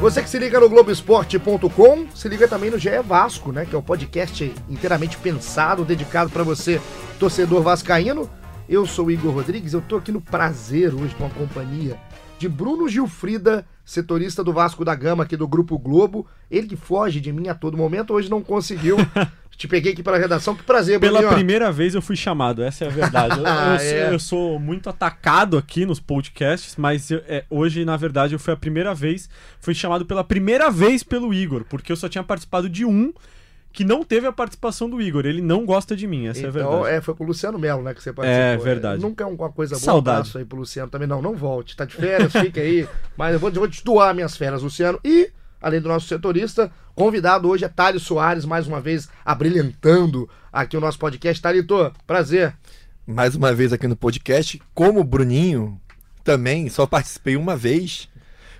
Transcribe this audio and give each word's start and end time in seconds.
Você 0.00 0.22
que 0.22 0.30
se 0.30 0.38
liga 0.38 0.60
no 0.60 0.68
Globoesporte.com, 0.68 2.06
se 2.14 2.28
liga 2.28 2.46
também 2.46 2.70
no 2.70 2.78
GE 2.78 3.02
Vasco, 3.04 3.50
né? 3.50 3.66
Que 3.66 3.74
é 3.74 3.76
o 3.76 3.80
um 3.80 3.84
podcast 3.84 4.54
inteiramente 4.68 5.16
pensado, 5.16 5.84
dedicado 5.84 6.30
para 6.30 6.44
você, 6.44 6.80
torcedor 7.18 7.62
vascaíno. 7.62 8.30
Eu 8.68 8.86
sou 8.86 9.06
o 9.06 9.10
Igor 9.10 9.34
Rodrigues, 9.34 9.72
eu 9.72 9.80
tô 9.80 9.96
aqui 9.96 10.12
no 10.12 10.20
prazer 10.20 10.94
hoje 10.94 11.16
com 11.16 11.26
a 11.26 11.30
companhia 11.30 11.98
de 12.38 12.48
Bruno 12.48 12.88
Gilfrida, 12.88 13.66
setorista 13.84 14.44
do 14.44 14.52
Vasco 14.52 14.84
da 14.84 14.94
Gama 14.94 15.24
aqui 15.24 15.36
do 15.36 15.48
Grupo 15.48 15.78
Globo. 15.78 16.26
Ele 16.50 16.66
que 16.68 16.76
foge 16.76 17.20
de 17.20 17.32
mim 17.32 17.48
a 17.48 17.54
todo 17.54 17.76
momento, 17.76 18.12
hoje 18.14 18.30
não 18.30 18.42
conseguiu. 18.42 18.96
Te 19.56 19.66
peguei 19.66 19.92
aqui 19.92 20.04
para 20.04 20.16
a 20.16 20.20
redação, 20.20 20.54
que 20.54 20.62
prazer, 20.62 21.00
Pela 21.00 21.18
Bruninho. 21.18 21.34
primeira 21.34 21.72
vez 21.72 21.92
eu 21.92 22.00
fui 22.00 22.14
chamado, 22.14 22.62
essa 22.62 22.84
é 22.84 22.86
a 22.86 22.90
verdade. 22.92 23.40
Eu, 23.40 23.42
Ah, 23.48 23.74
eu, 23.74 23.78
sou- 23.80 23.88
é. 23.98 24.14
eu 24.14 24.18
sou 24.20 24.58
muito 24.60 24.88
atacado 24.88 25.58
aqui 25.58 25.84
nos 25.84 25.98
podcasts, 25.98 26.76
mas 26.76 27.10
eu- 27.10 27.24
é, 27.26 27.44
hoje, 27.50 27.84
na 27.84 27.96
verdade, 27.96 28.34
eu 28.36 28.38
fui 28.38 28.52
a 28.52 28.56
primeira 28.56 28.94
vez, 28.94 29.28
fui 29.58 29.74
chamado 29.74 30.06
pela 30.06 30.22
primeira 30.22 30.70
vez 30.70 31.02
pelo 31.02 31.34
Igor, 31.34 31.64
porque 31.68 31.90
eu 31.90 31.96
só 31.96 32.08
tinha 32.08 32.22
participado 32.22 32.68
de 32.68 32.84
um 32.84 33.12
que 33.72 33.84
não 33.84 34.02
teve 34.02 34.26
a 34.26 34.32
participação 34.32 34.88
do 34.90 35.00
Igor. 35.00 35.24
Ele 35.26 35.40
não 35.42 35.64
gosta 35.64 35.94
de 35.94 36.06
mim, 36.06 36.26
essa 36.26 36.40
é 36.40 36.46
a 36.46 36.48
Então, 36.48 36.70
verdade. 36.80 36.96
é, 36.96 37.00
foi 37.00 37.14
pro 37.14 37.24
Luciano 37.24 37.58
Melo, 37.58 37.82
né, 37.82 37.94
que 37.94 38.02
você 38.02 38.12
participou. 38.12 38.42
É, 38.44 38.56
verdade. 38.56 39.00
Nunca 39.02 39.24
é 39.24 39.26
uma 39.26 39.50
coisa 39.52 39.74
boa. 39.76 39.84
Saudade. 39.84 40.16
Abraço 40.18 40.38
aí 40.38 40.44
pro 40.44 40.58
Luciano 40.58 40.90
também. 40.90 41.06
Não, 41.06 41.22
não 41.22 41.36
volte. 41.36 41.76
Tá 41.76 41.84
de 41.84 41.94
férias, 41.94 42.32
fica 42.32 42.60
aí. 42.60 42.88
Mas 43.16 43.34
eu 43.34 43.38
vou, 43.38 43.50
vou 43.52 43.68
te 43.68 43.84
doar 43.84 44.14
minhas 44.14 44.36
férias, 44.36 44.62
Luciano. 44.62 44.98
E, 45.04 45.30
além 45.60 45.80
do 45.80 45.88
nosso 45.88 46.06
setorista, 46.08 46.70
convidado 46.94 47.48
hoje 47.48 47.64
é 47.64 47.68
Thales 47.68 48.02
Soares, 48.02 48.44
mais 48.44 48.66
uma 48.66 48.80
vez 48.80 49.08
abrilhantando 49.24 50.28
aqui 50.52 50.76
o 50.76 50.80
nosso 50.80 50.98
podcast. 50.98 51.40
Thalito, 51.42 51.92
prazer. 52.06 52.54
mais 53.06 53.34
uma 53.36 53.52
vez 53.52 53.72
aqui 53.72 53.86
no 53.86 53.96
podcast. 53.96 54.60
Como 54.74 55.00
o 55.00 55.04
Bruninho, 55.04 55.80
também 56.24 56.68
só 56.68 56.86
participei 56.86 57.36
uma 57.36 57.54
vez, 57.56 58.08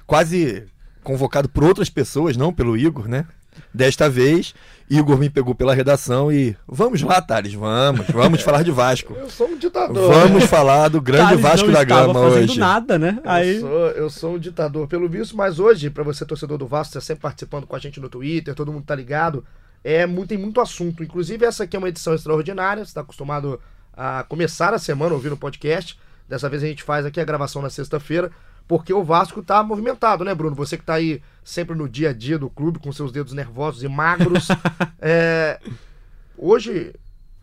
quase 0.06 0.64
convocado 1.02 1.48
por 1.48 1.64
outras 1.64 1.88
pessoas, 1.90 2.36
não 2.36 2.52
pelo 2.52 2.76
Igor, 2.76 3.08
né? 3.08 3.26
Desta 3.72 4.08
vez, 4.08 4.54
Igor 4.90 5.18
me 5.18 5.28
pegou 5.28 5.54
pela 5.54 5.74
redação 5.74 6.32
e 6.32 6.56
vamos 6.66 7.02
lá, 7.02 7.20
Thales, 7.20 7.52
vamos, 7.52 8.06
vamos 8.08 8.40
falar 8.40 8.62
de 8.62 8.70
Vasco. 8.70 9.14
Eu 9.14 9.28
sou 9.28 9.48
um 9.48 9.56
ditador. 9.56 10.12
Vamos 10.12 10.44
falar 10.44 10.88
do 10.88 11.00
grande 11.00 11.24
Thales 11.24 11.40
Vasco 11.42 11.66
não 11.66 11.74
da 11.74 11.84
Gama 11.84 12.20
hoje. 12.20 12.58
nada, 12.58 12.98
né? 12.98 13.18
Aí, 13.24 13.56
Eu, 13.56 13.60
sou, 13.60 13.88
eu 13.90 14.10
sou 14.10 14.34
um 14.34 14.38
ditador 14.38 14.88
pelo 14.88 15.08
visto, 15.08 15.36
mas 15.36 15.58
hoje, 15.58 15.90
pra 15.90 16.02
você 16.02 16.24
torcedor 16.24 16.56
do 16.56 16.66
Vasco, 16.66 16.92
você 16.94 17.00
sempre 17.00 17.22
participando 17.22 17.66
com 17.66 17.76
a 17.76 17.78
gente 17.78 18.00
no 18.00 18.08
Twitter, 18.08 18.54
todo 18.54 18.72
mundo 18.72 18.84
tá 18.84 18.94
ligado, 18.94 19.44
é 19.84 20.06
muito, 20.06 20.30
tem 20.30 20.38
muito 20.38 20.60
assunto. 20.60 21.02
Inclusive, 21.04 21.44
essa 21.44 21.64
aqui 21.64 21.76
é 21.76 21.78
uma 21.78 21.88
edição 21.88 22.14
extraordinária, 22.14 22.84
você 22.84 22.94
tá 22.94 23.02
acostumado 23.02 23.60
a 23.94 24.24
começar 24.28 24.72
a 24.72 24.78
semana 24.78 25.14
ouvindo 25.14 25.32
o 25.32 25.38
podcast. 25.38 25.98
Dessa 26.28 26.48
vez 26.48 26.62
a 26.62 26.66
gente 26.66 26.82
faz 26.82 27.04
aqui 27.06 27.20
a 27.20 27.24
gravação 27.24 27.62
na 27.62 27.70
sexta-feira, 27.70 28.30
porque 28.68 28.92
o 28.92 29.02
Vasco 29.02 29.42
tá 29.42 29.62
movimentado, 29.62 30.22
né, 30.24 30.34
Bruno? 30.34 30.54
Você 30.54 30.76
que 30.76 30.84
tá 30.84 30.94
aí 30.94 31.22
sempre 31.42 31.74
no 31.74 31.88
dia 31.88 32.10
a 32.10 32.12
dia 32.12 32.38
do 32.38 32.50
clube, 32.50 32.78
com 32.78 32.92
seus 32.92 33.10
dedos 33.10 33.32
nervosos 33.32 33.82
e 33.82 33.88
magros. 33.88 34.48
é, 35.00 35.58
hoje, 36.36 36.94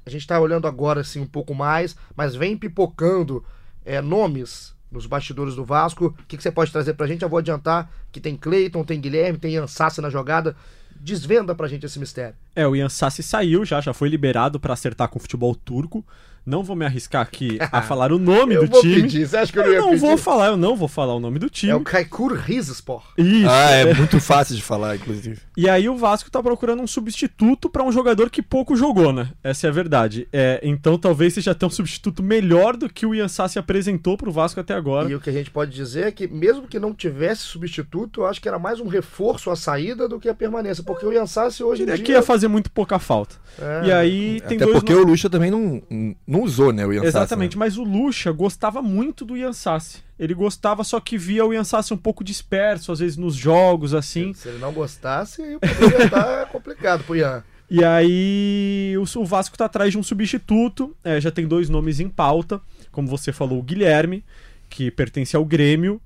a 0.05 0.09
gente 0.11 0.27
tá 0.27 0.39
olhando 0.39 0.67
agora 0.67 1.01
assim 1.01 1.19
um 1.19 1.25
pouco 1.25 1.55
mais, 1.55 1.95
mas 2.15 2.35
vem 2.35 2.55
pipocando 2.55 3.43
é, 3.83 3.99
nomes 3.99 4.75
nos 4.91 5.07
bastidores 5.07 5.55
do 5.55 5.65
Vasco. 5.65 6.05
O 6.05 6.25
que, 6.27 6.37
que 6.37 6.43
você 6.43 6.51
pode 6.51 6.71
trazer 6.71 6.93
pra 6.93 7.07
gente? 7.07 7.23
Eu 7.23 7.29
vou 7.29 7.39
adiantar 7.39 7.91
que 8.11 8.21
tem 8.21 8.37
Cleiton, 8.37 8.83
tem 8.83 9.01
Guilherme, 9.01 9.39
tem 9.39 9.57
Ansassi 9.57 9.99
na 10.01 10.11
jogada. 10.11 10.55
Desvenda 10.95 11.53
pra 11.55 11.67
gente 11.67 11.85
esse 11.85 11.99
mistério. 11.99 12.35
é, 12.55 12.65
o 12.67 12.75
Ian 12.75 12.87
Sassi 12.87 13.21
saiu 13.21 13.65
já, 13.65 13.81
já 13.81 13.93
foi 13.93 14.07
liberado 14.07 14.59
pra 14.59 14.73
acertar 14.73 15.09
com 15.09 15.17
o 15.17 15.21
futebol 15.21 15.53
turco. 15.53 16.05
Não 16.45 16.63
vou 16.63 16.75
me 16.75 16.85
arriscar 16.85 17.21
aqui 17.21 17.57
a 17.71 17.81
falar 17.81 18.11
o 18.11 18.19
nome 18.19 18.55
do 18.57 18.67
time. 18.81 19.01
pedir. 19.03 19.27
Você 19.27 19.37
acha 19.37 19.51
que 19.51 19.59
eu 19.59 19.63
não 19.63 19.69
Eu 19.69 19.73
ia 19.75 19.81
não 19.81 19.89
pedir? 19.89 20.01
vou 20.01 20.17
falar, 20.17 20.47
eu 20.47 20.57
não 20.57 20.75
vou 20.75 20.87
falar 20.87 21.15
o 21.15 21.19
nome 21.19 21.39
do 21.39 21.49
time. 21.49 21.71
É 21.71 21.75
o 21.75 21.81
Kaikur 21.81 22.33
Rizespor. 22.33 23.03
Isso. 23.17 23.49
Ah, 23.49 23.71
é 23.71 23.93
muito 23.93 24.19
fácil 24.19 24.55
de 24.55 24.61
falar, 24.61 24.95
inclusive. 24.95 25.39
E 25.57 25.67
aí 25.69 25.87
o 25.89 25.95
Vasco 25.97 26.29
tá 26.29 26.41
procurando 26.43 26.81
um 26.81 26.87
substituto 26.87 27.69
pra 27.69 27.83
um 27.83 27.91
jogador 27.91 28.29
que 28.29 28.41
pouco 28.41 28.75
jogou, 28.75 29.11
né? 29.11 29.29
Essa 29.43 29.67
é 29.67 29.69
a 29.69 29.73
verdade. 29.73 30.27
É, 30.31 30.59
então 30.63 30.97
talvez 30.97 31.33
seja 31.33 31.51
até 31.51 31.65
um 31.65 31.69
substituto 31.69 32.21
melhor 32.21 32.75
do 32.77 32.89
que 32.89 33.05
o 33.05 33.15
Ian 33.15 33.27
Sassi 33.27 33.57
apresentou 33.57 34.17
pro 34.17 34.31
Vasco 34.31 34.59
até 34.59 34.73
agora. 34.73 35.09
E 35.09 35.15
o 35.15 35.19
que 35.19 35.29
a 35.29 35.33
gente 35.33 35.49
pode 35.49 35.71
dizer 35.71 36.07
é 36.07 36.11
que, 36.11 36.27
mesmo 36.27 36.67
que 36.67 36.77
não 36.79 36.93
tivesse 36.93 37.41
substituto, 37.43 38.21
eu 38.21 38.27
acho 38.27 38.41
que 38.41 38.47
era 38.47 38.59
mais 38.59 38.79
um 38.79 38.87
reforço 38.87 39.49
à 39.49 39.55
saída 39.55 40.07
do 40.07 40.19
que 40.19 40.29
a 40.29 40.33
permanência. 40.33 40.83
Porque 40.83 41.05
o 41.05 41.11
Yansassi 41.11 41.63
hoje 41.63 41.81
em 41.83 41.85
Diria 41.85 41.95
dia... 41.97 42.05
que 42.05 42.11
ia 42.11 42.21
fazer 42.21 42.47
muito 42.47 42.69
pouca 42.71 42.99
falta. 42.99 43.35
É. 43.59 43.87
E 43.87 43.91
aí 43.91 44.41
tem 44.41 44.57
Até 44.57 44.65
dois 44.65 44.77
porque 44.79 44.93
no- 44.93 45.01
o 45.01 45.05
Lucha 45.05 45.29
também 45.29 45.49
não, 45.49 45.81
não 46.27 46.34
usou, 46.41 46.71
né, 46.71 46.85
o 46.85 46.93
Ian 46.93 47.01
Sassi, 47.01 47.17
Exatamente, 47.17 47.55
né? 47.55 47.59
mas 47.59 47.77
o 47.77 47.83
Lucha 47.83 48.31
gostava 48.31 48.81
muito 48.81 49.25
do 49.25 49.37
Ian 49.37 49.53
Sassi. 49.53 50.03
Ele 50.17 50.33
gostava, 50.33 50.83
só 50.83 50.99
que 50.99 51.17
via 51.17 51.45
o 51.45 51.53
Ian 51.53 51.63
Sassi 51.63 51.93
um 51.93 51.97
pouco 51.97 52.23
disperso, 52.23 52.91
às 52.91 52.99
vezes 52.99 53.17
nos 53.17 53.35
jogos, 53.35 53.93
assim. 53.93 54.33
Se 54.33 54.47
ele 54.49 54.59
não 54.59 54.71
gostasse, 54.71 55.41
aí 55.41 55.59
poderia 55.59 56.05
estar 56.05 56.45
complicado 56.51 57.03
pro 57.03 57.15
Ian. 57.15 57.43
E 57.69 57.83
aí 57.83 58.95
o, 58.97 59.19
o 59.19 59.25
Vasco 59.25 59.57
tá 59.57 59.65
atrás 59.65 59.91
de 59.91 59.97
um 59.97 60.03
substituto. 60.03 60.95
é, 61.03 61.19
já 61.19 61.31
tem 61.31 61.47
dois 61.47 61.69
nomes 61.69 61.99
em 61.99 62.09
pauta. 62.09 62.61
Como 62.91 63.07
você 63.07 63.31
falou, 63.33 63.59
o 63.59 63.63
Guilherme, 63.63 64.23
que 64.69 64.89
pertence 64.91 65.35
ao 65.35 65.45
Grêmio, 65.45 66.01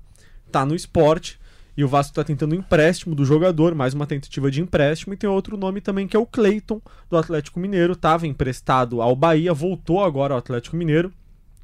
tá 0.50 0.64
no 0.64 0.74
esporte. 0.74 1.39
E 1.76 1.84
o 1.84 1.88
Vasco 1.88 2.14
tá 2.14 2.24
tentando 2.24 2.54
empréstimo 2.54 3.14
do 3.14 3.24
jogador, 3.24 3.74
mais 3.74 3.94
uma 3.94 4.06
tentativa 4.06 4.50
de 4.50 4.60
empréstimo. 4.60 5.14
E 5.14 5.16
tem 5.16 5.28
outro 5.28 5.56
nome 5.56 5.80
também 5.80 6.06
que 6.06 6.16
é 6.16 6.20
o 6.20 6.26
Cleiton, 6.26 6.80
do 7.08 7.16
Atlético 7.16 7.60
Mineiro. 7.60 7.96
Tava 7.96 8.26
emprestado 8.26 9.00
ao 9.00 9.14
Bahia, 9.16 9.54
voltou 9.54 10.02
agora 10.02 10.34
ao 10.34 10.38
Atlético 10.38 10.76
Mineiro. 10.76 11.12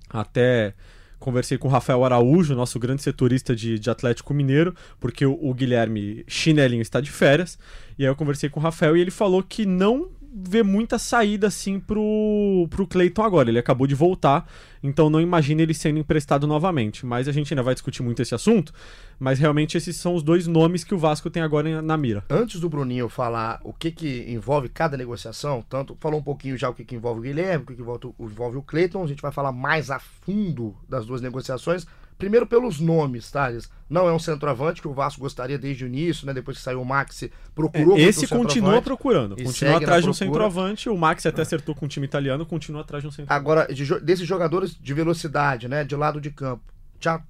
Até 0.08 0.74
conversei 1.18 1.58
com 1.58 1.66
o 1.68 1.70
Rafael 1.70 2.04
Araújo, 2.04 2.54
nosso 2.54 2.78
grande 2.78 3.02
setorista 3.02 3.56
de, 3.56 3.78
de 3.78 3.90
Atlético 3.90 4.34
Mineiro, 4.34 4.74
porque 5.00 5.24
o, 5.24 5.32
o 5.40 5.52
Guilherme 5.54 6.24
Chinelinho 6.28 6.82
está 6.82 7.00
de 7.00 7.10
férias. 7.10 7.58
E 7.98 8.04
aí 8.04 8.10
eu 8.10 8.16
conversei 8.16 8.48
com 8.48 8.60
o 8.60 8.62
Rafael 8.62 8.96
e 8.96 9.00
ele 9.00 9.10
falou 9.10 9.42
que 9.42 9.66
não 9.66 10.10
vê 10.38 10.62
muita 10.62 10.98
saída 10.98 11.46
assim 11.46 11.80
pro, 11.80 12.66
pro 12.68 12.86
Cleiton 12.86 13.22
agora. 13.22 13.48
Ele 13.48 13.58
acabou 13.58 13.86
de 13.86 13.94
voltar, 13.94 14.46
então 14.82 15.08
não 15.08 15.20
imagina 15.20 15.62
ele 15.62 15.72
sendo 15.72 15.98
emprestado 15.98 16.46
novamente. 16.46 17.06
Mas 17.06 17.26
a 17.26 17.32
gente 17.32 17.52
ainda 17.54 17.62
vai 17.62 17.72
discutir 17.72 18.02
muito 18.02 18.20
esse 18.20 18.34
assunto. 18.34 18.72
Mas 19.18 19.38
realmente 19.38 19.78
esses 19.78 19.96
são 19.96 20.14
os 20.14 20.22
dois 20.22 20.46
nomes 20.46 20.84
que 20.84 20.94
o 20.94 20.98
Vasco 20.98 21.30
tem 21.30 21.42
agora 21.42 21.80
na 21.80 21.96
mira. 21.96 22.22
Antes 22.28 22.60
do 22.60 22.68
Bruninho 22.68 23.08
falar 23.08 23.60
o 23.64 23.72
que, 23.72 23.90
que 23.90 24.26
envolve 24.28 24.68
cada 24.68 24.96
negociação, 24.96 25.64
tanto 25.68 25.96
falou 25.98 26.20
um 26.20 26.22
pouquinho 26.22 26.58
já 26.58 26.68
o 26.68 26.74
que, 26.74 26.84
que 26.84 26.94
envolve 26.94 27.20
o 27.20 27.22
Guilherme, 27.22 27.64
o 27.64 27.66
que, 27.66 27.74
que 27.74 27.82
envolve 27.82 28.58
o 28.58 28.62
Cleiton, 28.62 29.02
a 29.02 29.06
gente 29.06 29.22
vai 29.22 29.32
falar 29.32 29.52
mais 29.52 29.90
a 29.90 29.98
fundo 29.98 30.76
das 30.86 31.06
duas 31.06 31.22
negociações. 31.22 31.86
Primeiro 32.18 32.46
pelos 32.46 32.80
nomes, 32.80 33.30
Thales. 33.30 33.68
Não 33.88 34.08
é 34.08 34.12
um 34.12 34.18
centroavante 34.18 34.80
que 34.80 34.88
o 34.88 34.94
Vasco 34.94 35.20
gostaria 35.20 35.58
desde 35.58 35.84
o 35.84 35.86
início, 35.86 36.26
né? 36.26 36.32
Depois 36.32 36.56
que 36.56 36.62
saiu 36.62 36.80
o 36.80 36.84
Maxi, 36.84 37.30
procurou 37.54 37.96
É, 37.96 38.00
Esse 38.02 38.24
um 38.24 38.38
continua 38.38 38.80
procurando. 38.80 39.36
Continua 39.36 39.76
atrás 39.76 40.02
de 40.02 40.10
um 40.10 40.14
centroavante. 40.14 40.88
O 40.88 40.96
Max 40.96 41.26
até 41.26 41.42
acertou 41.42 41.74
com 41.74 41.84
o 41.86 41.88
time 41.88 42.06
italiano, 42.06 42.44
continua 42.46 42.80
atrás 42.80 43.02
de 43.02 43.08
um 43.08 43.10
centroavante. 43.10 43.40
Agora, 43.40 43.72
de 43.72 44.00
desses 44.00 44.26
jogadores 44.26 44.74
de 44.74 44.94
velocidade, 44.94 45.68
né? 45.68 45.84
De 45.84 45.94
lado 45.94 46.20
de 46.20 46.30
campo. 46.30 46.62
Já, 46.98 47.22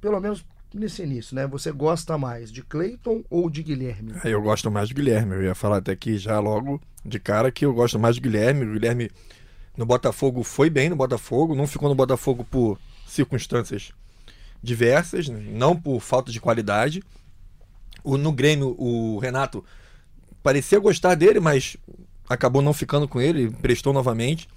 pelo 0.00 0.18
menos 0.18 0.44
nesse 0.74 1.02
início, 1.02 1.36
né? 1.36 1.46
Você 1.46 1.70
gosta 1.70 2.16
mais 2.16 2.50
de 2.50 2.62
Cleiton 2.62 3.22
ou 3.28 3.50
de 3.50 3.62
Guilherme? 3.62 4.14
Aí 4.24 4.32
eu 4.32 4.40
gosto 4.40 4.70
mais 4.70 4.88
do 4.88 4.94
Guilherme. 4.94 5.34
Eu 5.34 5.42
ia 5.42 5.54
falar 5.54 5.78
até 5.78 5.92
aqui 5.92 6.16
já 6.16 6.40
logo 6.40 6.80
de 7.04 7.20
cara 7.20 7.50
que 7.50 7.64
eu 7.64 7.74
gosto 7.74 7.98
mais 7.98 8.16
do 8.16 8.22
Guilherme. 8.22 8.64
O 8.64 8.72
Guilherme 8.72 9.10
no 9.76 9.84
Botafogo 9.84 10.42
foi 10.42 10.70
bem 10.70 10.88
no 10.88 10.96
Botafogo, 10.96 11.54
não 11.54 11.66
ficou 11.66 11.88
no 11.88 11.94
Botafogo 11.94 12.44
por 12.44 12.78
circunstâncias 13.06 13.92
diversas, 14.62 15.28
não 15.28 15.76
por 15.76 16.00
falta 16.00 16.30
de 16.30 16.40
qualidade. 16.40 17.02
O, 18.02 18.16
no 18.16 18.32
Grêmio, 18.32 18.74
o 18.78 19.18
Renato 19.18 19.64
parecia 20.42 20.78
gostar 20.78 21.14
dele, 21.14 21.40
mas 21.40 21.76
acabou 22.28 22.62
não 22.62 22.72
ficando 22.72 23.08
com 23.08 23.20
ele, 23.20 23.50
prestou 23.50 23.92
novamente. 23.92 24.48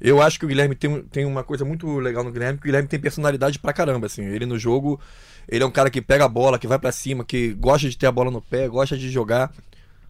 Eu 0.00 0.22
acho 0.22 0.38
que 0.38 0.46
o 0.46 0.48
Guilherme 0.48 0.74
tem, 0.74 1.02
tem 1.02 1.24
uma 1.26 1.44
coisa 1.44 1.64
muito 1.64 1.98
legal 1.98 2.24
no 2.24 2.32
Guilherme, 2.32 2.58
que 2.58 2.64
o 2.64 2.66
Guilherme 2.66 2.88
tem 2.88 2.98
personalidade 2.98 3.58
pra 3.58 3.72
caramba, 3.72 4.06
assim. 4.06 4.24
Ele 4.24 4.46
no 4.46 4.58
jogo, 4.58 4.98
ele 5.46 5.62
é 5.62 5.66
um 5.66 5.70
cara 5.70 5.90
que 5.90 6.00
pega 6.00 6.24
a 6.24 6.28
bola, 6.28 6.58
que 6.58 6.66
vai 6.66 6.78
pra 6.78 6.90
cima, 6.90 7.22
que 7.22 7.52
gosta 7.52 7.88
de 7.88 7.98
ter 7.98 8.06
a 8.06 8.12
bola 8.12 8.30
no 8.30 8.40
pé, 8.40 8.66
gosta 8.66 8.96
de 8.96 9.10
jogar. 9.10 9.52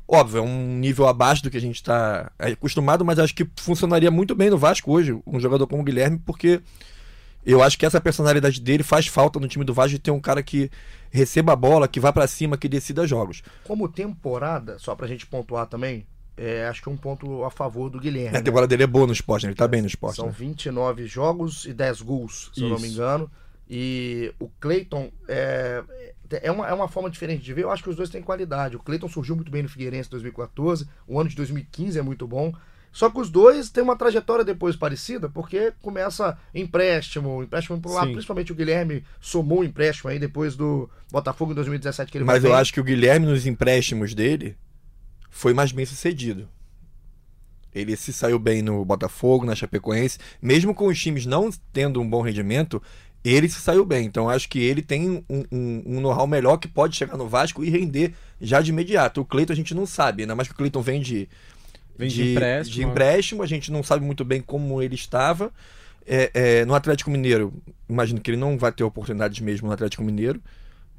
Óbvio, 0.07 0.39
é 0.39 0.43
um 0.43 0.79
nível 0.79 1.09
abaixo 1.09 1.43
do 1.43 1.51
que 1.51 1.57
a 1.57 1.61
gente 1.61 1.83
tá 1.83 2.31
acostumado, 2.39 3.05
mas 3.05 3.19
acho 3.19 3.35
que 3.35 3.49
funcionaria 3.57 4.11
muito 4.11 4.35
bem 4.35 4.51
no 4.51 4.59
Vasco 4.59 4.93
hoje, 4.93 5.17
um 5.27 5.41
jogador 5.41 5.67
como 5.67 5.83
o 5.83 5.85
Guilherme, 5.85 6.21
porque 6.25 6.61
eu 7.45 7.63
acho 7.63 7.79
que 7.79 7.87
essa 7.87 8.01
personalidade 8.01 8.61
dele 8.61 8.83
faz 8.83 9.07
falta 9.07 9.41
no 9.41 9.49
time 9.49 9.65
do 9.65 9.75
Vasco 9.75 9.91
de 9.91 9.99
ter 9.99 10.11
um 10.11 10.21
cara 10.21 10.43
que 10.43 10.71
receba 11.11 11.53
a 11.53 11.57
bola, 11.57 11.89
que 11.89 12.01
vá 12.01 12.13
pra 12.13 12.27
cima, 12.27 12.57
que 12.57 12.69
decida 12.69 13.07
jogos. 13.07 13.43
Como 13.65 13.89
temporada, 13.89 14.79
só 14.79 14.95
pra 14.95 15.07
gente 15.07 15.27
pontuar 15.27 15.67
também, 15.67 16.07
é, 16.37 16.67
acho 16.69 16.83
que 16.83 16.89
é 16.89 16.93
um 16.93 16.97
ponto 16.97 17.45
a 17.45 17.51
favor 17.51 17.91
do 17.91 18.01
Guilherme. 18.01 18.29
A 18.31 18.33
né? 18.33 18.43
temporada 18.43 18.69
dele 18.69 18.85
é 18.85 18.87
boa 18.87 19.07
no 19.07 19.13
esporte, 19.13 19.45
né? 19.45 19.51
ele 19.51 19.57
tá 19.57 19.69
bem 19.69 19.81
no 19.81 19.87
esporte. 19.87 20.17
São 20.17 20.27
né? 20.27 20.35
29 20.37 21.07
jogos 21.07 21.65
e 21.67 21.73
10 21.73 22.03
gols, 22.03 22.51
se 22.55 22.63
eu 22.63 22.69
não 22.69 22.79
me 22.79 22.87
Isso. 22.87 22.95
engano. 22.95 23.31
E 23.69 24.35
o 24.41 24.49
Cleiton 24.59 25.13
é, 25.29 25.85
é, 26.43 26.51
uma, 26.51 26.67
é 26.67 26.73
uma 26.73 26.89
forma 26.89 27.09
diferente 27.09 27.43
de 27.43 27.55
ver. 27.55 27.63
Eu 27.63 27.71
acho 27.71 27.83
que 27.83 27.91
os 27.91 27.95
dois 27.95 28.11
têm 28.11 28.23
qualidade. 28.23 28.75
O 28.75 28.81
Cleiton 28.81 29.09
surgiu 29.09 29.37
muito 29.37 29.51
bem 29.51 29.63
no 29.63 29.69
Figueirense 29.69 30.09
em 30.09 30.11
2014. 30.11 30.89
O 31.07 31.21
ano 31.21 31.29
de 31.29 31.37
2015 31.37 31.99
é 31.99 32.03
muito 32.03 32.27
bom. 32.27 32.53
Só 32.93 33.09
que 33.09 33.21
os 33.21 33.31
dois 33.31 33.71
têm 33.71 33.85
uma 33.85 33.97
trajetória 33.97 34.45
depois 34.45 34.75
parecida, 34.75 35.29
porque 35.29 35.73
começa 35.81 36.37
empréstimo, 36.55 37.43
empréstimo 37.43 37.81
pro 37.81 37.93
lado, 37.93 38.11
principalmente 38.11 38.51
o 38.51 38.55
Guilherme 38.55 39.05
somou 39.21 39.61
um 39.61 39.65
empréstimo 39.65 40.11
aí 40.11 40.19
depois 40.19 40.57
do 40.57 40.91
Botafogo 41.11 41.53
em 41.53 41.55
2017 41.55 42.11
que 42.11 42.19
ele 42.19 42.25
Mas 42.25 42.43
eu 42.43 42.51
bem. 42.51 42.59
acho 42.59 42.73
que 42.73 42.81
o 42.81 42.85
Guilherme, 42.85 43.27
nos 43.27 43.47
empréstimos 43.47 44.13
dele, 44.13 44.57
foi 45.31 45.55
mais 45.55 45.71
bem 45.71 45.87
sucedido. 45.87 46.49
Ele 47.73 47.95
se 47.97 48.13
saiu 48.13 48.39
bem 48.39 48.63
no 48.63 48.85
Botafogo, 48.85 49.47
na 49.47 49.55
Chapecoense. 49.55 50.19
Mesmo 50.43 50.75
com 50.75 50.87
os 50.87 51.01
times 51.01 51.25
não 51.25 51.51
tendo 51.73 52.01
um 52.01 52.09
bom 52.09 52.21
rendimento, 52.21 52.83
ele 53.25 53.49
se 53.49 53.61
saiu 53.61 53.85
bem. 53.85 54.07
Então 54.07 54.29
acho 54.29 54.49
que 54.49 54.59
ele 54.59 54.83
tem 54.83 55.09
um, 55.09 55.45
um, 55.53 55.83
um 55.87 56.01
know-how 56.01 56.27
melhor 56.27 56.57
que 56.57 56.67
pode 56.67 56.97
chegar 56.97 57.17
no 57.17 57.29
Vasco 57.29 57.63
e 57.63 57.71
render 57.71 58.15
já 58.41 58.61
de 58.61 58.71
imediato. 58.71 59.21
O 59.21 59.25
Cleiton 59.25 59.53
a 59.53 59.57
gente 59.57 59.75
não 59.75 59.87
sabe, 59.87 60.23
ainda 60.23 60.35
mais 60.35 60.49
que 60.49 60.55
o 60.55 60.57
Cleiton 60.57 60.83
vem 60.83 61.01
de, 61.01 61.29
Vem 62.01 62.09
de 62.09 62.33
empréstimo. 62.33 62.75
de 62.75 62.83
empréstimo, 62.85 63.43
a 63.43 63.47
gente 63.47 63.71
não 63.71 63.83
sabe 63.83 64.05
muito 64.05 64.25
bem 64.25 64.41
como 64.41 64.83
ele 64.83 64.95
estava. 64.95 65.53
É, 66.07 66.31
é, 66.35 66.65
no 66.65 66.75
Atlético 66.75 67.11
Mineiro, 67.11 67.53
imagino 67.89 68.21
que 68.21 68.31
ele 68.31 68.39
não 68.39 68.59
vai 68.59 68.73
ter 68.73 68.83
oportunidades 68.83 69.39
mesmo 69.41 69.69
no 69.69 69.75
Atlético 69.75 70.03
Mineiro. 70.03 70.41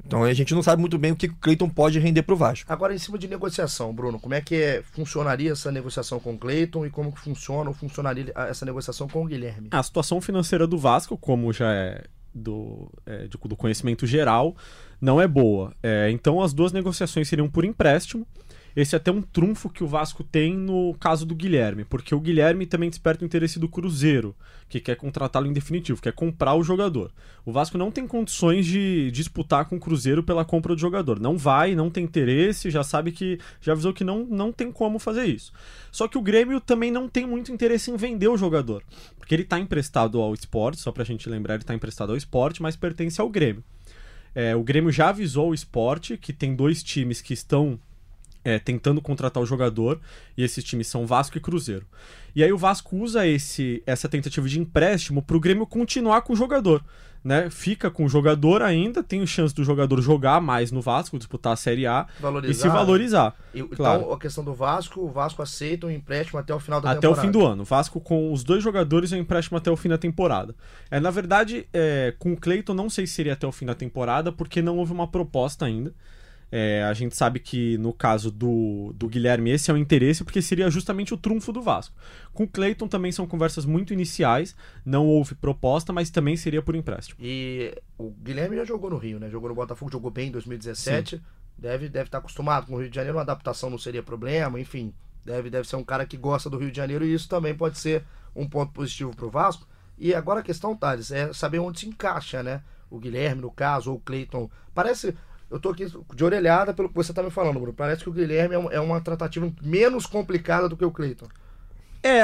Então 0.06 0.24
a 0.24 0.34
gente 0.34 0.54
não 0.56 0.64
sabe 0.64 0.80
muito 0.80 0.98
bem 0.98 1.12
o 1.12 1.16
que 1.16 1.28
o 1.28 1.36
Cleiton 1.36 1.70
pode 1.70 2.00
render 2.00 2.24
pro 2.24 2.36
Vasco. 2.36 2.72
Agora, 2.72 2.94
em 2.94 2.98
cima 2.98 3.20
de 3.20 3.28
negociação, 3.28 3.94
Bruno, 3.94 4.20
como 4.20 4.34
é 4.34 4.42
que 4.42 4.56
é- 4.56 4.82
funcionaria 4.94 5.52
essa 5.52 5.72
negociação 5.72 6.20
com 6.20 6.34
o 6.34 6.38
Cleiton 6.38 6.86
e 6.86 6.90
como 6.90 7.12
que 7.12 7.20
funciona 7.20 7.70
ou 7.70 7.76
funcionaria 7.76 8.32
essa 8.50 8.66
negociação 8.66 9.08
com 9.08 9.24
o 9.24 9.28
Guilherme? 9.28 9.68
A 9.72 9.84
situação 9.84 10.20
financeira 10.20 10.66
do 10.66 10.78
Vasco, 10.78 11.16
como 11.18 11.54
já 11.54 11.72
é 11.74 12.04
do, 12.34 12.90
é, 13.06 13.28
de- 13.28 13.38
do 13.44 13.56
conhecimento 13.56 14.08
geral, 14.08 14.56
não 15.00 15.22
é 15.22 15.28
boa. 15.28 15.72
É, 15.84 16.10
então 16.10 16.42
as 16.42 16.52
duas 16.54 16.72
negociações 16.72 17.28
seriam 17.28 17.48
por 17.50 17.64
empréstimo. 17.64 18.26
Esse 18.76 18.96
é 18.96 18.98
até 18.98 19.12
um 19.12 19.22
trunfo 19.22 19.70
que 19.70 19.84
o 19.84 19.88
Vasco 19.88 20.24
tem 20.24 20.56
no 20.56 20.96
caso 21.00 21.26
do 21.26 21.36
Guilherme, 21.36 21.84
porque 21.84 22.16
o 22.16 22.20
Guilherme 22.20 22.66
também 22.66 22.90
desperta 22.90 23.24
o 23.24 23.26
interesse 23.26 23.60
do 23.60 23.68
Cruzeiro, 23.68 24.36
que 24.70 24.80
quer 24.80 24.96
contratá-lo 24.96 25.48
em 25.48 25.54
definitivo, 25.54 26.02
quer 26.02 26.14
comprar 26.14 26.56
o 26.56 26.64
jogador. 26.64 27.12
O 27.46 27.52
Vasco 27.52 27.78
não 27.78 27.92
tem 27.92 28.08
condições 28.08 28.66
de 28.66 29.12
disputar 29.12 29.66
com 29.66 29.76
o 29.76 29.80
Cruzeiro 29.80 30.24
pela 30.24 30.46
compra 30.46 30.74
do 30.74 30.80
jogador. 30.80 31.20
Não 31.20 31.38
vai, 31.38 31.76
não 31.76 31.90
tem 31.90 32.04
interesse, 32.04 32.70
já 32.70 32.84
sabe 32.84 33.12
que. 33.12 33.40
Já 33.60 33.74
avisou 33.74 33.94
que 33.94 34.04
não, 34.04 34.26
não 34.26 34.52
tem 34.52 34.72
como 34.72 35.00
fazer 35.00 35.26
isso. 35.26 35.52
Só 35.92 36.08
que 36.08 36.18
o 36.18 36.22
Grêmio 36.22 36.62
também 36.62 36.92
não 36.92 37.10
tem 37.10 37.26
muito 37.26 37.52
interesse 37.52 37.92
em 37.92 37.98
vender 37.98 38.28
o 38.28 38.38
jogador. 38.38 38.84
Porque 39.18 39.36
ele 39.36 39.44
está 39.44 39.60
emprestado 39.60 40.22
ao 40.22 40.34
esporte, 40.34 40.80
só 40.80 40.92
pra 40.92 41.04
gente 41.04 41.30
lembrar, 41.30 41.56
ele 41.56 41.64
está 41.64 41.76
emprestado 41.76 42.12
ao 42.12 42.18
esporte, 42.18 42.62
mas 42.62 42.76
pertence 42.76 43.20
ao 43.20 43.30
Grêmio. 43.30 43.64
É, 44.34 44.56
o 44.56 44.64
Grêmio 44.64 44.92
já 44.92 45.10
avisou 45.10 45.50
o 45.50 45.54
esporte 45.54 46.18
que 46.18 46.32
tem 46.32 46.56
dois 46.56 46.82
times 46.82 47.22
que 47.22 47.34
estão 47.34 47.78
é, 48.44 48.58
tentando 48.60 49.02
contratar 49.02 49.42
o 49.42 49.46
jogador, 49.46 50.00
e 50.38 50.44
esses 50.44 50.64
times 50.64 50.88
são 50.88 51.06
Vasco 51.06 51.38
e 51.38 51.42
Cruzeiro. 51.42 51.86
E 52.36 52.44
aí 52.44 52.52
o 52.52 52.58
Vasco 52.58 52.96
usa 52.98 53.28
esse, 53.28 53.84
essa 53.86 54.08
tentativa 54.08 54.48
de 54.48 54.60
empréstimo 54.60 55.22
pro 55.22 55.40
Grêmio 55.40 55.66
continuar 55.68 56.22
com 56.22 56.34
o 56.34 56.36
jogador. 56.36 56.84
Né? 57.24 57.52
Fica 57.52 57.92
com 57.92 58.04
o 58.06 58.10
jogador 58.10 58.64
ainda, 58.64 59.04
tem 59.04 59.24
chance 59.28 59.54
do 59.54 59.64
jogador 59.64 60.02
jogar 60.02 60.42
mais 60.42 60.72
no 60.72 60.82
Vasco, 60.82 61.20
disputar 61.20 61.54
a 61.54 61.56
Série 61.56 61.86
A 61.86 62.08
Valorizar. 62.20 62.52
e 62.52 62.56
se 62.56 62.68
valorizar. 62.68 63.36
E- 63.54 63.60
Então, 63.60 63.76
claro. 63.78 64.12
a 64.12 64.18
questão 64.18 64.44
do 64.44 64.56
Vasco, 64.56 65.02
o 65.02 65.08
Vasco 65.08 65.40
aceita 65.40 65.86
um 65.86 65.92
empréstimo 65.92 66.40
até 66.40 66.52
o 66.52 66.60
final 66.60 66.82
da 66.82 66.90
até 66.90 66.98
o 67.08 67.12
temporada. 67.12 67.22
fim 67.22 67.32
do 67.32 67.46
ano. 67.46 67.62
O 67.62 67.66
Vasco 67.66 68.02
com 68.02 68.34
os 68.34 68.44
dois 68.44 68.64
jogadores 68.64 69.14
é 69.14 69.18
um 69.18 69.20
empréstimo 69.20 69.56
até 69.56 69.70
o 69.70 69.78
fim 69.78 69.90
da 69.90 70.00
temporada. 70.00 70.56
É, 70.90 71.00
na 71.00 71.12
verdade, 71.12 71.68
é, 71.72 72.12
com 72.18 72.34
o 72.34 72.38
Cleiton 72.38 72.74
não 72.74 72.90
sei 72.90 73.06
se 73.06 73.14
seria 73.14 73.34
até 73.34 73.46
o 73.46 73.52
fim 73.52 73.68
da 73.68 73.76
temporada, 73.76 74.32
porque 74.32 74.60
não 74.60 74.78
houve 74.80 74.92
uma 74.92 75.06
proposta 75.08 75.64
ainda. 75.64 75.94
É, 76.52 76.84
a 76.84 76.94
gente 76.94 77.16
sabe 77.16 77.40
que 77.40 77.78
no 77.78 77.94
caso 77.94 78.30
do, 78.30 78.94
do 78.94 79.08
Guilherme 79.08 79.52
esse 79.52 79.72
é 79.72 79.74
o 79.74 79.78
interesse, 79.78 80.24
porque 80.24 80.42
seria 80.42 80.70
justamente 80.70 81.14
o 81.14 81.18
trunfo 81.18 81.54
do 81.54 81.62
Vasco. 81.62 81.96
Com 82.34 82.44
o 82.44 82.48
Cleiton 82.48 82.88
também 82.88 83.12
são 83.12 83.26
conversas 83.26 83.66
muito 83.66 83.94
iniciais, 83.94 84.54
não 84.86 85.08
houve 85.08 85.34
proposta, 85.34 85.94
mas 85.94 86.10
também 86.10 86.36
seria 86.36 86.62
por 86.62 86.76
empréstimo. 86.76 87.18
E 87.22 87.74
o 87.98 88.12
Guilherme 88.12 88.58
já 88.58 88.66
jogou 88.66 88.90
no 88.90 88.98
Rio, 88.98 89.20
né? 89.20 89.30
Jogou 89.30 89.48
no 89.48 89.56
Botafogo, 89.56 89.92
jogou 89.92 90.12
bem 90.12 90.28
em 90.28 90.32
2017. 90.32 91.22
Deve, 91.58 91.88
deve 91.88 92.08
estar 92.08 92.18
acostumado 92.18 92.68
com 92.68 92.76
o 92.76 92.80
Rio 92.80 92.90
de 92.90 92.96
Janeiro, 92.96 93.18
uma 93.18 93.24
adaptação 93.24 93.70
não 93.70 93.78
seria 93.78 94.04
problema, 94.04 94.60
enfim. 94.60 94.94
Deve, 95.24 95.50
deve 95.50 95.68
ser 95.68 95.76
um 95.76 95.84
cara 95.84 96.06
que 96.06 96.18
gosta 96.18 96.50
do 96.50 96.58
Rio 96.58 96.72
de 96.72 96.78
Janeiro 96.78 97.06
e 97.06 97.14
isso 97.14 97.30
também 97.30 97.56
pode 97.56 97.78
ser 97.78 98.04
um 98.36 98.48
ponto 98.48 98.74
positivo 98.74 99.16
pro 99.16 99.30
Vasco. 99.30 99.68
E 99.98 100.16
agora 100.16 100.40
a 100.40 100.44
questão, 100.44 100.76
Thales, 100.76 101.12
é 101.12 101.32
saber 101.32 101.60
onde 101.60 101.82
se 101.82 101.88
encaixa, 101.88 102.42
né? 102.42 102.64
O 102.90 102.98
Guilherme, 102.98 103.42
no 103.42 103.52
caso, 103.52 103.92
ou 103.92 103.98
o 103.98 104.00
Cleiton. 104.02 104.50
Parece. 104.74 105.16
Eu 105.52 105.60
tô 105.60 105.70
aqui 105.70 105.86
de 106.16 106.24
orelhada 106.24 106.74
pelo 106.74 106.88
que 106.90 106.96
você 106.96 107.12
tá 107.14 107.22
me 107.22 107.30
falando, 107.30 107.60
Bruno. 107.60 107.74
Parece 107.74 108.04
que 108.04 108.10
o 108.10 108.14
Guilherme 108.14 108.56
é 108.56 108.60
um- 108.60 108.72
é 108.72 108.80
uma 108.80 109.02
tratativa 109.02 109.52
menos 109.62 110.06
complicada 110.06 110.70
do 110.70 110.78
que 110.78 110.86
o 110.86 110.92
Cleiton. 110.92 111.28
É, 112.04 112.24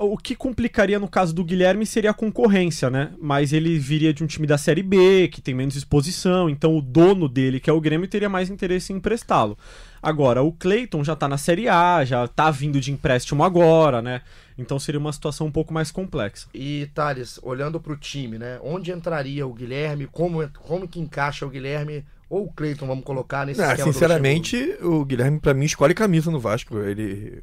o 0.00 0.18
que 0.18 0.34
complicaria 0.36 0.98
no 0.98 1.08
caso 1.08 1.34
do 1.34 1.42
Guilherme 1.42 1.86
seria 1.86 2.10
a 2.10 2.14
concorrência, 2.14 2.90
né? 2.90 3.12
Mas 3.18 3.54
ele 3.54 3.78
viria 3.78 4.12
de 4.12 4.22
um 4.22 4.26
time 4.26 4.46
da 4.46 4.58
Série 4.58 4.82
B, 4.82 5.28
que 5.28 5.40
tem 5.40 5.54
menos 5.54 5.76
exposição, 5.76 6.50
então 6.50 6.76
o 6.76 6.82
dono 6.82 7.26
dele, 7.26 7.58
que 7.58 7.70
é 7.70 7.72
o 7.72 7.80
Grêmio, 7.80 8.06
teria 8.06 8.28
mais 8.28 8.50
interesse 8.50 8.92
em 8.92 8.96
emprestá-lo. 8.96 9.56
Agora, 10.02 10.42
o 10.42 10.52
Cleiton 10.52 11.02
já 11.02 11.16
tá 11.16 11.26
na 11.26 11.38
Série 11.38 11.66
A, 11.70 12.04
já 12.04 12.28
tá 12.28 12.50
vindo 12.50 12.78
de 12.78 12.92
empréstimo 12.92 13.42
agora, 13.42 14.02
né? 14.02 14.20
Então 14.58 14.78
seria 14.78 15.00
uma 15.00 15.12
situação 15.12 15.46
um 15.46 15.50
pouco 15.52 15.72
mais 15.72 15.90
complexa. 15.90 16.46
E 16.52 16.90
Thales, 16.94 17.40
olhando 17.42 17.80
pro 17.80 17.96
time, 17.96 18.36
né? 18.38 18.58
Onde 18.62 18.92
entraria 18.92 19.46
o 19.46 19.54
Guilherme? 19.54 20.06
Como, 20.06 20.46
como 20.60 20.86
que 20.86 21.00
encaixa 21.00 21.46
o 21.46 21.50
Guilherme 21.50 22.04
ou 22.34 22.46
o 22.46 22.52
Cleiton, 22.52 22.86
vamos 22.86 23.04
colocar 23.04 23.46
nesse 23.46 23.60
do 23.60 23.92
sinceramente, 23.92 24.76
o 24.82 25.04
Guilherme, 25.04 25.38
pra 25.40 25.54
mim, 25.54 25.64
escolhe 25.64 25.94
camisa 25.94 26.30
no 26.30 26.40
Vasco. 26.40 26.78
Ele. 26.78 27.42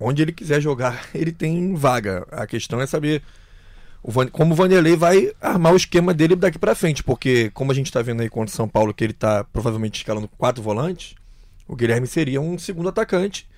Onde 0.00 0.22
ele 0.22 0.32
quiser 0.32 0.60
jogar, 0.60 1.06
ele 1.14 1.32
tem 1.32 1.74
vaga. 1.74 2.26
A 2.30 2.46
questão 2.46 2.80
é 2.80 2.86
saber 2.86 3.22
o 4.02 4.12
Van- 4.12 4.28
como 4.28 4.52
o 4.52 4.56
Vanderlei 4.56 4.96
vai 4.96 5.32
armar 5.40 5.72
o 5.72 5.76
esquema 5.76 6.14
dele 6.14 6.36
daqui 6.36 6.58
pra 6.58 6.74
frente. 6.74 7.02
Porque, 7.02 7.50
como 7.52 7.72
a 7.72 7.74
gente 7.74 7.90
tá 7.92 8.00
vendo 8.00 8.20
aí 8.22 8.28
contra 8.28 8.52
o 8.52 8.56
São 8.56 8.68
Paulo, 8.68 8.94
que 8.94 9.02
ele 9.02 9.12
tá 9.12 9.42
provavelmente 9.44 9.96
escalando 9.96 10.28
quatro 10.38 10.62
volantes, 10.62 11.14
o 11.66 11.74
Guilherme 11.74 12.06
seria 12.06 12.40
um 12.40 12.56
segundo 12.58 12.88
atacante. 12.88 13.48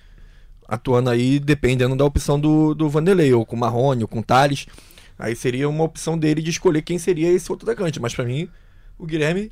Atuando 0.67 1.09
aí, 1.09 1.39
dependendo 1.39 1.95
da 1.95 2.05
opção 2.05 2.39
do, 2.39 2.73
do 2.73 2.89
Vanderlei, 2.89 3.33
ou 3.33 3.45
com 3.45 3.55
o 3.55 3.59
Marrone, 3.59 4.01
ou 4.03 4.07
com 4.07 4.19
o 4.19 4.23
Thales. 4.23 4.65
Aí 5.19 5.35
seria 5.35 5.69
uma 5.69 5.83
opção 5.83 6.17
dele 6.17 6.41
de 6.41 6.49
escolher 6.49 6.81
quem 6.81 6.97
seria 6.97 7.29
esse 7.31 7.51
outro 7.51 7.69
atacante. 7.69 7.99
Mas 7.99 8.15
pra 8.15 8.25
mim, 8.25 8.49
o 8.97 9.05
Guilherme 9.05 9.51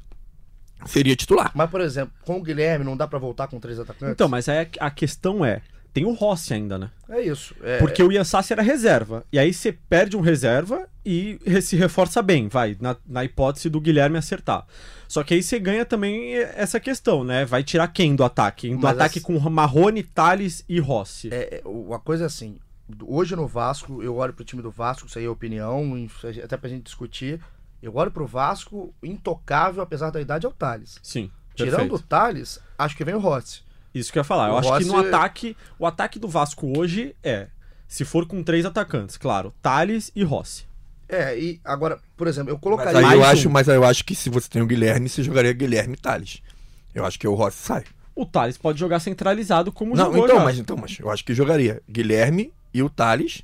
seria 0.85 1.15
titular. 1.15 1.51
Mas, 1.53 1.69
por 1.69 1.81
exemplo, 1.81 2.13
com 2.25 2.37
o 2.37 2.43
Guilherme 2.43 2.85
não 2.85 2.95
dá 2.97 3.07
pra 3.07 3.19
voltar 3.19 3.47
com 3.47 3.59
três 3.59 3.79
atacantes? 3.79 4.13
Então, 4.13 4.27
mas 4.29 4.47
aí 4.49 4.67
a 4.79 4.89
questão 4.91 5.43
é, 5.43 5.61
tem 5.93 6.05
o 6.05 6.13
Rossi 6.13 6.53
ainda, 6.53 6.77
né? 6.77 6.89
É 7.09 7.21
isso. 7.21 7.55
É, 7.63 7.77
Porque 7.79 8.01
o 8.03 8.11
Ian 8.11 8.23
Sassi 8.23 8.53
era 8.53 8.61
reserva. 8.61 9.23
E 9.31 9.39
aí 9.39 9.53
você 9.53 9.71
perde 9.71 10.15
um 10.15 10.21
reserva 10.21 10.87
e 11.05 11.39
se 11.61 11.75
reforça 11.75 12.21
bem, 12.21 12.47
vai, 12.47 12.77
na, 12.79 12.95
na 13.07 13.23
hipótese 13.25 13.69
do 13.69 13.81
Guilherme 13.81 14.17
acertar. 14.17 14.65
Só 15.07 15.23
que 15.23 15.33
aí 15.33 15.41
você 15.41 15.57
ganha 15.59 15.83
também 15.85 16.35
essa 16.35 16.79
questão, 16.79 17.23
né? 17.23 17.43
Vai 17.43 17.63
tirar 17.63 17.87
quem 17.87 18.15
do 18.15 18.23
ataque? 18.23 18.69
Do 18.69 18.79
Mas 18.79 18.91
ataque 18.95 19.19
com 19.19 19.37
Marrone, 19.49 20.03
Thales 20.03 20.63
e 20.69 20.79
Rossi. 20.79 21.29
é, 21.33 21.55
é, 21.55 21.61
o- 21.65 21.93
a 21.95 21.99
coisa 21.99 22.25
é 22.25 22.27
assim. 22.27 22.57
Hoje 23.05 23.35
no 23.35 23.47
Vasco, 23.47 24.01
eu 24.01 24.15
olho 24.15 24.33
pro 24.33 24.43
time 24.43 24.61
do 24.63 24.71
Vasco, 24.71 25.07
isso 25.07 25.17
aí 25.19 25.25
é 25.25 25.29
opinião, 25.29 26.07
até 26.43 26.57
pra 26.57 26.69
gente 26.69 26.83
discutir. 26.83 27.39
Eu 27.81 27.95
olho 27.95 28.11
pro 28.11 28.27
Vasco, 28.27 28.93
intocável, 29.01 29.81
apesar 29.81 30.09
da 30.09 30.19
idade, 30.21 30.45
é 30.45 30.49
o 30.49 30.51
Thales. 30.51 30.97
Sim, 31.01 31.31
Tirando 31.55 31.93
o 31.95 31.99
perfeito. 31.99 32.61
Acho 32.77 32.95
que 32.97 33.03
vem 33.05 33.15
o 33.15 33.19
Rossi. 33.19 33.61
Isso 33.93 34.11
que 34.11 34.19
eu 34.19 34.21
ia 34.21 34.25
falar. 34.25 34.47
Eu 34.49 34.53
O 34.53 34.57
acho 34.57 34.77
que 34.77 34.85
no 34.85 34.93
Rossi- 34.93 35.07
ataque, 35.07 35.57
o 35.77 35.85
ataque 35.85 36.19
do 36.19 36.27
Vasco 36.27 36.77
hoje 36.77 37.15
é, 37.23 37.47
se 37.87 38.05
for 38.05 38.25
com 38.27 38.43
três 38.43 38.65
atacantes, 38.65 39.17
claro, 39.17 39.53
Thales 39.61 40.11
e 40.15 40.23
Rossi. 40.23 40.65
É, 41.07 41.37
e 41.39 41.59
agora, 41.65 41.99
por 42.15 42.27
exemplo, 42.27 42.51
eu 42.51 42.55
Mas 42.55 42.61
colocaria. 42.61 42.99
aí, 42.99 43.03
Mais 43.03 43.13
eu 43.15 43.21
um. 43.21 43.23
acho, 43.25 43.49
mas 43.49 43.67
aí 43.69 43.75
eu 43.75 43.83
acho 43.83 44.05
que 44.05 44.13
se 44.13 44.29
você 44.29 44.47
tem 44.47 44.61
o 44.61 44.67
Guilherme, 44.67 45.09
você 45.09 45.23
jogaria 45.23 45.51
Guilherme 45.53 45.95
e 45.95 45.97
Thales. 45.97 46.41
Eu 46.93 47.03
acho 47.05 47.17
que 47.17 47.27
o 47.27 47.33
Rossi 47.33 47.57
sai. 47.57 47.83
O 48.15 48.25
Thales 48.25 48.57
pode 48.57 48.79
jogar 48.79 48.99
centralizado 48.99 49.71
como 49.71 49.95
não, 49.95 50.05
jogou 50.05 50.25
então, 50.25 50.37
já. 50.37 50.43
mas, 50.43 50.59
então, 50.59 50.77
mas 50.77 50.97
eu 50.99 51.09
acho 51.09 51.23
que 51.25 51.33
jogaria 51.33 51.81
Guilherme 51.89 52.53
e 52.73 52.83
o 52.83 52.89
Thales 52.89 53.41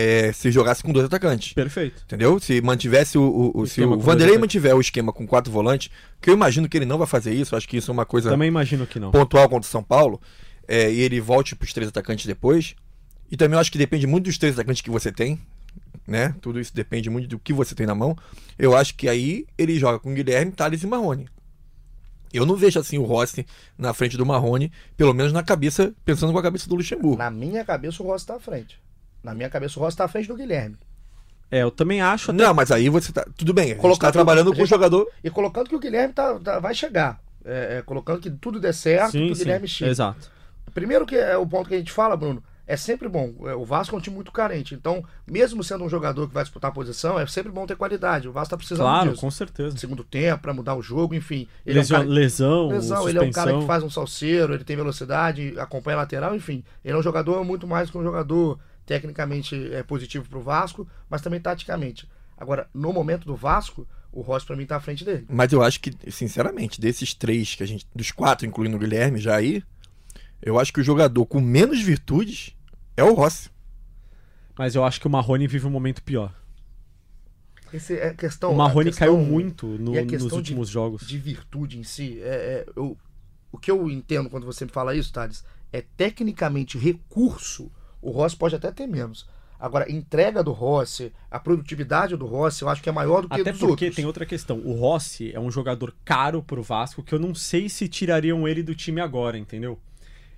é, 0.00 0.32
se 0.32 0.50
jogasse 0.50 0.82
com 0.82 0.92
dois 0.92 1.06
atacantes. 1.06 1.52
Perfeito. 1.54 2.02
Entendeu? 2.04 2.38
Se 2.38 2.60
mantivesse 2.60 3.18
o. 3.18 3.22
o- 3.22 3.60
o- 3.62 3.66
se 3.66 3.80
o 3.82 3.98
Vanderlei 3.98 4.38
mantiver 4.38 4.74
o 4.76 4.80
esquema 4.80 5.12
com 5.12 5.26
quatro 5.26 5.52
volantes, 5.52 5.90
que 6.20 6.30
eu 6.30 6.34
imagino 6.34 6.68
que 6.68 6.76
ele 6.76 6.86
não 6.86 6.98
vai 6.98 7.06
fazer 7.06 7.32
isso, 7.34 7.56
acho 7.56 7.68
que 7.68 7.76
isso 7.76 7.90
é 7.90 7.94
uma 7.94 8.06
coisa 8.06 8.30
Também 8.30 8.48
imagino 8.48 8.86
que 8.86 9.00
não. 9.00 9.10
pontual 9.10 9.48
contra 9.48 9.66
o 9.68 9.70
São 9.70 9.82
Paulo, 9.82 10.20
é, 10.68 10.92
e 10.92 11.00
ele 11.00 11.20
volte 11.20 11.56
para 11.56 11.64
os 11.66 11.72
três 11.72 11.88
atacantes 11.88 12.26
depois. 12.26 12.74
E 13.30 13.36
também 13.36 13.54
eu 13.56 13.60
acho 13.60 13.72
que 13.72 13.78
depende 13.78 14.06
muito 14.06 14.24
dos 14.26 14.38
três 14.38 14.54
atacantes 14.54 14.80
que 14.82 14.90
você 14.90 15.10
tem, 15.12 15.38
né? 16.06 16.34
Tudo 16.40 16.58
isso 16.60 16.74
depende 16.74 17.10
muito 17.10 17.28
do 17.28 17.38
que 17.38 17.52
você 17.52 17.74
tem 17.74 17.86
na 17.86 17.94
mão. 17.94 18.16
Eu 18.58 18.76
acho 18.76 18.94
que 18.94 19.08
aí 19.08 19.46
ele 19.58 19.78
joga 19.78 19.98
com 19.98 20.14
Guilherme, 20.14 20.52
Thales 20.52 20.82
e 20.82 20.86
Marrone. 20.86 21.26
Eu 22.32 22.44
não 22.46 22.56
vejo 22.56 22.78
assim 22.78 22.98
o 22.98 23.04
Rossi 23.04 23.46
na 23.76 23.92
frente 23.94 24.16
do 24.16 24.24
Marrone, 24.24 24.70
pelo 24.96 25.14
menos 25.14 25.32
na 25.32 25.42
cabeça, 25.42 25.94
pensando 26.04 26.32
com 26.32 26.38
a 26.38 26.42
cabeça 26.42 26.68
do 26.68 26.74
Luxemburgo. 26.76 27.16
Na 27.18 27.30
minha 27.30 27.64
cabeça, 27.64 28.02
o 28.02 28.06
Rossi 28.06 28.26
tá 28.26 28.36
à 28.36 28.40
frente. 28.40 28.78
Na 29.22 29.34
minha 29.34 29.50
cabeça, 29.50 29.78
o 29.78 29.82
Rossi 29.82 29.96
tá 29.96 30.04
à 30.04 30.08
frente 30.08 30.28
do 30.28 30.34
Guilherme. 30.36 30.76
É, 31.50 31.62
eu 31.62 31.70
também 31.70 32.00
acho 32.02 32.30
até 32.30 32.42
Não, 32.44 32.52
mas 32.54 32.70
aí 32.70 32.88
você 32.88 33.10
tá. 33.12 33.26
Tudo 33.36 33.54
bem, 33.54 33.74
Colocar- 33.76 34.08
tá 34.08 34.12
trabalhando 34.12 34.48
com 34.50 34.52
o 34.52 34.60
gente- 34.60 34.68
jogador. 34.68 35.08
E 35.24 35.30
colocando 35.30 35.68
que 35.68 35.74
o 35.76 35.78
Guilherme 35.80 36.12
tá, 36.12 36.38
tá- 36.38 36.58
vai 36.60 36.74
chegar. 36.74 37.20
É, 37.44 37.78
é, 37.78 37.82
colocando 37.82 38.20
que 38.20 38.30
tudo 38.30 38.60
der 38.60 38.74
certo, 38.74 39.12
que 39.12 39.18
Sim, 39.18 39.30
o 39.32 39.34
Guilherme 39.34 39.66
sim, 39.66 39.74
chega. 39.74 39.90
exato. 39.90 40.30
Primeiro 40.74 41.06
que 41.06 41.16
é 41.16 41.36
o 41.36 41.46
ponto 41.46 41.68
que 41.68 41.74
a 41.74 41.78
gente 41.78 41.90
fala, 41.90 42.14
Bruno, 42.16 42.42
é 42.66 42.76
sempre 42.76 43.08
bom. 43.08 43.32
É, 43.46 43.54
O 43.54 43.64
Vasco 43.64 43.94
é 43.96 43.98
um 43.98 44.00
time 44.02 44.14
muito 44.14 44.30
carente. 44.30 44.74
Então, 44.74 45.02
mesmo 45.26 45.64
sendo 45.64 45.82
um 45.84 45.88
jogador 45.88 46.28
que 46.28 46.34
vai 46.34 46.44
disputar 46.44 46.70
a 46.70 46.74
posição, 46.74 47.18
é 47.18 47.26
sempre 47.26 47.50
bom 47.50 47.66
ter 47.66 47.76
qualidade. 47.76 48.28
O 48.28 48.32
Vasco 48.32 48.50
tá 48.50 48.56
precisando 48.58 48.84
Claro, 48.84 49.08
disso. 49.10 49.22
com 49.22 49.30
certeza. 49.30 49.78
Segundo 49.78 50.04
tempo, 50.04 50.42
pra 50.42 50.52
mudar 50.52 50.74
o 50.74 50.82
jogo, 50.82 51.14
enfim. 51.14 51.48
Ele 51.64 51.78
Lesão, 51.78 51.96
é 51.96 52.00
um 52.00 52.02
cara... 52.04 52.14
lesão, 52.14 52.68
Lesão, 52.68 53.08
ele 53.08 53.18
é 53.18 53.22
um 53.22 53.30
cara 53.32 53.58
que 53.58 53.64
faz 53.66 53.82
um 53.82 53.88
salseiro, 53.88 54.52
ele 54.52 54.64
tem 54.64 54.76
velocidade, 54.76 55.54
acompanha 55.58 55.96
a 55.96 56.00
lateral, 56.00 56.34
enfim. 56.36 56.62
Ele 56.84 56.94
é 56.94 56.98
um 56.98 57.02
jogador 57.02 57.42
muito 57.42 57.66
mais 57.66 57.90
que 57.90 57.96
um 57.96 58.02
jogador 58.02 58.58
tecnicamente 58.88 59.54
é, 59.74 59.82
positivo 59.82 60.26
pro 60.26 60.40
Vasco, 60.40 60.88
mas 61.10 61.20
também 61.20 61.38
taticamente. 61.38 62.08
Agora, 62.38 62.66
no 62.72 62.90
momento 62.90 63.26
do 63.26 63.36
Vasco, 63.36 63.86
o 64.10 64.22
Rossi 64.22 64.46
pra 64.46 64.56
mim 64.56 64.64
tá 64.64 64.76
à 64.76 64.80
frente 64.80 65.04
dele. 65.04 65.26
Mas 65.28 65.52
eu 65.52 65.62
acho 65.62 65.78
que, 65.78 65.92
sinceramente, 66.10 66.80
desses 66.80 67.12
três 67.12 67.54
que 67.54 67.62
a 67.62 67.66
gente. 67.66 67.86
Dos 67.94 68.10
quatro, 68.10 68.46
incluindo 68.46 68.76
o 68.76 68.80
Guilherme 68.80 69.18
já 69.20 69.36
aí, 69.36 69.62
eu 70.40 70.58
acho 70.58 70.72
que 70.72 70.80
o 70.80 70.84
jogador 70.84 71.26
com 71.26 71.38
menos 71.40 71.82
virtudes 71.82 72.56
é 72.96 73.04
o 73.04 73.12
Rossi. 73.12 73.50
Mas 74.56 74.74
eu 74.74 74.82
acho 74.84 74.98
que 75.00 75.06
o 75.06 75.10
Marrone 75.10 75.46
vive 75.46 75.66
um 75.66 75.70
momento 75.70 76.02
pior. 76.02 76.34
Esse 77.72 77.94
é 77.98 78.14
questão. 78.14 78.52
o 78.52 78.56
Marrone 78.56 78.86
questão- 78.90 79.06
caiu 79.14 79.18
muito 79.22 79.66
no- 79.66 79.94
e 79.94 79.98
a 79.98 80.04
nos 80.04 80.32
últimos 80.32 80.68
de, 80.68 80.72
jogos. 80.72 81.06
de 81.06 81.18
virtude 81.18 81.78
em 81.78 81.82
si, 81.84 82.18
é, 82.22 82.64
é, 82.66 82.66
eu, 82.74 82.96
o 83.52 83.58
que 83.58 83.70
eu 83.70 83.90
entendo 83.90 84.30
quando 84.30 84.46
você 84.46 84.64
me 84.64 84.70
fala 84.70 84.94
isso, 84.96 85.12
Thales, 85.12 85.44
é 85.70 85.82
tecnicamente 85.82 86.78
recurso, 86.78 87.70
o 88.02 88.10
Rossi 88.10 88.36
pode 88.36 88.54
até 88.54 88.70
ter 88.72 88.86
menos. 88.86 89.26
Agora, 89.60 89.90
entrega 89.90 90.40
do 90.42 90.52
Rossi, 90.52 91.12
a 91.28 91.38
produtividade 91.40 92.16
do 92.16 92.26
Rossi, 92.26 92.62
eu 92.62 92.68
acho 92.68 92.80
que 92.80 92.88
é 92.88 92.92
maior 92.92 93.22
do 93.22 93.28
que 93.28 93.40
Até 93.40 93.50
dos 93.50 93.58
porque 93.60 93.86
outros. 93.86 93.96
tem 93.96 94.06
outra 94.06 94.24
questão. 94.24 94.58
O 94.64 94.72
Rossi 94.72 95.32
é 95.34 95.40
um 95.40 95.50
jogador 95.50 95.92
caro 96.04 96.40
pro 96.42 96.62
Vasco 96.62 97.02
que 97.02 97.12
eu 97.12 97.18
não 97.18 97.34
sei 97.34 97.68
se 97.68 97.88
tirariam 97.88 98.46
ele 98.46 98.62
do 98.62 98.72
time 98.74 99.00
agora, 99.00 99.36
entendeu? 99.36 99.76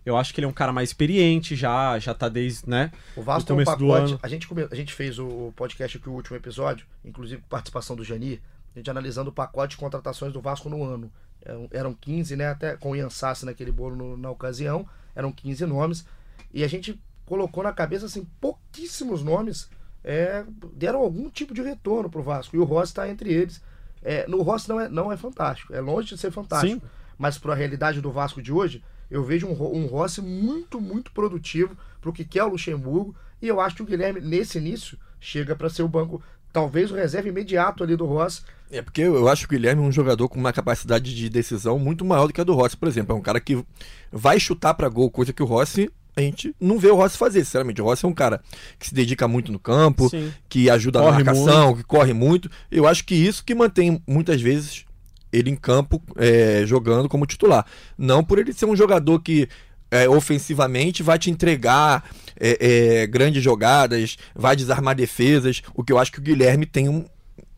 Eu 0.06 0.16
acho 0.16 0.32
que 0.32 0.40
ele 0.40 0.46
é 0.46 0.48
um 0.48 0.52
cara 0.54 0.72
mais 0.72 0.88
experiente, 0.88 1.54
já 1.54 1.98
já 1.98 2.14
tá 2.14 2.30
desde, 2.30 2.66
né? 2.68 2.90
O 3.14 3.20
Vasco 3.20 3.40
no 3.40 3.46
tem 3.46 3.54
um 3.62 3.64
começo 3.66 3.78
do 3.78 3.86
pacote. 3.92 4.12
ano. 4.12 4.20
A 4.22 4.28
gente, 4.28 4.48
a 4.70 4.74
gente 4.74 4.94
fez 4.94 5.18
o 5.18 5.52
podcast 5.54 5.98
aqui, 5.98 6.08
o 6.08 6.12
último 6.12 6.38
episódio, 6.38 6.86
inclusive 7.04 7.42
com 7.42 7.48
participação 7.48 7.94
do 7.94 8.02
Jani, 8.02 8.40
a 8.74 8.78
gente 8.78 8.90
analisando 8.90 9.28
o 9.28 9.32
pacote 9.34 9.72
de 9.72 9.76
contratações 9.76 10.32
do 10.32 10.40
Vasco 10.40 10.70
no 10.70 10.82
ano. 10.82 11.12
Eram, 11.44 11.68
eram 11.70 11.92
15, 11.94 12.36
né? 12.36 12.48
Até 12.48 12.74
com 12.78 12.92
o 12.92 12.96
Ian 12.96 13.10
Sassi 13.10 13.44
naquele 13.44 13.70
bolo 13.70 13.94
no- 13.96 14.16
na 14.16 14.30
ocasião, 14.30 14.88
eram 15.14 15.30
15 15.30 15.66
nomes. 15.66 16.06
E 16.54 16.64
a 16.64 16.68
gente 16.68 16.98
colocou 17.30 17.62
na 17.62 17.72
cabeça 17.72 18.06
assim, 18.06 18.26
pouquíssimos 18.40 19.22
nomes 19.22 19.70
é, 20.02 20.44
deram 20.74 20.98
algum 20.98 21.30
tipo 21.30 21.54
de 21.54 21.62
retorno 21.62 22.10
pro 22.10 22.24
Vasco. 22.24 22.56
E 22.56 22.58
o 22.58 22.64
Rossi 22.64 22.90
está 22.90 23.08
entre 23.08 23.32
eles. 23.32 23.62
É, 24.02 24.26
no 24.26 24.42
Rossi 24.42 24.68
não 24.68 24.80
é, 24.80 24.88
não 24.88 25.12
é 25.12 25.16
fantástico, 25.16 25.72
é 25.72 25.80
longe 25.80 26.08
de 26.08 26.18
ser 26.18 26.32
fantástico. 26.32 26.80
Sim. 26.84 26.90
Mas 27.16 27.38
para 27.38 27.52
a 27.52 27.54
realidade 27.54 28.00
do 28.00 28.10
Vasco 28.10 28.42
de 28.42 28.52
hoje, 28.52 28.82
eu 29.08 29.22
vejo 29.22 29.46
um, 29.46 29.52
um 29.52 29.86
Rossi 29.86 30.20
muito, 30.20 30.80
muito 30.80 31.12
produtivo 31.12 31.76
pro 32.00 32.12
que 32.12 32.24
quer 32.24 32.42
o 32.42 32.48
Luxemburgo. 32.48 33.14
E 33.40 33.46
eu 33.46 33.60
acho 33.60 33.76
que 33.76 33.82
o 33.82 33.86
Guilherme, 33.86 34.20
nesse 34.20 34.58
início, 34.58 34.98
chega 35.20 35.54
para 35.54 35.70
ser 35.70 35.84
o 35.84 35.88
banco, 35.88 36.20
talvez 36.52 36.90
o 36.90 36.96
reserva 36.96 37.28
imediato 37.28 37.84
ali 37.84 37.94
do 37.94 38.06
Rossi. 38.06 38.42
É 38.72 38.82
porque 38.82 39.02
eu 39.02 39.28
acho 39.28 39.46
que 39.46 39.54
o 39.54 39.56
Guilherme 39.56 39.84
é 39.84 39.86
um 39.86 39.92
jogador 39.92 40.28
com 40.28 40.40
uma 40.40 40.52
capacidade 40.52 41.14
de 41.14 41.30
decisão 41.30 41.78
muito 41.78 42.04
maior 42.04 42.26
do 42.26 42.32
que 42.32 42.40
a 42.40 42.44
do 42.44 42.54
Rossi, 42.54 42.76
por 42.76 42.88
exemplo. 42.88 43.14
É 43.14 43.18
um 43.18 43.22
cara 43.22 43.38
que 43.38 43.64
vai 44.10 44.40
chutar 44.40 44.74
pra 44.74 44.88
gol, 44.88 45.08
coisa 45.12 45.32
que 45.32 45.42
o 45.44 45.46
Rossi. 45.46 45.88
A 46.20 46.24
gente 46.24 46.54
não 46.60 46.78
vê 46.78 46.88
o 46.88 46.96
Rossi 46.96 47.16
fazer, 47.16 47.44
sinceramente. 47.44 47.80
O 47.80 47.84
Rossi 47.84 48.04
é 48.04 48.08
um 48.08 48.12
cara 48.14 48.40
que 48.78 48.86
se 48.88 48.94
dedica 48.94 49.26
muito 49.26 49.50
no 49.50 49.58
campo, 49.58 50.08
Sim. 50.08 50.32
que 50.48 50.68
ajuda 50.70 51.00
Corre 51.00 51.24
na 51.24 51.32
marcação, 51.32 51.74
que 51.76 51.82
corre 51.82 52.12
muito. 52.12 52.50
Eu 52.70 52.86
acho 52.86 53.04
que 53.04 53.14
isso 53.14 53.44
que 53.44 53.54
mantém 53.54 54.02
muitas 54.06 54.40
vezes 54.40 54.84
ele 55.32 55.50
em 55.50 55.56
campo 55.56 56.02
é, 56.16 56.62
jogando 56.66 57.08
como 57.08 57.26
titular. 57.26 57.64
Não 57.96 58.22
por 58.24 58.38
ele 58.38 58.52
ser 58.52 58.66
um 58.66 58.76
jogador 58.76 59.20
que 59.20 59.48
é, 59.90 60.08
ofensivamente 60.08 61.02
vai 61.02 61.18
te 61.18 61.30
entregar 61.30 62.04
é, 62.38 63.00
é, 63.02 63.06
grandes 63.06 63.42
jogadas, 63.42 64.16
vai 64.34 64.54
desarmar 64.56 64.94
defesas. 64.94 65.62
O 65.74 65.82
que 65.82 65.92
eu 65.92 65.98
acho 65.98 66.12
que 66.12 66.18
o 66.18 66.22
Guilherme 66.22 66.66
tem 66.66 66.88
um- 66.88 67.04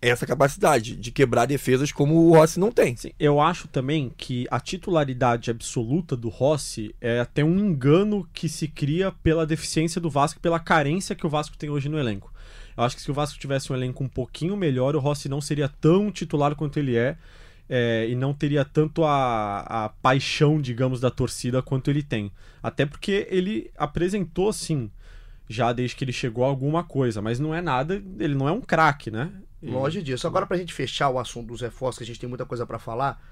essa 0.03 0.27
capacidade 0.27 0.97
de 0.97 1.13
quebrar 1.13 1.47
defesas 1.47 1.93
como 1.93 2.17
o 2.17 2.35
Rossi 2.35 2.59
não 2.59 2.73
tem. 2.73 2.97
Sim, 2.97 3.13
eu 3.21 3.41
acho 3.41 3.69
também 3.69 4.13
que 4.17 4.49
a 4.51 4.59
titularidade 4.59 5.49
absoluta 5.49 6.17
do 6.17 6.29
Rossi 6.29 6.93
é 7.01 7.21
até 7.21 7.45
um 7.45 7.57
engano 7.57 8.29
que 8.35 8.49
se 8.49 8.67
cria 8.67 9.13
pela 9.23 9.47
deficiência 9.47 10.01
do 10.01 10.11
Vasco, 10.11 10.41
pela 10.41 10.59
carência 10.59 11.15
que 11.15 11.25
o 11.25 11.31
Vasco 11.31 11.57
tem 11.57 11.71
hoje 11.71 11.89
no 11.89 11.99
elenco. 11.99 12.33
Eu 12.77 12.83
acho 12.83 12.97
que 12.97 13.03
se 13.03 13.11
o 13.11 13.15
Vasco 13.15 13.39
tivesse 13.39 13.73
um 13.73 13.77
elenco 13.77 14.03
um 14.03 14.09
pouquinho 14.09 14.57
melhor, 14.57 14.97
o 14.97 14.99
Rossi 14.99 15.29
não 15.29 15.41
seria 15.41 15.69
tão 15.69 16.11
titular 16.11 16.57
quanto 16.57 16.79
ele 16.79 16.97
é, 16.97 17.17
é, 17.69 18.09
e 18.09 18.17
não 18.17 18.35
teria 18.35 18.65
tanto 18.65 19.05
a, 19.05 19.61
a 19.61 19.89
paixão, 19.89 20.61
digamos, 20.61 21.01
da 21.01 21.11
torcida 21.11 21.63
quanto 21.63 21.91
ele 21.91 22.03
tem. 22.03 22.33
Até 22.61 22.85
porque 22.85 23.29
ele 23.31 23.71
apresentou, 23.77 24.53
sim, 24.53 24.91
já 25.49 25.73
desde 25.73 25.95
que 25.95 26.03
ele 26.03 26.13
chegou 26.13 26.45
alguma 26.45 26.83
coisa, 26.83 27.23
mas 27.23 27.39
não 27.39 27.55
é 27.55 27.61
nada, 27.61 28.03
ele 28.19 28.35
não 28.35 28.49
é 28.49 28.53
um 28.53 28.61
craque, 28.61 29.11
né? 29.11 29.31
E- 29.63 29.71
Longe 29.71 30.03
disso. 30.03 30.27
Agora, 30.27 30.47
pra 30.47 30.57
gente 30.57 30.75
fechar 30.75 31.09
o 31.09 31.19
assunto 31.19 31.49
dos 31.49 31.61
reforços, 31.61 31.99
que 31.99 32.05
a 32.05 32.07
gente 32.07 32.19
tem 32.21 32.29
muita 32.29 32.45
coisa 32.45 32.67
para 32.67 32.79
falar, 32.79 33.23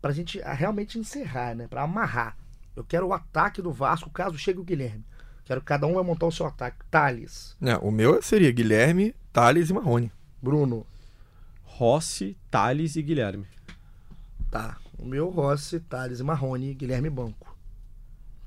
pra 0.00 0.12
gente 0.12 0.40
ah, 0.42 0.52
realmente 0.54 0.98
encerrar, 0.98 1.54
né? 1.54 1.66
Pra 1.68 1.82
amarrar. 1.82 2.36
Eu 2.74 2.82
quero 2.84 3.06
o 3.06 3.12
ataque 3.12 3.60
do 3.62 3.72
Vasco 3.72 4.10
caso 4.10 4.36
chegue 4.38 4.58
o 4.60 4.64
Guilherme. 4.64 5.04
Quero 5.44 5.60
que 5.60 5.66
cada 5.66 5.86
um 5.86 5.94
vai 5.94 6.02
montar 6.02 6.26
o 6.26 6.32
seu 6.32 6.46
ataque. 6.46 6.78
Thales, 6.90 7.56
É, 7.62 7.76
o 7.76 7.90
meu 7.90 8.20
seria 8.22 8.50
Guilherme, 8.50 9.14
Thales 9.32 9.70
e 9.70 9.72
Marrone. 9.72 10.10
Bruno, 10.42 10.86
Rossi, 11.62 12.36
Thales 12.50 12.96
e 12.96 13.02
Guilherme. 13.02 13.46
tá. 14.50 14.76
O 14.98 15.04
meu, 15.04 15.28
Rossi, 15.28 15.78
Thales 15.78 16.20
e 16.20 16.22
Marrone, 16.24 16.72
Guilherme 16.74 17.10
Banco. 17.10 17.54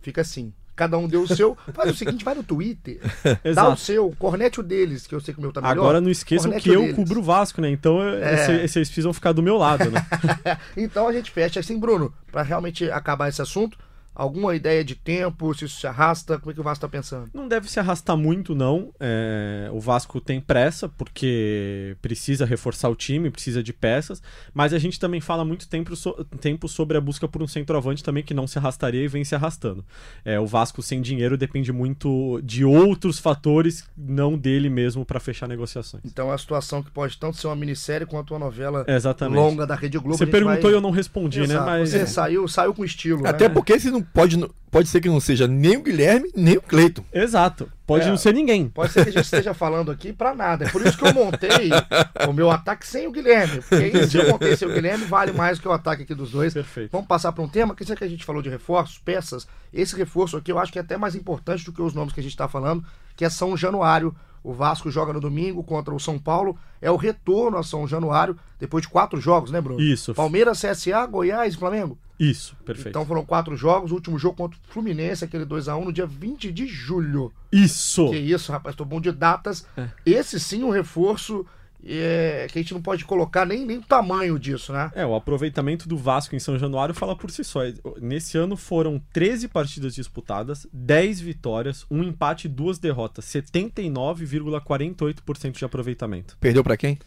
Fica 0.01 0.21
assim. 0.21 0.51
Cada 0.79 0.97
um 0.97 1.09
deu 1.09 1.23
o 1.23 1.27
seu. 1.27 1.57
Faz 1.73 1.91
o 1.91 1.93
seguinte, 1.93 2.23
vai 2.23 2.33
no 2.33 2.41
Twitter, 2.41 3.01
dá 3.53 3.67
o 3.67 3.75
seu, 3.75 4.15
cornete 4.17 4.61
o 4.61 4.63
deles, 4.63 5.05
que 5.05 5.13
eu 5.13 5.19
sei 5.19 5.33
que 5.33 5.39
o 5.41 5.43
meu 5.43 5.51
tá 5.51 5.59
melhor. 5.59 5.73
Agora 5.73 5.99
não 5.99 6.09
esqueçam 6.09 6.53
que 6.53 6.69
eu 6.69 6.79
deles. 6.79 6.95
cubro 6.95 7.19
o 7.19 7.23
Vasco, 7.23 7.59
né? 7.59 7.69
Então 7.69 8.01
É. 8.01 8.65
vocês 8.65 8.87
precisam 8.87 9.11
ficar 9.11 9.33
do 9.33 9.43
meu 9.43 9.57
lado, 9.57 9.91
né? 9.91 10.07
então 10.77 11.05
a 11.05 11.11
gente 11.11 11.31
fecha 11.31 11.59
assim, 11.59 11.77
Bruno, 11.77 12.13
pra 12.31 12.43
realmente 12.43 12.89
acabar 12.89 13.27
esse 13.27 13.41
assunto. 13.41 13.77
Alguma 14.19 14.53
ideia 14.53 14.83
de 14.83 14.95
tempo, 14.95 15.53
se 15.53 15.63
isso 15.65 15.79
se 15.79 15.87
arrasta, 15.87 16.37
como 16.37 16.51
é 16.51 16.53
que 16.53 16.59
o 16.59 16.63
Vasco 16.63 16.81
tá 16.81 16.89
pensando? 16.89 17.29
Não 17.33 17.47
deve 17.47 17.69
se 17.69 17.79
arrastar 17.79 18.17
muito, 18.17 18.53
não. 18.53 18.91
É, 18.99 19.69
o 19.71 19.79
Vasco 19.79 20.19
tem 20.19 20.41
pressa, 20.41 20.89
porque 20.89 21.95
precisa 22.01 22.45
reforçar 22.45 22.89
o 22.89 22.95
time, 22.95 23.29
precisa 23.29 23.63
de 23.63 23.71
peças. 23.71 24.21
Mas 24.53 24.73
a 24.73 24.79
gente 24.79 24.99
também 24.99 25.21
fala 25.21 25.45
muito 25.45 25.67
tempo, 25.69 25.95
so- 25.95 26.25
tempo 26.41 26.67
sobre 26.67 26.97
a 26.97 27.01
busca 27.01 27.27
por 27.27 27.41
um 27.41 27.47
centroavante 27.47 28.03
também 28.03 28.23
que 28.23 28.33
não 28.33 28.45
se 28.47 28.57
arrastaria 28.57 29.03
e 29.03 29.07
vem 29.07 29.23
se 29.23 29.35
arrastando. 29.35 29.85
É, 30.25 30.39
o 30.39 30.45
Vasco 30.45 30.81
sem 30.81 31.01
dinheiro 31.01 31.37
depende 31.37 31.71
muito 31.71 32.41
de 32.43 32.65
outros 32.65 33.19
fatores, 33.19 33.85
não 33.97 34.37
dele 34.37 34.69
mesmo, 34.69 35.05
para 35.05 35.19
fechar 35.19 35.47
negociações. 35.47 36.03
Então 36.05 36.27
é 36.27 36.31
uma 36.31 36.37
situação 36.37 36.83
que 36.83 36.91
pode 36.91 37.17
tanto 37.17 37.37
ser 37.37 37.47
uma 37.47 37.55
minissérie 37.55 38.05
quanto 38.05 38.33
uma 38.33 38.39
novela 38.39 38.83
Exatamente. 38.87 39.37
longa 39.39 39.65
da 39.65 39.75
Rede 39.75 39.97
Globo. 39.97 40.17
Você 40.17 40.25
perguntou 40.25 40.61
vai- 40.63 40.71
e 40.71 40.75
eu 40.75 40.81
não 40.81 40.91
respondi, 40.91 41.41
Exato. 41.41 41.59
né? 41.61 41.65
Mas 41.65 41.89
Você 41.91 42.05
saiu, 42.05 42.47
saiu 42.47 42.73
com 42.73 42.83
estilo. 42.83 43.25
Até 43.25 43.47
né? 43.47 43.53
porque 43.53 43.79
se 43.79 43.89
não 43.89 44.01
pode, 44.13 44.37
pode 44.71 44.87
ser 44.89 45.01
que 45.01 45.09
não 45.09 45.19
seja 45.19 45.47
nem 45.47 45.77
o 45.77 45.81
Guilherme, 45.83 46.29
nem 46.35 46.57
o 46.57 46.61
Cleiton. 46.61 47.03
Exato. 47.13 47.71
Pode 47.87 48.05
É. 48.05 48.09
não 48.09 48.17
ser 48.17 48.33
ninguém. 48.33 48.69
Pode 48.69 48.91
ser 48.93 49.03
que 49.03 49.09
a 49.09 49.13
gente 49.13 49.23
esteja 49.25 49.53
falando 49.53 49.89
aqui 49.89 50.13
pra 50.13 50.35
nada. 50.35 50.65
É 50.65 50.69
por 50.69 50.85
isso 50.85 50.97
que 50.97 51.05
eu 51.07 51.13
montei 51.13 51.69
o 52.27 52.33
meu 52.33 52.51
ataque 52.51 52.85
sem 52.85 53.07
o 53.07 53.11
Guilherme. 53.11 53.61
Porque 53.61 53.75
aí, 53.97 54.07
se 54.09 54.17
eu 54.17 54.27
montei 54.29 54.55
sem 54.55 54.67
o 54.67 54.73
Guilherme, 54.73 55.05
vale 55.05 55.31
mais 55.31 55.59
que 55.59 55.67
o 55.67 55.71
ataque 55.71 56.03
aqui 56.03 56.13
dos 56.13 56.31
dois. 56.31 56.53
Perfeito. 56.53 56.91
Vamos 56.91 57.07
passar 57.07 57.31
para 57.31 57.43
um 57.43 57.47
tema, 57.49 57.75
que 57.75 57.83
já 57.83 57.95
que 57.95 58.03
a 58.03 58.07
gente 58.07 58.23
falou 58.25 58.41
de 58.41 58.49
reforços, 58.49 58.99
peças, 58.99 59.47
esse 59.73 59.95
reforço 59.95 60.37
aqui 60.37 60.51
eu 60.51 60.59
acho 60.59 60.71
que 60.71 60.77
é 60.77 60.81
até 60.81 60.97
mais 60.97 61.15
importante 61.15 61.65
do 61.65 61.73
que 61.73 61.81
os 61.81 61.93
nomes 61.93 62.13
que 62.13 62.19
a 62.19 62.23
gente 62.23 62.33
está 62.33 62.47
falando, 62.47 62.83
que 63.15 63.25
é 63.25 63.29
São 63.29 63.57
Januário. 63.57 64.15
O 64.43 64.53
Vasco 64.53 64.89
joga 64.89 65.13
no 65.13 65.19
domingo 65.19 65.63
contra 65.63 65.93
o 65.93 65.99
São 65.99 66.17
Paulo. 66.17 66.57
É 66.81 66.89
o 66.89 66.95
retorno 66.95 67.57
a 67.57 67.63
São 67.63 67.87
Januário, 67.87 68.37
depois 68.59 68.81
de 68.81 68.89
quatro 68.89 69.19
jogos, 69.19 69.51
né, 69.51 69.59
Bruno? 69.59 69.81
Isso. 69.81 70.13
Palmeiras, 70.13 70.61
CSA, 70.61 71.05
Goiás 71.05 71.53
e 71.53 71.57
Flamengo. 71.57 71.97
Isso, 72.19 72.55
perfeito. 72.65 72.89
Então 72.89 73.05
foram 73.05 73.25
quatro 73.25 73.55
jogos. 73.55 73.91
O 73.91 73.95
último 73.95 74.19
jogo 74.19 74.35
contra 74.35 74.59
o 74.59 74.73
Fluminense, 74.73 75.23
aquele 75.23 75.45
2x1, 75.45 75.85
no 75.85 75.93
dia 75.93 76.05
20 76.05 76.51
de 76.51 76.67
julho. 76.67 77.31
Isso! 77.51 78.09
Que 78.09 78.17
isso, 78.17 78.51
rapaz, 78.51 78.75
tô 78.75 78.83
bom 78.83 78.99
de 78.99 79.11
datas. 79.11 79.65
É. 79.77 79.87
Esse 80.05 80.39
sim 80.39 80.63
um 80.63 80.69
reforço 80.69 81.45
é, 81.85 82.47
que 82.49 82.59
a 82.59 82.61
gente 82.61 82.73
não 82.73 82.81
pode 82.81 83.05
colocar 83.05 83.45
nem, 83.45 83.65
nem 83.65 83.77
o 83.77 83.81
tamanho 83.81 84.37
disso, 84.37 84.73
né? 84.73 84.91
É, 84.95 85.05
o 85.05 85.15
aproveitamento 85.15 85.87
do 85.87 85.95
Vasco 85.97 86.35
em 86.35 86.39
São 86.39 86.59
Januário 86.59 86.95
fala 86.95 87.15
por 87.15 87.31
si 87.31 87.41
só. 87.43 87.61
Nesse 88.01 88.37
ano 88.37 88.57
foram 88.57 89.01
13 89.13 89.47
partidas 89.47 89.95
disputadas, 89.95 90.67
10 90.73 91.21
vitórias, 91.21 91.85
um 91.89 92.03
empate 92.03 92.47
e 92.47 92.49
duas 92.49 92.77
derrotas. 92.79 93.23
79,48% 93.25 95.57
de 95.57 95.65
aproveitamento. 95.65 96.37
Perdeu 96.39 96.63
pra 96.63 96.77
quem? 96.77 96.99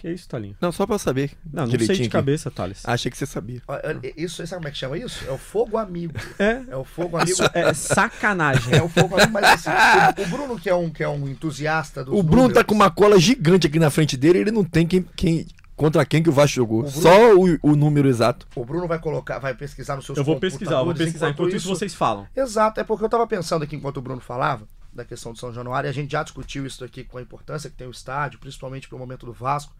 Que 0.00 0.08
é 0.08 0.12
isso, 0.12 0.26
Talinho? 0.26 0.56
Não, 0.58 0.72
só 0.72 0.86
pra 0.86 0.94
eu 0.94 0.98
saber. 0.98 1.30
Não, 1.52 1.64
não 1.66 1.70
sei 1.78 1.86
de 1.88 1.92
aqui. 1.92 2.08
cabeça, 2.08 2.50
Thales. 2.50 2.80
Achei 2.86 3.10
que 3.10 3.18
você 3.18 3.26
sabia. 3.26 3.60
Olha, 3.68 4.00
Isso, 4.16 4.36
sabe 4.46 4.60
como 4.60 4.68
é 4.68 4.70
que 4.70 4.78
chama 4.78 4.96
isso? 4.96 5.22
É 5.28 5.30
o 5.30 5.36
fogo 5.36 5.76
amigo. 5.76 6.14
É, 6.38 6.62
É 6.70 6.76
o 6.76 6.84
fogo 6.84 7.18
amigo. 7.18 7.30
isso 7.32 7.42
é 7.52 7.74
sacanagem. 7.74 8.72
É 8.80 8.82
o 8.82 8.88
fogo 8.88 9.14
amigo, 9.16 9.30
mas 9.30 9.44
assim, 9.44 9.68
o, 9.70 10.24
o 10.24 10.26
Bruno, 10.28 10.58
que 10.58 10.70
é 10.70 10.74
um, 10.74 10.88
que 10.88 11.02
é 11.04 11.08
um 11.08 11.28
entusiasta 11.28 12.02
dos 12.02 12.18
O 12.18 12.22
Bruno 12.22 12.44
tá 12.44 12.48
números, 12.48 12.66
com 12.66 12.74
uma 12.74 12.90
cola 12.90 13.20
gigante 13.20 13.66
aqui 13.66 13.78
na 13.78 13.90
frente 13.90 14.16
dele, 14.16 14.38
ele 14.38 14.50
não 14.50 14.64
tem 14.64 14.86
quem, 14.86 15.02
quem 15.14 15.46
contra 15.76 16.02
quem 16.06 16.22
que 16.22 16.30
o 16.30 16.32
Vasco 16.32 16.56
jogou. 16.56 16.78
O 16.80 16.82
Bruno- 16.84 17.02
Só 17.02 17.34
o, 17.34 17.58
o 17.62 17.76
número 17.76 18.08
exato. 18.08 18.46
O 18.56 18.64
Bruno 18.64 18.88
vai 18.88 18.98
colocar, 18.98 19.38
vai 19.38 19.52
pesquisar 19.54 19.96
nos 19.96 20.06
seus 20.06 20.16
Eu 20.16 20.24
vou 20.24 20.40
pesquisar, 20.40 20.78
eu 20.78 20.84
vou 20.86 20.94
pesquisar. 20.94 21.28
Enquanto 21.28 21.54
isso, 21.54 21.68
vocês 21.68 21.94
falam. 21.94 22.26
Exato, 22.34 22.80
é 22.80 22.84
porque 22.84 23.04
eu 23.04 23.08
tava 23.10 23.26
pensando 23.26 23.64
aqui 23.64 23.76
enquanto 23.76 23.98
o 23.98 24.02
Bruno 24.02 24.20
falava 24.22 24.66
da 24.92 25.04
questão 25.04 25.32
do 25.32 25.38
São 25.38 25.52
Januário, 25.52 25.86
e 25.86 25.90
a 25.90 25.92
gente 25.92 26.10
já 26.10 26.22
discutiu 26.22 26.66
isso 26.66 26.82
aqui 26.84 27.04
com 27.04 27.18
a 27.18 27.22
importância 27.22 27.70
que 27.70 27.76
tem 27.76 27.86
o 27.86 27.92
estádio, 27.92 28.40
principalmente 28.40 28.88
pro 28.88 28.98
momento 28.98 29.24
do 29.26 29.32
Vasco. 29.32 29.72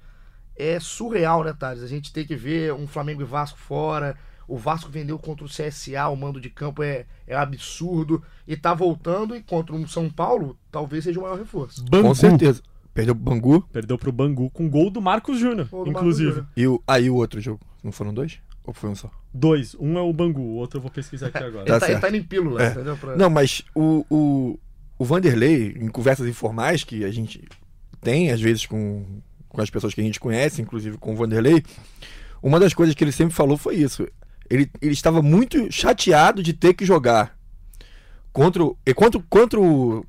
É 0.60 0.78
surreal, 0.80 1.42
né, 1.44 1.54
Thales? 1.58 1.82
A 1.82 1.86
gente 1.86 2.12
tem 2.12 2.24
que 2.26 2.36
ver 2.36 2.72
um 2.74 2.86
Flamengo 2.86 3.22
e 3.22 3.24
Vasco 3.24 3.58
fora. 3.58 4.16
O 4.46 4.56
Vasco 4.58 4.90
vendeu 4.90 5.18
contra 5.18 5.44
o 5.44 5.48
CSA, 5.48 6.08
o 6.08 6.16
mando 6.16 6.40
de 6.40 6.50
campo 6.50 6.82
é, 6.82 7.06
é 7.26 7.36
absurdo. 7.36 8.22
E 8.48 8.56
tá 8.56 8.74
voltando 8.74 9.36
e 9.36 9.42
contra 9.42 9.74
um 9.74 9.86
São 9.86 10.10
Paulo, 10.10 10.58
talvez 10.72 11.04
seja 11.04 11.18
o 11.20 11.22
maior 11.22 11.38
reforço. 11.38 11.84
Bangu. 11.84 12.08
Com 12.08 12.14
certeza. 12.14 12.60
Perdeu 12.92 13.14
pro 13.14 13.24
Bangu. 13.24 13.60
Perdeu 13.72 13.96
pro 13.96 14.10
Bangu 14.10 14.50
com 14.50 14.68
gol 14.68 14.90
do 14.90 15.00
Marcos 15.00 15.38
Júnior, 15.38 15.68
inclusive. 15.86 15.92
Marcos 15.92 16.18
Júnior. 16.18 16.46
E 16.56 16.66
o, 16.66 16.82
aí 16.86 17.08
o 17.08 17.14
outro 17.14 17.40
jogo. 17.40 17.60
Não 17.82 17.92
foram 17.92 18.12
dois? 18.12 18.38
Ou 18.64 18.74
foi 18.74 18.90
um 18.90 18.94
só? 18.96 19.08
Dois. 19.32 19.76
Um 19.78 19.96
é 19.96 20.02
o 20.02 20.12
Bangu, 20.12 20.40
o 20.40 20.54
outro 20.56 20.78
eu 20.78 20.82
vou 20.82 20.90
pesquisar 20.90 21.28
aqui 21.28 21.38
agora. 21.38 21.62
Ele 21.62 21.66
Tá 21.78 21.80
tá, 21.80 21.90
ele 21.92 22.00
tá 22.00 22.08
indo 22.08 22.16
em 22.16 22.22
pílula, 22.24 22.62
É. 22.62 22.70
entendeu? 22.72 22.96
Pra- 22.96 23.16
Não, 23.16 23.30
mas 23.30 23.62
o, 23.74 24.04
o, 24.10 24.58
o 24.98 25.04
Vanderlei, 25.04 25.76
em 25.80 25.88
conversas 25.88 26.26
informais 26.28 26.82
que 26.82 27.04
a 27.04 27.10
gente 27.12 27.48
tem, 28.00 28.32
às 28.32 28.40
vezes, 28.40 28.66
com, 28.66 29.04
com 29.50 29.60
as 29.60 29.68
pessoas 29.68 29.92
que 29.92 30.00
a 30.00 30.04
gente 30.04 30.18
conhece, 30.18 30.62
inclusive 30.62 30.96
com 30.96 31.12
o 31.12 31.16
Vanderlei, 31.16 31.62
uma 32.42 32.58
das 32.58 32.72
coisas 32.72 32.94
que 32.94 33.04
ele 33.04 33.12
sempre 33.12 33.34
falou 33.34 33.58
foi 33.58 33.76
isso. 33.76 34.06
Ele, 34.48 34.70
ele 34.80 34.92
estava 34.92 35.20
muito 35.20 35.70
chateado 35.70 36.42
de 36.42 36.52
ter 36.54 36.72
que 36.74 36.86
jogar 36.86 37.36
contra, 38.32 38.64
o- 38.64 38.76
e 38.86 38.94
contra, 38.94 39.18
o- 39.20 39.22
contra 39.28 39.60
o, 39.60 40.06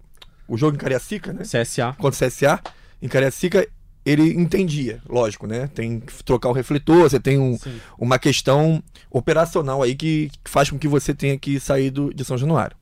o 0.47 0.57
jogo 0.57 0.75
em 0.75 0.79
Cariacica, 0.79 1.33
né? 1.33 1.43
CSA. 1.43 1.93
contra 1.97 2.25
o 2.25 2.29
CSA, 2.29 2.59
em 3.01 3.07
Cariacica, 3.07 3.67
ele 4.05 4.33
entendia, 4.33 5.01
lógico, 5.07 5.45
né? 5.45 5.67
Tem 5.67 5.99
que 5.99 6.23
trocar 6.23 6.49
o 6.49 6.53
refletor, 6.53 7.03
você 7.09 7.19
tem 7.19 7.37
um, 7.37 7.57
uma 7.99 8.17
questão 8.17 8.81
operacional 9.11 9.83
aí 9.83 9.93
que 9.95 10.31
que 10.43 10.49
faz 10.49 10.69
com 10.71 10.79
que 10.79 10.87
você 10.87 11.13
tenha 11.13 11.37
que 11.37 11.59
sair 11.59 11.91
do, 11.91 12.11
de 12.13 12.23
São 12.25 12.37
Januário. 12.37 12.75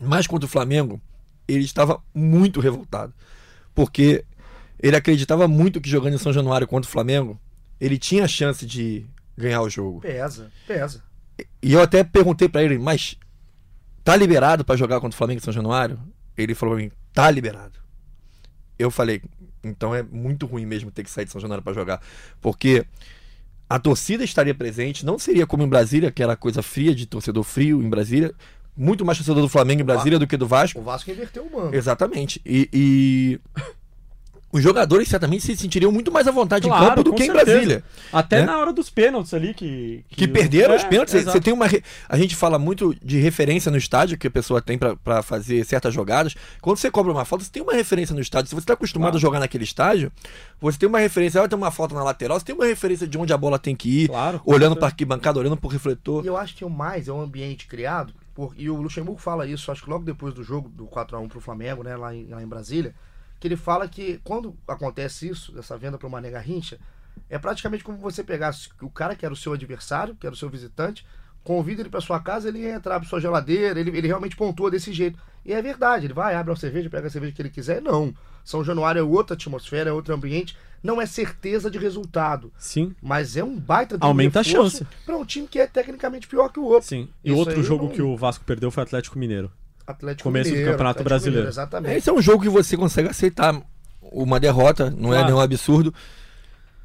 Mas 0.00 0.26
contra 0.26 0.46
o 0.46 0.48
Flamengo, 0.50 1.00
ele 1.46 1.64
estava 1.64 2.02
muito 2.14 2.60
revoltado. 2.60 3.14
Porque 3.74 4.24
ele 4.80 4.96
acreditava 4.96 5.48
muito 5.48 5.80
que 5.80 5.88
jogando 5.88 6.14
em 6.14 6.18
São 6.18 6.32
Januário 6.32 6.66
contra 6.66 6.88
o 6.88 6.92
Flamengo, 6.92 7.38
ele 7.80 7.98
tinha 7.98 8.24
a 8.24 8.28
chance 8.28 8.64
de 8.66 9.06
ganhar 9.36 9.62
o 9.62 9.70
jogo. 9.70 10.00
Pesa, 10.00 10.50
pesa. 10.66 11.02
E 11.62 11.72
eu 11.72 11.80
até 11.80 12.02
perguntei 12.02 12.48
pra 12.48 12.62
ele, 12.62 12.78
mas 12.78 13.16
tá 14.02 14.16
liberado 14.16 14.64
pra 14.64 14.76
jogar 14.76 15.00
contra 15.00 15.14
o 15.14 15.18
Flamengo 15.18 15.38
em 15.38 15.44
São 15.44 15.52
Januário? 15.52 15.98
Ele 16.36 16.54
falou 16.54 16.74
pra 16.74 16.84
mim, 16.84 16.90
tá 17.12 17.30
liberado. 17.30 17.78
Eu 18.78 18.90
falei, 18.90 19.22
então 19.62 19.94
é 19.94 20.02
muito 20.02 20.46
ruim 20.46 20.66
mesmo 20.66 20.90
ter 20.90 21.02
que 21.02 21.10
sair 21.10 21.24
de 21.24 21.32
São 21.32 21.40
Januário 21.40 21.62
pra 21.64 21.72
jogar, 21.72 22.00
porque 22.40 22.84
a 23.68 23.78
torcida 23.78 24.24
estaria 24.24 24.54
presente, 24.54 25.04
não 25.04 25.18
seria 25.18 25.46
como 25.46 25.62
em 25.62 25.68
Brasília, 25.68 26.10
que 26.10 26.22
era 26.22 26.36
coisa 26.36 26.62
fria 26.62 26.94
de 26.94 27.06
torcedor 27.06 27.42
frio 27.44 27.82
em 27.82 27.88
Brasília, 27.88 28.34
muito 28.76 29.04
mais 29.04 29.18
torcedor 29.18 29.42
do 29.42 29.48
Flamengo 29.48 29.82
em 29.82 29.84
Brasília 29.84 30.18
do 30.18 30.26
que 30.26 30.36
do 30.36 30.46
Vasco. 30.46 30.78
O 30.78 30.82
Vasco 30.82 31.10
inverteu 31.10 31.44
o 31.44 31.52
mando. 31.52 31.76
Exatamente. 31.76 32.40
E, 32.46 32.68
e 32.72 33.40
os 34.50 34.62
jogadores 34.62 35.08
certamente 35.08 35.44
se 35.44 35.56
sentiriam 35.56 35.92
muito 35.92 36.10
mais 36.10 36.26
à 36.26 36.30
vontade 36.30 36.66
em 36.66 36.70
Claro, 36.70 36.86
campo 36.86 37.02
do 37.04 37.12
que 37.14 37.22
em 37.24 37.26
certeza. 37.26 37.44
Brasília 37.52 37.84
Até 38.12 38.40
né? 38.40 38.46
na 38.46 38.58
hora 38.58 38.72
dos 38.72 38.88
pênaltis 38.88 39.34
ali 39.34 39.52
que. 39.52 40.04
que 40.08 40.26
perderam 40.26 40.74
É, 40.74 40.76
os 40.78 40.84
pênaltis. 40.84 41.12
Você- 41.12 41.18
exato. 41.18 41.36
Você 41.36 41.40
tem 41.42 41.52
uma. 41.52 41.66
re- 41.66 41.82
A 42.08 42.16
gente 42.16 42.34
fala 42.34 42.58
muito 42.58 42.94
de 43.04 43.18
referência 43.18 43.70
no 43.70 43.76
estádio 43.76 44.16
que 44.16 44.26
a 44.26 44.30
pessoa 44.30 44.62
tem 44.62 44.78
pra- 44.78 44.96
pra 44.96 45.22
fazer 45.22 45.64
certas 45.64 45.92
jogadas. 45.92 46.34
Quando 46.62 46.78
você 46.78 46.90
cobra 46.90 47.12
uma 47.12 47.24
falta, 47.24 47.44
você 47.44 47.50
tem 47.50 47.62
uma 47.62 47.74
referência 47.74 48.14
no 48.14 48.20
estádio. 48.20 48.48
Se 48.48 48.54
você 48.54 48.60
está 48.64 48.72
acostumado 48.74 49.10
Claro. 49.10 49.16
a 49.18 49.20
jogar 49.20 49.40
naquele 49.40 49.64
estádio, 49.64 50.10
você 50.60 50.78
tem 50.78 50.88
uma 50.88 50.98
referência. 50.98 51.40
Vai 51.40 51.48
ter 51.48 51.54
uma 51.54 51.70
falta 51.70 51.94
na 51.94 52.02
lateral, 52.02 52.38
você 52.38 52.46
tem 52.46 52.54
uma 52.54 52.64
referência 52.66 53.06
de 53.06 53.18
onde 53.18 53.32
a 53.32 53.36
bola 53.36 53.58
tem 53.58 53.76
que 53.76 54.04
ir, 54.04 54.08
Claro, 54.08 54.40
olhando 54.46 54.76
pra 54.76 54.86
arquibancada, 54.88 55.38
olhando 55.38 55.56
pro 55.56 55.68
refletor. 55.68 56.24
E 56.24 56.26
eu 56.26 56.36
acho 56.38 56.54
que 56.56 56.64
o 56.64 56.70
mais 56.70 57.06
é 57.06 57.12
um 57.12 57.20
ambiente 57.20 57.66
criado, 57.66 58.14
por, 58.34 58.54
e 58.56 58.70
o 58.70 58.76
Luxemburgo 58.80 59.20
fala 59.20 59.46
isso, 59.46 59.70
acho 59.70 59.82
que 59.84 59.90
logo 59.90 60.04
depois 60.04 60.32
do 60.32 60.42
jogo 60.42 60.68
do 60.70 60.86
4x1 60.86 61.28
pro 61.28 61.40
Flamengo, 61.40 61.82
né, 61.82 61.96
lá 61.96 62.14
em, 62.14 62.26
lá 62.28 62.42
em 62.42 62.46
Brasília, 62.46 62.94
que 63.40 63.46
ele 63.48 63.56
fala 63.56 63.86
que 63.88 64.20
quando 64.24 64.56
acontece 64.66 65.28
isso, 65.28 65.56
essa 65.58 65.76
venda 65.78 65.96
pro 65.98 66.10
Mané 66.10 66.30
Garrincha, 66.30 66.78
é 67.28 67.38
praticamente 67.38 67.84
como 67.84 67.98
você 67.98 68.22
pegasse 68.24 68.68
o 68.82 68.90
cara 68.90 69.14
que 69.14 69.24
era 69.24 69.32
o 69.34 69.36
seu 69.36 69.52
adversário, 69.52 70.14
que 70.14 70.26
era 70.26 70.34
o 70.34 70.38
seu 70.38 70.48
visitante, 70.48 71.04
convida 71.44 71.82
ele 71.82 71.88
pra 71.90 72.00
sua 72.00 72.20
casa, 72.20 72.48
ele 72.48 72.60
ia 72.60 72.74
entrar 72.74 72.98
pra 73.00 73.08
sua 73.08 73.20
geladeira, 73.20 73.78
ele, 73.80 73.96
ele 73.96 74.06
realmente 74.06 74.36
pontua 74.36 74.70
desse 74.70 74.92
jeito. 74.92 75.18
E 75.44 75.52
é 75.52 75.62
verdade, 75.62 76.06
ele 76.06 76.12
vai, 76.12 76.34
abre 76.34 76.50
uma 76.50 76.56
cerveja, 76.58 76.90
pega 76.90 77.06
a 77.06 77.10
cerveja 77.10 77.32
que 77.32 77.40
ele 77.40 77.48
quiser. 77.48 77.80
Não. 77.80 78.12
São 78.44 78.62
Januário 78.62 78.98
é 78.98 79.02
outra 79.02 79.34
atmosfera, 79.34 79.88
é 79.88 79.92
outro 79.92 80.14
ambiente. 80.14 80.56
Não 80.82 81.00
é 81.00 81.06
certeza 81.06 81.70
de 81.70 81.78
resultado. 81.78 82.52
Sim, 82.58 82.94
Mas 83.02 83.36
é 83.36 83.42
um 83.42 83.58
baita 83.58 83.96
de 83.98 84.04
um 84.04 84.08
Aumenta 84.08 84.40
a 84.40 84.44
chance. 84.44 84.86
pra 85.06 85.16
um 85.16 85.24
time 85.24 85.48
que 85.48 85.58
é 85.58 85.66
tecnicamente 85.66 86.28
pior 86.28 86.48
que 86.50 86.60
o 86.60 86.64
outro. 86.64 86.88
sim. 86.88 87.08
E 87.24 87.30
Isso 87.30 87.38
outro 87.38 87.62
jogo 87.62 87.86
não- 87.86 87.92
que 87.92 88.02
o 88.02 88.16
Vasco 88.16 88.44
perdeu 88.44 88.70
foi 88.70 88.82
o 88.82 88.86
Atlético 88.86 89.18
Mineiro. 89.18 89.50
Atlético 89.92 90.22
Começo 90.28 90.50
do 90.50 90.52
Mineiro, 90.52 90.70
Campeonato 90.72 91.00
Atlético 91.00 91.08
Brasileiro. 91.08 91.36
Mineiro, 91.46 91.52
exatamente. 91.52 91.94
Esse 91.96 92.10
é 92.10 92.12
um 92.12 92.22
jogo 92.22 92.42
que 92.42 92.48
você 92.48 92.76
consegue 92.76 93.08
aceitar 93.08 93.60
uma 94.02 94.38
derrota, 94.40 94.90
não 94.90 95.10
é 95.12 95.16
Claro. 95.18 95.26
nenhum 95.26 95.40
absurdo. 95.40 95.92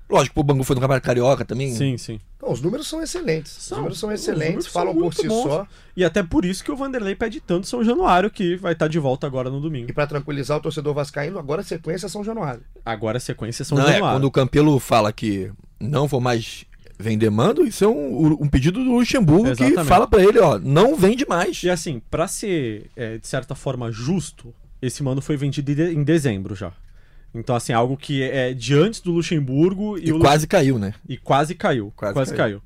Lógico, 0.09 0.39
o 0.41 0.43
Bangu 0.43 0.63
foi 0.63 0.75
no 0.75 0.81
Campeonato 0.81 1.05
Carioca 1.05 1.43
também. 1.45 1.73
Sim, 1.73 1.97
sim. 1.97 2.19
Não, 2.41 2.51
os 2.51 2.61
números 2.61 2.87
são 2.87 3.01
excelentes. 3.01 3.51
São. 3.51 3.77
os 3.77 3.79
números 3.79 3.99
são 3.99 4.11
excelentes, 4.11 4.45
números 4.47 4.65
são 4.65 4.73
falam 4.73 4.93
por 4.93 5.01
muito 5.03 5.21
si 5.21 5.27
bons. 5.27 5.43
só. 5.43 5.65
E 5.95 6.03
até 6.03 6.21
por 6.21 6.45
isso 6.45 6.63
que 6.63 6.71
o 6.71 6.75
Vanderlei 6.75 7.15
pede 7.15 7.39
tanto 7.39 7.65
São 7.67 7.83
Januário, 7.83 8.29
que 8.29 8.55
vai 8.57 8.73
estar 8.73 8.87
de 8.87 8.99
volta 8.99 9.25
agora 9.25 9.49
no 9.49 9.59
domingo. 9.61 9.89
E 9.89 9.93
pra 9.93 10.05
tranquilizar 10.05 10.57
o 10.57 10.61
torcedor 10.61 10.93
vascaíno, 10.93 11.39
agora 11.39 11.61
a 11.61 11.63
sequência 11.63 12.05
é 12.05 12.09
São 12.09 12.23
Januário. 12.23 12.61
Agora 12.85 13.17
a 13.17 13.21
sequência 13.21 13.63
é 13.63 13.65
São 13.65 13.77
Não, 13.77 13.87
é, 13.87 13.93
Januário. 13.93 14.17
quando 14.17 14.25
o 14.25 14.31
Campelo 14.31 14.77
fala 14.79 15.11
que 15.11 15.51
não 15.79 16.05
vou 16.05 16.19
mais 16.21 16.65
vender 16.99 17.29
mando, 17.29 17.65
isso 17.65 17.83
é 17.83 17.87
um, 17.87 18.33
um 18.43 18.47
pedido 18.47 18.83
do 18.83 18.91
Luxemburgo 18.91 19.43
que 19.55 19.63
Exatamente. 19.63 19.87
fala 19.87 20.07
pra 20.07 20.23
ele, 20.23 20.39
ó, 20.39 20.57
não 20.59 20.95
vende 20.95 21.25
mais. 21.27 21.61
E 21.63 21.69
assim, 21.69 22.01
pra 22.11 22.27
ser, 22.27 22.89
é, 22.95 23.17
de 23.17 23.27
certa 23.27 23.55
forma, 23.55 23.91
justo, 23.91 24.53
esse 24.81 25.01
mano 25.03 25.21
foi 25.21 25.35
vendido 25.35 25.71
em 25.71 25.75
de- 25.75 25.93
em 25.95 26.03
dezembro 26.03 26.55
já. 26.55 26.71
Então, 27.35 27.55
assim, 27.55 27.73
algo 27.73 27.97
que 27.97 28.21
é 28.21 28.53
de 28.53 28.75
antes 28.75 28.99
do 28.99 29.11
Luxemburgo 29.11 29.97
e, 29.97 30.07
E 30.09 30.11
o 30.11 30.17
Lu- 30.17 30.21
quase 30.21 30.45
caiu, 30.45 30.77
né? 30.77 30.93
e 31.09 31.17
quase 31.17 31.55
caiu. 31.55 31.91
Quase 31.95 32.13
Quase, 32.13 32.35
caiu. 32.35 32.59
caiu. 32.59 32.61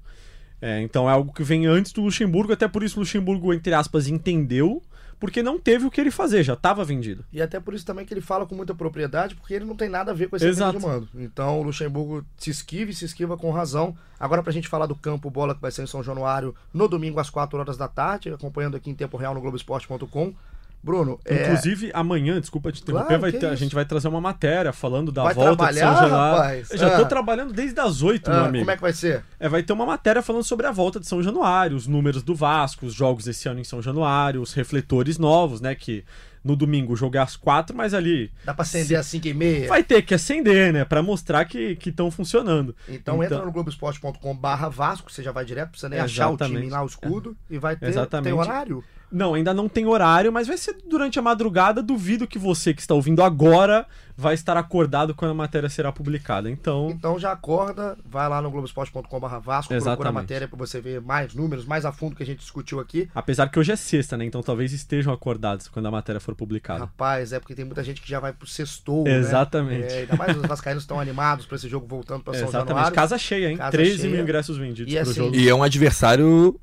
É, 0.61 0.81
então 0.81 1.07
é 1.09 1.13
algo 1.13 1.31
que 1.31 1.43
vem 1.43 1.65
antes 1.67 1.91
do 1.93 2.01
Luxemburgo, 2.01 2.51
até 2.51 2.67
por 2.67 2.83
isso 2.83 2.97
o 2.97 2.99
Luxemburgo, 3.01 3.53
entre 3.53 3.73
aspas, 3.73 4.07
entendeu, 4.07 4.81
porque 5.19 5.41
não 5.41 5.59
teve 5.59 5.85
o 5.85 5.91
que 5.91 5.99
ele 5.99 6.11
fazer, 6.11 6.43
já 6.43 6.53
estava 6.53 6.83
vendido. 6.83 7.25
E 7.31 7.41
até 7.41 7.59
por 7.59 7.73
isso 7.73 7.85
também 7.85 8.05
que 8.05 8.13
ele 8.13 8.21
fala 8.21 8.45
com 8.45 8.55
muita 8.55 8.75
propriedade, 8.75 9.35
porque 9.35 9.53
ele 9.53 9.65
não 9.65 9.75
tem 9.75 9.89
nada 9.89 10.11
a 10.11 10.13
ver 10.13 10.29
com 10.29 10.35
esse 10.35 10.45
Exato. 10.45 10.77
de 10.77 10.85
mando. 10.85 11.09
Então 11.15 11.59
o 11.59 11.63
Luxemburgo 11.63 12.25
se 12.37 12.49
esquiva 12.49 12.91
e 12.91 12.93
se 12.93 13.05
esquiva 13.05 13.37
com 13.37 13.51
razão. 13.51 13.95
Agora 14.19 14.43
pra 14.43 14.51
gente 14.51 14.67
falar 14.67 14.85
do 14.85 14.95
campo 14.95 15.29
bola 15.29 15.55
que 15.55 15.61
vai 15.61 15.71
ser 15.71 15.83
em 15.83 15.87
São 15.87 16.03
Januário 16.03 16.55
no 16.73 16.87
domingo 16.87 17.19
às 17.19 17.29
4 17.29 17.57
horas 17.59 17.77
da 17.77 17.87
tarde, 17.87 18.33
acompanhando 18.33 18.77
aqui 18.77 18.89
em 18.89 18.95
tempo 18.95 19.17
real 19.17 19.33
no 19.33 19.41
Globoesporte.com. 19.41 20.33
Bruno, 20.83 21.19
é, 21.25 21.43
Inclusive, 21.43 21.91
amanhã, 21.93 22.39
desculpa 22.39 22.71
te 22.71 22.81
interromper, 22.81 23.17
Claro, 23.19 23.39
ter- 23.39 23.45
a 23.47 23.55
gente 23.55 23.75
vai 23.75 23.83
trazer 23.83 24.07
uma 24.07 24.21
matéria 24.21 24.71
falando 24.71 25.11
da 25.11 25.23
Vai 25.23 25.33
volta 25.33 25.67
de 25.67 25.79
São 25.79 25.93
Januário. 25.95 26.37
rapaz? 26.37 26.71
Eu 26.71 26.77
já 26.77 26.95
tô 26.95 27.01
Ah. 27.01 27.05
trabalhando 27.05 27.51
desde 27.53 27.79
as 27.79 28.01
8, 28.01 28.29
ah, 28.31 28.35
meu 28.35 28.45
amigo. 28.45 28.59
como 28.63 28.71
é 28.71 28.75
que 28.75 28.81
vai 28.81 28.93
ser? 28.93 29.23
É, 29.39 29.49
vai 29.49 29.63
ter 29.63 29.73
uma 29.73 29.85
matéria 29.85 30.21
falando 30.21 30.43
sobre 30.43 30.65
a 30.65 30.71
volta 30.71 30.99
de 30.99 31.07
São 31.07 31.21
Januário, 31.21 31.75
os 31.75 31.87
números 31.87 32.23
do 32.23 32.33
Vasco, 32.33 32.85
os 32.85 32.93
jogos 32.93 33.27
esse 33.27 33.49
ano 33.49 33.59
em 33.59 33.63
São 33.65 33.81
Januário, 33.81 34.41
os 34.41 34.53
refletores 34.53 35.17
novos, 35.17 35.59
né? 35.59 35.75
Que 35.75 36.05
no 36.43 36.55
domingo 36.55 36.95
jogo 36.95 37.17
é 37.17 37.19
às 37.19 37.35
4, 37.35 37.75
mas 37.75 37.93
ali 37.93 38.31
Dá 38.45 38.53
pra 38.53 38.61
acender 38.61 38.97
às 38.97 39.05
5 39.07 39.27
e 39.27 39.33
meia? 39.33 39.67
vai 39.67 39.83
ter 39.83 40.01
que 40.03 40.13
acender, 40.13 40.71
né? 40.71 40.85
Pra 40.85 41.03
mostrar 41.03 41.43
que 41.43 41.77
estão 41.85 42.09
funcionando. 42.09 42.73
Então, 42.87 43.21
entra 43.21 43.43
no 43.43 43.51
Globoesporte.com 43.51 44.33
barra 44.37 44.69
Vasco, 44.69 45.11
você 45.11 45.21
já 45.21 45.33
vai 45.33 45.43
direto, 45.43 45.71
precisa 45.71 45.89
nem 45.89 45.99
achar 45.99 46.29
o 46.29 46.37
time 46.37 46.69
lá, 46.69 46.81
o 46.81 46.85
escudo, 46.85 47.35
e 47.49 47.57
vai 47.57 47.75
ter 47.75 47.87
Exatamente. 47.87 48.31
tem 48.31 48.39
horário. 48.39 48.81
Não, 49.11 49.33
ainda 49.33 49.53
não 49.53 49.69
tem 49.69 49.85
horário, 49.85 50.31
mas 50.31 50.47
vai 50.47 50.57
ser 50.57 50.75
durante 50.87 51.17
a 51.17 51.21
madrugada. 51.21 51.81
Duvido 51.81 52.27
que 52.27 52.37
você 52.37 52.73
que 52.73 52.81
está 52.81 52.93
ouvindo 52.93 53.23
agora 53.23 53.85
vai 54.19 54.33
estar 54.33 54.57
acordado 54.57 55.13
quando 55.13 55.31
a 55.31 55.33
matéria 55.33 55.69
será 55.69 55.91
publicada. 55.91 56.49
Então, 56.49 56.89
Então 56.89 57.19
já 57.19 57.31
acorda, 57.31 57.95
vai 58.03 58.27
lá 58.27 58.41
no 58.41 58.49
globoesporte.com 58.49 59.19
barra 59.19 59.37
Vasco, 59.39 59.73
procura 59.79 60.09
a 60.09 60.11
matéria 60.11 60.47
pra 60.47 60.57
você 60.57 60.81
ver 60.81 60.99
mais 60.99 61.33
números, 61.35 61.65
mais 61.65 61.85
a 61.85 61.91
fundo 61.91 62.15
que 62.15 62.23
a 62.23 62.25
gente 62.25 62.39
discutiu 62.39 62.79
aqui. 62.79 63.07
apesar 63.13 63.47
que 63.49 63.59
hoje 63.59 63.71
é 63.71 63.75
sexta, 63.75 64.17
né? 64.17 64.25
Então 64.25 64.41
talvez 64.41 64.73
estejam 64.73 65.13
acordados 65.13 65.67
quando 65.67 65.85
a 65.85 65.91
matéria 65.91 66.19
for 66.19 66.33
publicada. 66.35 66.79
Rapaz, 66.81 67.31
é 67.31 67.39
porque 67.39 67.53
tem 67.55 67.63
muita 67.63 67.83
gente 67.83 68.01
que 68.01 68.09
já 68.09 68.19
vai 68.19 68.33
pro 68.33 68.47
sextou, 68.47 69.03
né? 69.03 69.17
Exatamente. 69.17 69.93
É, 69.93 69.99
ainda 69.99 70.15
mais 70.15 70.35
os 70.35 70.43
vascaínos 70.47 70.83
estão 70.83 70.99
animados 70.99 71.45
pra 71.45 71.55
esse 71.55 71.69
jogo 71.69 71.85
voltando 71.87 72.23
pra 72.23 72.33
São 72.33 72.47
Exatamente. 72.47 72.69
Januário. 72.69 72.95
Casa 72.95 73.17
cheia, 73.17 73.51
hein? 73.51 73.57
Casa 73.57 73.71
13 73.71 73.97
cheia. 73.99 74.09
mil 74.11 74.21
ingressos 74.21 74.57
vendidos 74.57 74.91
E 74.91 74.95
pro 74.99 75.09
assim, 75.09 75.13
jogo. 75.13 75.35
E 75.35 75.47
é 75.47 75.53
um 75.55 75.61
adversário 75.63 76.59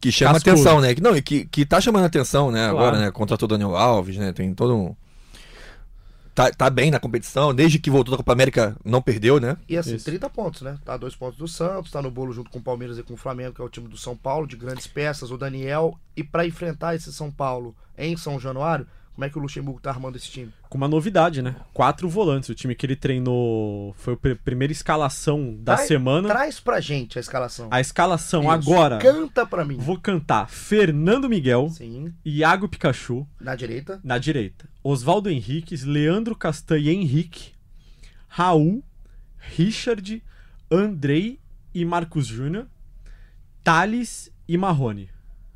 que 0.00 0.12
chama 0.12 0.34
Cascudo. 0.34 0.52
atenção, 0.52 0.80
né? 0.80 0.94
Que, 0.94 1.00
não, 1.00 1.16
e 1.16 1.22
que, 1.22 1.44
que 1.46 1.64
tá 1.64 1.80
chamando 1.80 2.04
atenção, 2.04 2.50
né? 2.50 2.68
Claro. 2.68 2.78
Agora, 2.78 2.98
né? 2.98 3.10
Contratou 3.10 3.46
o 3.46 3.48
Daniel 3.48 3.76
Alves, 3.76 4.16
né? 4.16 4.32
Tem 4.32 4.52
todo 4.54 4.76
um. 4.76 4.96
Tá, 6.34 6.50
tá 6.50 6.68
bem 6.68 6.90
na 6.90 7.00
competição, 7.00 7.54
desde 7.54 7.78
que 7.78 7.90
voltou 7.90 8.12
da 8.12 8.18
Copa 8.18 8.32
América 8.32 8.76
não 8.84 9.00
perdeu, 9.00 9.40
né? 9.40 9.56
E 9.66 9.74
assim, 9.74 9.94
Isso. 9.94 10.04
30 10.04 10.28
pontos, 10.28 10.60
né? 10.60 10.76
Tá 10.84 10.94
dois 10.98 11.16
pontos 11.16 11.38
do 11.38 11.48
Santos, 11.48 11.90
tá 11.90 12.02
no 12.02 12.10
bolo 12.10 12.30
junto 12.30 12.50
com 12.50 12.58
o 12.58 12.62
Palmeiras 12.62 12.98
e 12.98 13.02
com 13.02 13.14
o 13.14 13.16
Flamengo, 13.16 13.54
que 13.54 13.62
é 13.62 13.64
o 13.64 13.70
time 13.70 13.88
do 13.88 13.96
São 13.96 14.14
Paulo, 14.14 14.46
de 14.46 14.54
grandes 14.54 14.86
peças, 14.86 15.30
o 15.30 15.38
Daniel. 15.38 15.98
E 16.14 16.22
pra 16.22 16.46
enfrentar 16.46 16.94
esse 16.94 17.10
São 17.10 17.30
Paulo 17.30 17.74
em 17.96 18.18
São 18.18 18.38
Januário, 18.38 18.86
Como 19.16 19.24
é 19.24 19.30
que 19.30 19.38
o 19.38 19.40
Luxemburgo 19.40 19.80
tá 19.80 19.88
armando 19.90 20.16
esse 20.16 20.30
time? 20.30 20.52
Com 20.68 20.76
uma 20.76 20.86
novidade, 20.86 21.40
né? 21.40 21.56
Quatro 21.72 22.06
volantes. 22.06 22.50
O 22.50 22.54
time 22.54 22.74
que 22.74 22.84
ele 22.84 22.94
treinou 22.94 23.94
foi 23.96 24.12
a 24.12 24.16
pr- 24.18 24.34
primeira 24.44 24.70
escalação 24.70 25.56
da 25.58 25.74
Traz- 25.74 25.88
semana. 25.88 26.28
Traz 26.28 26.60
pra 26.60 26.80
gente 26.80 27.16
a 27.16 27.20
escalação. 27.22 27.68
A 27.70 27.80
escalação 27.80 28.42
Isso. 28.42 28.50
agora. 28.50 28.98
Canta 28.98 29.46
pra 29.46 29.64
mim. 29.64 29.78
Vou 29.78 29.98
cantar 29.98 30.50
Fernando 30.50 31.30
Miguel, 31.30 31.70
Sim, 31.70 32.12
Iago 32.26 32.68
Pikachu 32.68 33.26
na 33.40 33.54
direita. 33.56 33.98
na 34.04 34.18
direita, 34.18 34.68
Oswaldo 34.84 35.30
Henriques, 35.30 35.82
Leandro 35.82 36.36
Castanha 36.36 36.92
Henrique, 36.92 37.52
Raul, 38.28 38.84
Richard, 39.38 40.22
Andrei 40.70 41.40
e 41.74 41.86
Marcos 41.86 42.26
Júnior, 42.26 42.66
Thales 43.64 44.30
e 44.46 44.56
Marrone. 44.58 45.08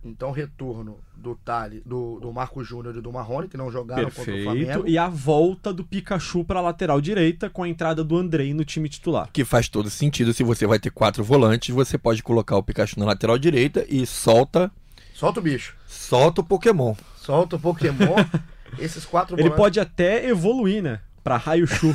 Então, 0.03 0.31
retorno 0.31 0.99
do 1.15 1.35
Tali, 1.35 1.83
do, 1.85 2.19
do 2.21 2.33
Marco 2.33 2.65
Júnior 2.65 2.97
e 2.97 3.03
do 3.03 3.13
Marrone, 3.13 3.49
que 3.49 3.57
não 3.59 3.71
jogaram 3.71 4.05
contra 4.05 4.23
o 4.23 4.25
Perfeito. 4.25 4.45
Flamengo. 4.45 4.89
E 4.89 4.97
a 4.97 5.09
volta 5.09 5.75
do 5.75 5.85
Pikachu 5.85 6.43
para 6.43 6.61
lateral 6.63 7.01
direita 7.03 7.51
com 7.51 7.63
a 7.65 7.69
entrada 7.69 8.03
do 8.03 8.17
Andrei 8.17 8.55
no 8.55 8.65
time 8.65 8.89
titular. 8.89 9.29
Que 9.31 9.45
faz 9.45 9.69
todo 9.69 9.91
sentido. 9.91 10.33
Se 10.33 10.43
você 10.43 10.67
vai 10.67 10.79
ter 10.79 10.91
quatro 10.91 11.23
volantes, 11.23 11.75
você 11.75 11.99
pode 11.99 12.23
colocar 12.23 12.57
o 12.57 12.63
Pikachu 12.63 12.99
na 12.99 13.05
lateral 13.05 13.39
direita 13.39 13.85
e 13.91 14.07
solta, 14.07 14.71
Solta 15.13 15.39
o 15.39 15.43
bicho. 15.43 15.77
solta 15.87 16.41
o 16.41 16.45
Pokémon. 16.45 16.95
Solta 17.17 17.57
o 17.57 17.61
Pokémon. 17.61 18.15
Esses 18.79 19.05
quatro 19.05 19.35
Ele 19.35 19.43
volantes- 19.43 19.57
pode 19.59 19.81
até 19.81 20.27
evoluir, 20.29 20.83
né? 20.83 21.01
Pra 21.31 21.37
Raichu. 21.37 21.95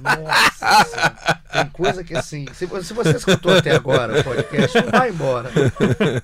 Nossa 0.00 0.84
senhora. 0.84 1.40
Tem 1.52 1.66
coisa 1.66 2.02
que 2.02 2.16
assim. 2.16 2.46
Se, 2.54 2.66
se 2.66 2.94
você 2.94 3.10
escutou 3.10 3.54
até 3.54 3.72
agora 3.72 4.18
o 4.18 4.24
podcast, 4.24 4.80
não 4.80 4.90
vai 4.90 5.10
embora. 5.10 5.50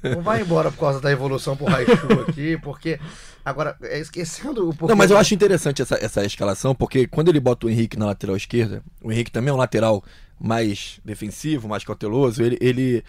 Não 0.02 0.22
vai 0.22 0.40
embora 0.40 0.70
por 0.70 0.78
causa 0.78 0.98
da 0.98 1.12
evolução 1.12 1.54
pro 1.54 1.66
Raichu 1.66 1.92
aqui, 2.26 2.56
porque. 2.62 2.98
Agora, 3.44 3.76
é, 3.82 3.98
esquecendo 4.00 4.70
o. 4.70 4.88
Não, 4.88 4.96
mas 4.96 5.10
eu 5.10 5.18
acho 5.18 5.34
interessante 5.34 5.82
essa, 5.82 5.96
essa 5.96 6.24
escalação, 6.24 6.74
porque 6.74 7.06
quando 7.06 7.28
ele 7.28 7.38
bota 7.38 7.66
o 7.66 7.70
Henrique 7.70 7.98
na 7.98 8.06
lateral 8.06 8.34
esquerda, 8.34 8.82
o 9.02 9.12
Henrique 9.12 9.30
também 9.30 9.50
é 9.50 9.52
um 9.52 9.58
lateral 9.58 10.02
mais 10.40 11.00
defensivo, 11.04 11.68
mais 11.68 11.84
cauteloso, 11.84 12.42
ele, 12.42 12.56
ele 12.62 13.04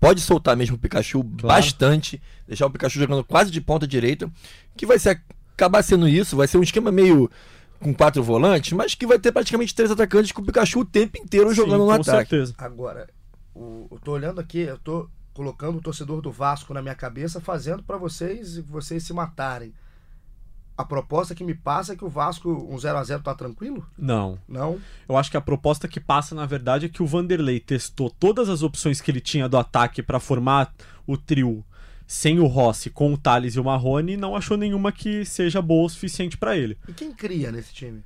pode 0.00 0.22
soltar 0.22 0.56
mesmo 0.56 0.76
o 0.76 0.78
Pikachu 0.78 1.22
bastante, 1.22 2.22
deixar 2.48 2.64
o 2.64 2.70
Pikachu 2.70 2.98
jogando 2.98 3.22
quase 3.22 3.50
de 3.50 3.60
ponta 3.60 3.86
direita, 3.86 4.30
que 4.74 4.86
vai 4.86 4.98
ser, 4.98 5.20
acabar 5.54 5.82
sendo 5.82 6.08
isso, 6.08 6.36
vai 6.36 6.48
ser 6.48 6.56
um 6.56 6.62
esquema 6.62 6.90
meio 6.90 7.30
com 7.82 7.92
quatro 7.94 8.22
volantes, 8.22 8.72
mas 8.72 8.94
que 8.94 9.06
vai 9.06 9.18
ter 9.18 9.32
praticamente 9.32 9.74
três 9.74 9.90
atacantes 9.90 10.32
com 10.32 10.40
o 10.42 10.44
Pikachu 10.46 10.80
o 10.80 10.84
tempo 10.84 11.18
inteiro 11.18 11.52
jogando 11.54 11.72
Sim, 11.72 11.78
no 11.80 11.86
com 11.86 11.92
ataque. 11.92 12.10
certeza. 12.30 12.54
Agora, 12.58 13.08
o- 13.54 13.86
eu 13.90 13.98
tô 13.98 14.12
olhando 14.12 14.40
aqui, 14.40 14.60
eu 14.60 14.78
tô 14.78 15.08
colocando 15.34 15.78
o 15.78 15.82
torcedor 15.82 16.20
do 16.20 16.30
Vasco 16.30 16.72
na 16.74 16.82
minha 16.82 16.94
cabeça, 16.94 17.40
fazendo 17.40 17.82
pra 17.82 17.96
vocês 17.96 18.58
vocês 18.58 19.02
se 19.04 19.12
matarem. 19.12 19.72
A 20.76 20.84
proposta 20.84 21.34
que 21.34 21.44
me 21.44 21.54
passa 21.54 21.92
é 21.92 21.96
que 21.96 22.04
o 22.04 22.08
Vasco, 22.08 22.48
um 22.50 22.78
0 22.78 22.96
a 22.98 23.04
0 23.04 23.22
tá 23.22 23.34
tranquilo? 23.34 23.86
Não. 23.96 24.38
Não. 24.48 24.78
Eu 25.08 25.16
acho 25.18 25.30
que 25.30 25.36
a 25.36 25.40
proposta 25.40 25.86
que 25.86 26.00
passa, 26.00 26.34
na 26.34 26.46
verdade, 26.46 26.86
é 26.86 26.88
que 26.88 27.02
o 27.02 27.06
Vanderlei 27.06 27.60
testou 27.60 28.08
todas 28.10 28.48
as 28.48 28.62
opções 28.62 29.00
que 29.00 29.10
ele 29.10 29.20
tinha 29.20 29.48
do 29.48 29.58
ataque 29.58 30.02
pra 30.02 30.18
formar 30.18 30.72
o 31.06 31.16
trio 31.16 31.62
sem 32.14 32.38
o 32.38 32.46
Rossi, 32.46 32.90
com 32.90 33.10
o 33.14 33.16
Thales 33.16 33.54
e 33.54 33.60
o 33.60 33.64
Marrone, 33.64 34.18
não 34.18 34.36
achou 34.36 34.58
nenhuma 34.58 34.92
que 34.92 35.24
seja 35.24 35.62
boa 35.62 35.86
o 35.86 35.88
suficiente 35.88 36.36
pra 36.36 36.54
ele. 36.54 36.76
E 36.86 36.92
quem 36.92 37.10
cria 37.10 37.50
nesse 37.50 37.72
time? 37.72 38.02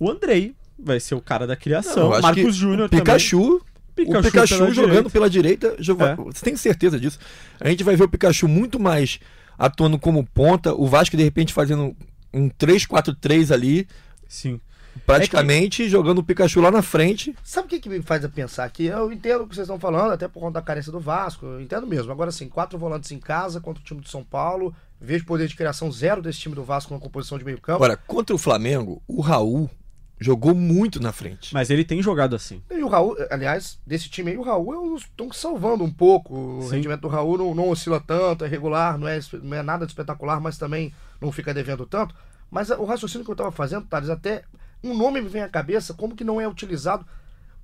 O 0.00 0.10
Andrei 0.10 0.56
vai 0.76 0.98
ser 0.98 1.14
o 1.14 1.20
cara 1.20 1.46
da 1.46 1.54
Não, 1.54 1.60
criação. 1.60 2.12
acho 2.12 2.20
Marcos 2.22 2.56
Júnior 2.56 2.86
o 2.86 2.90
Pikachu, 2.90 3.60
também. 3.94 4.12
o 4.18 4.22
Pikachu 4.22 4.56
pela 4.58 4.70
jogando 4.72 4.88
direita. 4.90 5.10
pela 5.10 5.30
direita, 5.30 5.76
jo- 5.78 5.96
É. 6.02 6.16
você 6.16 6.44
tem 6.44 6.56
certeza 6.56 6.98
disso. 6.98 7.16
A 7.60 7.68
gente 7.68 7.84
vai 7.84 7.94
ver 7.94 8.02
o 8.02 8.08
Pikachu 8.08 8.48
muito 8.48 8.80
mais 8.80 9.20
atuando 9.56 10.00
como 10.00 10.24
ponta, 10.26 10.74
o 10.74 10.88
Vasco 10.88 11.16
de 11.16 11.22
repente 11.22 11.52
fazendo 11.52 11.96
um 12.32 12.48
3-4-3 12.48 13.52
ali, 13.52 13.86
Sim. 14.26 14.60
Praticamente 15.06 15.88
jogando 15.88 16.18
o 16.18 16.24
Pikachu 16.24 16.60
lá 16.60 16.70
na 16.70 16.82
frente. 16.82 17.34
Sabe 17.42 17.66
o 17.66 17.68
que, 17.68 17.80
que 17.80 17.88
me 17.88 18.02
faz 18.02 18.24
a 18.24 18.28
pensar 18.28 18.64
aqui? 18.64 18.86
Eu 18.86 19.12
entendo 19.12 19.42
o 19.42 19.48
que 19.48 19.54
vocês 19.54 19.66
estão 19.66 19.78
falando, 19.78 20.12
até 20.12 20.28
por 20.28 20.40
conta 20.40 20.54
da 20.54 20.62
carência 20.62 20.92
do 20.92 21.00
Vasco, 21.00 21.46
eu 21.46 21.60
entendo 21.60 21.86
mesmo. 21.86 22.12
Agora, 22.12 22.30
assim, 22.30 22.48
quatro 22.48 22.78
volantes 22.78 23.10
em 23.10 23.18
casa 23.18 23.60
contra 23.60 23.82
o 23.82 23.84
time 23.84 24.00
do 24.00 24.08
São 24.08 24.22
Paulo, 24.22 24.74
vejo 25.00 25.24
poder 25.24 25.48
de 25.48 25.56
criação 25.56 25.90
zero 25.90 26.22
desse 26.22 26.38
time 26.38 26.54
do 26.54 26.64
Vasco 26.64 26.94
na 26.94 27.00
composição 27.00 27.38
de 27.38 27.44
meio 27.44 27.60
campo. 27.60 27.76
Agora, 27.76 27.96
contra 27.96 28.34
o 28.34 28.38
Flamengo, 28.38 29.02
o 29.06 29.20
Raul 29.20 29.70
jogou 30.18 30.54
muito 30.54 31.00
na 31.00 31.12
frente. 31.12 31.52
Mas 31.52 31.70
ele 31.70 31.84
tem 31.84 32.02
jogado 32.02 32.34
assim. 32.34 32.62
E 32.70 32.82
o 32.82 32.88
Raul, 32.88 33.16
aliás, 33.30 33.78
desse 33.86 34.08
time 34.08 34.30
aí, 34.30 34.36
o 34.36 34.42
Raul 34.42 34.96
estão 34.96 35.30
salvando 35.32 35.84
um 35.84 35.92
pouco. 35.92 36.34
O 36.34 36.62
Sim. 36.62 36.76
rendimento 36.76 37.02
do 37.02 37.08
Raul 37.08 37.38
não, 37.38 37.54
não 37.54 37.68
oscila 37.68 38.00
tanto, 38.00 38.44
é 38.44 38.48
regular, 38.48 38.96
não 38.96 39.08
é, 39.08 39.20
não 39.42 39.56
é 39.56 39.62
nada 39.62 39.84
de 39.84 39.92
espetacular, 39.92 40.40
mas 40.40 40.56
também 40.56 40.94
não 41.20 41.30
fica 41.32 41.52
devendo 41.52 41.84
tanto. 41.84 42.14
Mas 42.50 42.70
o 42.70 42.84
raciocínio 42.84 43.24
que 43.24 43.30
eu 43.30 43.36
tava 43.36 43.50
fazendo, 43.50 43.86
Thales, 43.86 44.08
até 44.08 44.44
um 44.84 44.96
nome 44.96 45.20
me 45.20 45.28
vem 45.28 45.42
à 45.42 45.48
cabeça, 45.48 45.94
como 45.94 46.14
que 46.14 46.24
não 46.24 46.40
é 46.40 46.46
utilizado, 46.46 47.06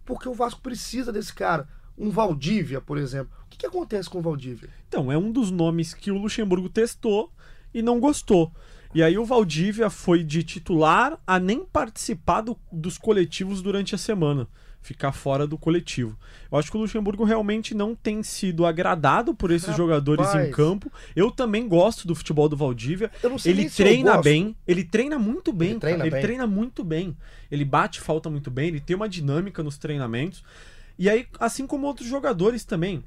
porque 0.05 0.29
o 0.29 0.35
Vasco 0.35 0.61
precisa 0.61 1.13
desse 1.13 1.33
cara. 1.33 1.69
Um 1.97 2.11
Valdívia, 2.11 2.81
por 2.81 2.97
exemplo. 2.97 3.33
O 3.45 3.49
que, 3.51 3.59
que 3.59 3.67
acontece 3.67 4.09
com 4.09 4.19
o 4.19 4.23
Valdívia? 4.23 4.71
Então, 4.89 5.13
é 5.13 5.19
um 5.19 5.31
dos 5.31 5.51
nomes 5.51 5.93
que 5.93 6.11
o 6.11 6.17
Luxemburgo 6.19 6.69
testou 6.69 7.31
e 7.75 7.83
não 7.83 8.01
gostou. 8.01 8.51
E 8.95 9.03
aí 9.03 9.19
o 9.19 9.25
Valdívia 9.25 9.89
foi 9.91 10.25
de 10.25 10.43
titular 10.43 11.19
a 11.27 11.39
nem 11.39 11.65
participar 11.65 12.41
do- 12.41 12.59
dos 12.73 12.97
coletivos 12.99 13.61
durante 13.63 13.95
a 13.95 13.99
semana. 13.99 14.49
Ficar 14.83 15.13
fora 15.13 15.47
do 15.47 15.59
coletivo. 15.59 16.17
Eu 16.51 16.59
acho 16.59 16.71
que 16.71 16.77
o 16.77 16.81
Luxemburgo 16.81 17.23
realmente 17.25 17.75
não 17.75 17.95
tem 17.95 18.23
sido 18.23 18.65
agradado 18.65 19.35
por 19.35 19.51
esses 19.51 19.69
Rapaz. 19.69 19.77
jogadores 19.77 20.35
em 20.35 20.51
campo. 20.51 20.91
Eu 21.15 21.31
também 21.31 21.69
gosto 21.69 22.09
do 22.09 22.15
futebol 22.15 22.49
do 22.49 22.57
Valdívia. 22.57 23.11
Eu 23.23 23.31
não 23.31 23.39
sei 23.39 23.53
Ele 23.53 23.69
treina 23.71 24.21
bem, 24.23 24.57
ele 24.67 24.83
treina 24.83 25.19
muito 25.19 25.53
bem, 25.53 25.71
Ele 25.73 25.81
treina 25.81 26.03
ele 26.05 26.11
bem. 26.11 26.21
treina 26.23 26.47
muito 26.47 26.83
bem. 26.83 27.17
Ele 27.51 27.65
bate 27.65 28.01
falta 28.01 28.31
muito 28.31 28.51
bem, 28.51 28.69
ele 28.69 28.81
tem 28.81 28.97
uma 28.97 29.09
dinâmica 29.09 29.63
nos 29.63 29.77
treinamentos. 29.77 30.43
E 30.99 31.09
aí, 31.09 31.27
assim 31.39 31.67
como 31.67 31.87
outros 31.87 32.09
jogadores 32.09 32.65
também. 32.65 33.05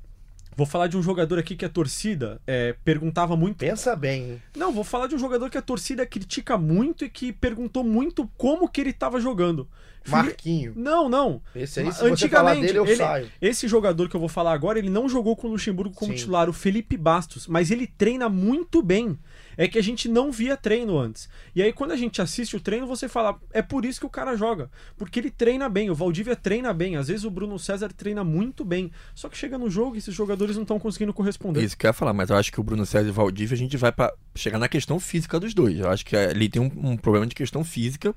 Vou 0.55 0.65
falar 0.65 0.87
de 0.87 0.97
um 0.97 1.01
jogador 1.03 1.39
aqui 1.39 1.55
que 1.55 1.65
a 1.65 1.69
torcida 1.69 2.39
é, 2.45 2.75
perguntava 2.83 3.35
muito. 3.35 3.57
Pensa 3.57 3.95
bem? 3.95 4.41
Não, 4.55 4.71
vou 4.71 4.83
falar 4.83 5.07
de 5.07 5.15
um 5.15 5.19
jogador 5.19 5.49
que 5.49 5.57
a 5.57 5.61
torcida 5.61 6.05
critica 6.05 6.57
muito 6.57 7.03
e 7.05 7.09
que 7.09 7.31
perguntou 7.33 7.83
muito 7.83 8.29
como 8.37 8.67
que 8.69 8.81
ele 8.81 8.91
estava 8.91 9.19
jogando. 9.19 9.67
Marquinho. 10.05 10.73
Não, 10.75 11.07
não. 11.07 11.41
Esse 11.55 11.79
aí, 11.79 11.85
se 11.85 11.99
você 11.99 12.27
falar 12.27 12.51
antigamente, 12.51 12.67
dele, 12.67 12.77
eu 12.77 12.85
ele- 12.85 12.95
saio. 12.97 13.31
Esse 13.41 13.67
jogador 13.69 14.09
que 14.09 14.15
eu 14.15 14.19
vou 14.19 14.27
falar 14.27 14.51
agora, 14.51 14.77
ele 14.77 14.89
não 14.89 15.07
jogou 15.07 15.35
com 15.35 15.47
o 15.47 15.51
Luxemburgo 15.51 15.95
como 15.95 16.11
Sim. 16.11 16.17
titular, 16.17 16.49
o 16.49 16.53
Felipe 16.53 16.97
Bastos, 16.97 17.47
mas 17.47 17.71
ele 17.71 17.87
treina 17.87 18.27
muito 18.27 18.81
bem. 18.81 19.17
É 19.57 19.67
que 19.67 19.77
a 19.77 19.83
gente 19.83 20.07
não 20.07 20.31
via 20.31 20.57
treino 20.57 20.97
antes. 20.97 21.29
E 21.55 21.61
aí, 21.61 21.71
quando 21.71 21.91
a 21.91 21.95
gente 21.95 22.21
assiste 22.21 22.55
o 22.55 22.59
treino, 22.59 22.87
você 22.87 23.07
fala, 23.07 23.39
é 23.51 23.61
por 23.61 23.85
isso 23.85 23.99
que 23.99 24.05
o 24.05 24.09
cara 24.09 24.35
joga. 24.35 24.69
Porque 24.97 25.19
ele 25.19 25.29
treina 25.29 25.69
bem, 25.69 25.89
o 25.89 25.95
Valdívia 25.95 26.35
treina 26.35 26.73
bem. 26.73 26.95
Às 26.95 27.07
vezes 27.07 27.23
o 27.23 27.31
Bruno 27.31 27.57
César 27.59 27.91
treina 27.93 28.23
muito 28.23 28.65
bem. 28.65 28.91
Só 29.13 29.29
que 29.29 29.37
chega 29.37 29.57
no 29.57 29.69
jogo 29.69 29.95
e 29.95 29.99
esses 29.99 30.13
jogadores 30.13 30.55
não 30.55 30.63
estão 30.63 30.79
conseguindo 30.79 31.13
corresponder. 31.13 31.63
Isso 31.63 31.77
que 31.77 31.85
eu 31.85 31.89
ia 31.89 31.93
falar, 31.93 32.13
mas 32.13 32.29
eu 32.29 32.35
acho 32.35 32.51
que 32.51 32.59
o 32.59 32.63
Bruno 32.63 32.85
César 32.85 33.07
e 33.07 33.11
o 33.11 33.13
Valdívia 33.13 33.55
a 33.55 33.57
gente 33.57 33.77
vai 33.77 33.91
para 33.91 34.13
chegar 34.35 34.59
na 34.59 34.67
questão 34.67 34.99
física 34.99 35.39
dos 35.39 35.53
dois. 35.53 35.79
Eu 35.79 35.89
acho 35.89 36.05
que 36.05 36.15
ali 36.15 36.49
tem 36.49 36.61
um, 36.61 36.91
um 36.91 36.97
problema 36.97 37.25
de 37.27 37.35
questão 37.35 37.63
física 37.63 38.15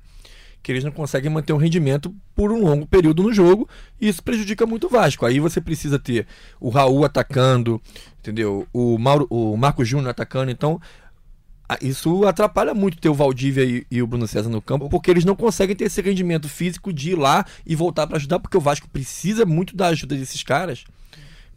que 0.61 0.71
eles 0.71 0.83
não 0.83 0.91
conseguem 0.91 1.29
manter 1.29 1.53
um 1.53 1.57
rendimento 1.57 2.13
por 2.35 2.51
um 2.51 2.61
longo 2.61 2.85
período 2.85 3.23
no 3.23 3.31
jogo 3.31 3.69
e 4.01 4.07
isso 4.07 4.21
prejudica 4.21 4.65
muito 4.65 4.87
o 4.87 4.89
Vasco. 4.89 5.25
Aí 5.25 5.39
você 5.39 5.61
precisa 5.61 5.97
ter 5.97 6.27
o 6.59 6.69
Raul 6.69 7.05
atacando, 7.05 7.81
entendeu? 8.19 8.67
O, 8.73 8.97
Mauro, 8.97 9.27
o 9.29 9.55
Marco 9.55 9.85
Júnior 9.85 10.09
atacando, 10.09 10.51
então 10.51 10.79
isso 11.81 12.25
atrapalha 12.25 12.73
muito 12.73 12.97
ter 12.97 13.09
o 13.09 13.13
Valdívia 13.13 13.63
e, 13.63 13.85
e 13.91 14.01
o 14.01 14.07
Bruno 14.07 14.27
César 14.27 14.49
no 14.49 14.61
campo, 14.61 14.89
porque 14.89 15.11
eles 15.11 15.25
não 15.25 15.35
conseguem 15.35 15.75
ter 15.75 15.85
esse 15.85 16.01
rendimento 16.01 16.47
físico 16.47 16.93
de 16.93 17.11
ir 17.11 17.15
lá 17.15 17.45
e 17.65 17.75
voltar 17.75 18.07
para 18.07 18.17
ajudar, 18.17 18.39
porque 18.39 18.57
o 18.57 18.61
Vasco 18.61 18.87
precisa 18.87 19.45
muito 19.45 19.75
da 19.75 19.87
ajuda 19.87 20.15
desses 20.15 20.43
caras 20.43 20.85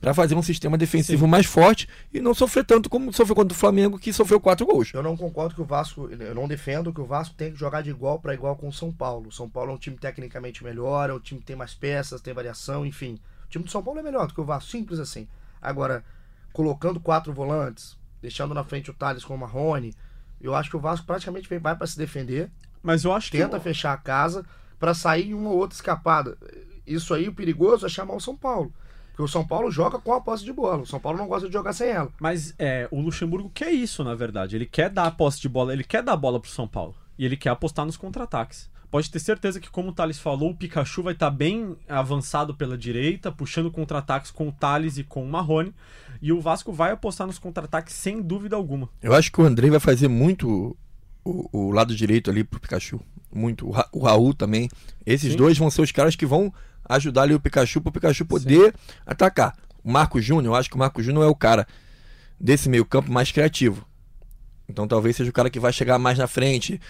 para 0.01 0.15
fazer 0.15 0.35
um 0.35 0.43
sistema 0.43 0.79
defensivo 0.79 1.29
mais 1.29 1.45
forte 1.45 1.87
e 2.13 2.21
não 2.21 2.33
sofrer 2.33 2.65
tanto 2.65 2.89
como 2.89 3.13
sofreu 3.13 3.37
contra 3.37 3.55
o 3.55 3.59
Flamengo, 3.59 3.99
que 3.99 4.13
sofreu 4.13 4.41
quatro 4.41 4.65
gols. 4.65 4.91
Eu 4.95 5.03
não 5.03 5.17
concordo 5.17 5.55
que 5.55 5.61
o 5.61 5.65
Vasco, 5.65 6.09
eu 6.11 6.35
não 6.35 6.49
defendo 6.49 6.93
que 6.93 7.01
o 7.01 7.05
Vasco 7.05 7.35
tem 7.35 7.53
que 7.53 7.59
jogar 7.59 7.83
de 7.83 7.91
igual 7.91 8.19
para 8.19 8.33
igual 8.33 8.57
com 8.57 8.69
o 8.69 8.73
São 8.73 8.91
Paulo. 8.91 9.29
O 9.29 9.33
São 9.33 9.49
Paulo 9.49 9.73
é 9.73 9.75
um 9.75 9.79
time 9.79 9.99
tecnicamente 9.99 10.65
melhor, 10.65 11.11
é 11.11 11.13
um 11.13 11.21
time 11.21 11.41
que 11.41 11.47
tem 11.47 11.57
mais 11.57 11.75
peças, 11.75 12.21
tem 12.21 12.33
variação, 12.33 12.87
enfim. 12.87 13.19
O 13.45 13.51
time 13.51 13.65
do 13.65 13.71
São 13.71 13.83
Paulo 13.83 14.01
é 14.01 14.03
melhor 14.03 14.27
do 14.27 14.35
que 14.35 14.41
o 14.41 14.45
Vasco, 14.45 14.71
simples 14.71 14.99
assim. 14.99 15.29
Agora, 15.61 16.03
colocando 16.53 16.99
quatro 16.99 17.33
volantes, 17.33 18.00
deixando 18.21 18.55
na 18.55 18.65
frente 18.65 18.91
o 18.91 18.95
Thales 18.95 19.25
com 19.25 19.35
o 19.35 19.39
Marrone, 19.39 19.95
eu 20.41 20.55
acho 20.55 20.71
que 20.71 20.77
o 20.77 20.81
Vasco 20.81 21.07
praticamente 21.07 21.49
vai 21.59 21.77
para 21.77 21.87
se 21.87 21.99
defender, 21.99 22.51
Mas 22.83 23.05
eu 23.05 23.13
acho 23.13 23.31
que. 23.31 23.39
tenta 23.39 23.61
fechar 23.61 23.93
a 23.93 23.97
casa 23.97 24.45
para 24.79 24.95
sair 24.95 25.31
em 25.31 25.35
uma 25.35 25.51
ou 25.51 25.59
outra 25.59 25.75
escapada. 25.75 26.37
Isso 26.87 27.13
aí, 27.13 27.29
o 27.29 27.35
perigoso 27.35 27.85
é 27.85 27.89
chamar 27.89 28.15
o 28.15 28.21
São 28.21 28.37
Paulo. 28.37 28.73
Porque 29.11 29.23
o 29.23 29.29
São 29.29 29.47
Paulo 29.47 29.71
joga 29.71 29.99
com 29.99 30.15
a 30.15 30.21
posse 30.21 30.45
de 30.45 30.53
bola. 30.53 30.83
O 30.83 30.87
São 30.87 30.99
Paulo 30.99 31.19
não 31.19 31.29
gosta 31.29 31.47
de 31.47 31.53
jogar 31.53 31.75
sem 31.75 31.91
ela. 31.91 32.11
Mas 32.19 32.55
é, 32.59 32.89
o 32.91 33.01
Luxemburgo 33.01 33.51
quer 33.51 33.71
isso, 33.71 34.03
na 34.03 34.15
verdade. 34.15 34.57
Ele 34.57 34.65
quer 34.65 34.89
dar 34.89 35.05
a 35.05 35.11
posse 35.11 35.41
de 35.41 35.49
bola, 35.49 35.73
ele 35.75 35.85
quer 35.85 36.03
dar 36.03 36.15
a 36.15 36.17
bola 36.17 36.41
pro 36.41 36.51
São 36.51 36.67
Paulo. 36.67 36.95
E 37.19 37.25
ele 37.27 37.37
quer 37.37 37.51
apostar 37.51 37.85
nos 37.85 37.99
contra-ataques. 37.99 38.70
Pode 38.91 39.09
ter 39.09 39.21
certeza 39.21 39.61
que, 39.61 39.71
como 39.71 39.91
o 39.91 39.93
Thales 39.93 40.19
falou, 40.19 40.51
o 40.51 40.55
Pikachu 40.55 41.05
vai 41.05 41.13
estar 41.13 41.31
bem 41.31 41.77
avançado 41.89 42.55
pela 42.55 42.77
direita, 42.77 43.31
puxando 43.31 43.71
contra-ataques 43.71 44.33
com 44.33 44.49
o 44.49 44.53
Thales 44.53 44.99
e 44.99 45.05
com 45.05 45.23
o 45.23 45.29
Marrone. 45.29 45.73
E 46.21 46.33
o 46.33 46.41
Vasco 46.41 46.73
vai 46.73 46.91
apostar 46.91 47.27
nos 47.27 47.39
contra-ataques 47.39 47.95
sem 47.95 48.21
dúvida 48.21 48.57
alguma. 48.57 48.89
Eu 49.01 49.15
acho 49.15 49.31
que 49.31 49.41
o 49.41 49.45
Andrei 49.45 49.71
vai 49.71 49.79
fazer 49.79 50.09
muito 50.09 50.77
o, 51.25 51.49
o 51.53 51.71
lado 51.71 51.95
direito 51.95 52.31
ali 52.31 52.43
pro 52.43 52.59
Pikachu. 52.59 53.01
Muito. 53.33 53.69
O, 53.69 53.71
Ra 53.71 53.89
o 53.93 54.01
Raul 54.01 54.35
também. 54.35 54.69
Esses 55.07 55.33
Sim. 55.33 55.39
dois 55.39 55.57
vão 55.57 55.71
ser 55.71 55.83
os 55.83 55.93
caras 55.93 56.17
que 56.17 56.27
vão 56.27 56.53
ajudar 56.89 57.23
ali 57.23 57.35
o 57.35 57.41
Pikachu 57.41 57.81
pro 57.81 57.93
Pikachu 57.93 58.27
poder 58.27 58.75
atacar. 59.07 59.57
O 59.85 59.91
Marco 59.91 60.21
Júnior, 60.21 60.55
eu 60.55 60.59
acho 60.59 60.69
que 60.69 60.75
o 60.75 60.79
Marco 60.79 61.01
Júnior 61.01 61.25
é 61.25 61.29
o 61.29 61.35
cara 61.35 61.67
desse 62.41 62.69
meio 62.69 62.85
campo 62.85 63.13
mais 63.13 63.31
criativo. 63.31 63.87
Então 64.69 64.87
talvez 64.87 65.17
seja 65.17 65.31
o 65.31 65.33
cara 65.33 65.51
que 65.51 65.61
vai 65.61 65.73
chegar 65.73 65.99
mais 65.99 66.19
na 66.19 66.27
frente. 66.27 66.81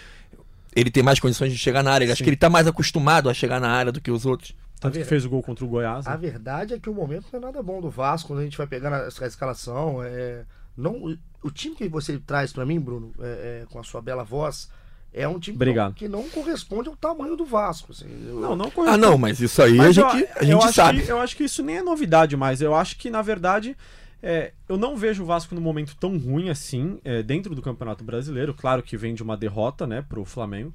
Ele 0.75 0.89
tem 0.91 1.03
mais 1.03 1.19
condições 1.19 1.51
de 1.51 1.57
chegar 1.57 1.83
na 1.83 1.91
área. 1.91 2.05
Acho 2.07 2.17
Sim. 2.17 2.23
que 2.23 2.29
ele 2.29 2.37
tá 2.37 2.49
mais 2.49 2.65
acostumado 2.67 3.29
a 3.29 3.33
chegar 3.33 3.59
na 3.59 3.69
área 3.69 3.91
do 3.91 3.99
que 4.01 4.09
os 4.11 4.25
outros. 4.25 4.55
Tanto 4.79 4.97
que 4.97 5.03
fez 5.05 5.25
o 5.25 5.29
gol 5.29 5.43
contra 5.43 5.63
o 5.63 5.67
Goiás. 5.67 6.05
né? 6.05 6.11
A 6.11 6.15
verdade 6.15 6.73
é 6.73 6.79
que 6.79 6.89
o 6.89 6.93
momento 6.93 7.25
não 7.31 7.39
é 7.39 7.41
nada 7.43 7.61
bom 7.61 7.79
do 7.81 7.89
Vasco, 7.89 8.29
quando 8.29 8.39
a 8.39 8.43
gente 8.43 8.57
vai 8.57 8.65
pegar 8.65 8.91
a, 8.91 9.05
a 9.05 9.27
escalação. 9.27 10.01
É, 10.03 10.43
não, 10.75 11.15
o 11.43 11.51
time 11.51 11.75
que 11.75 11.87
você 11.87 12.17
traz 12.17 12.51
pra 12.51 12.65
mim, 12.65 12.79
Bruno, 12.79 13.13
é, 13.19 13.61
é, 13.63 13.65
com 13.69 13.79
a 13.79 13.83
sua 13.83 14.01
bela 14.01 14.23
voz, 14.23 14.69
é 15.13 15.27
um 15.27 15.37
time 15.39 15.55
Obrigado. 15.55 15.93
que 15.93 16.07
não 16.07 16.27
corresponde 16.29 16.89
ao 16.89 16.95
tamanho 16.95 17.35
do 17.35 17.45
Vasco. 17.45 17.91
assim. 17.91 18.07
Eu- 18.27 18.39
Não, 18.39 18.55
não 18.55 18.71
Ah, 18.87 18.97
não, 18.97 19.17
mas 19.19 19.39
isso 19.39 19.61
aí 19.61 19.75
Mas 19.75 19.95
a 19.97 20.01
eu- 20.01 20.09
gente, 20.09 20.29
a 20.31 20.39
eu 20.39 20.45
gente 20.47 20.63
acho 20.63 20.73
sabe. 20.73 21.03
que- 21.03 21.11
eu 21.11 21.19
acho 21.19 21.35
que 21.35 21.43
isso 21.43 21.61
nem 21.61 21.77
é 21.77 21.83
novidade 21.83 22.35
mais. 22.35 22.59
Eu 22.61 22.73
acho 22.73 22.97
que, 22.97 23.09
na 23.11 23.21
verdade, 23.21 23.77
é, 24.21 24.53
eu 24.69 24.77
não 24.77 24.95
vejo 24.95 25.23
o 25.23 25.25
Vasco 25.25 25.55
num 25.55 25.61
momento 25.61 25.95
tão 25.97 26.17
ruim 26.17 26.49
assim, 26.49 26.99
é, 27.03 27.23
dentro 27.23 27.55
do 27.55 27.61
Campeonato 27.61 28.03
Brasileiro. 28.03 28.53
Claro 28.53 28.83
que 28.83 28.95
vem 28.97 29.13
de 29.13 29.23
uma 29.23 29.35
derrota, 29.35 29.87
né, 29.87 30.01
pro 30.01 30.23
Flamengo. 30.25 30.73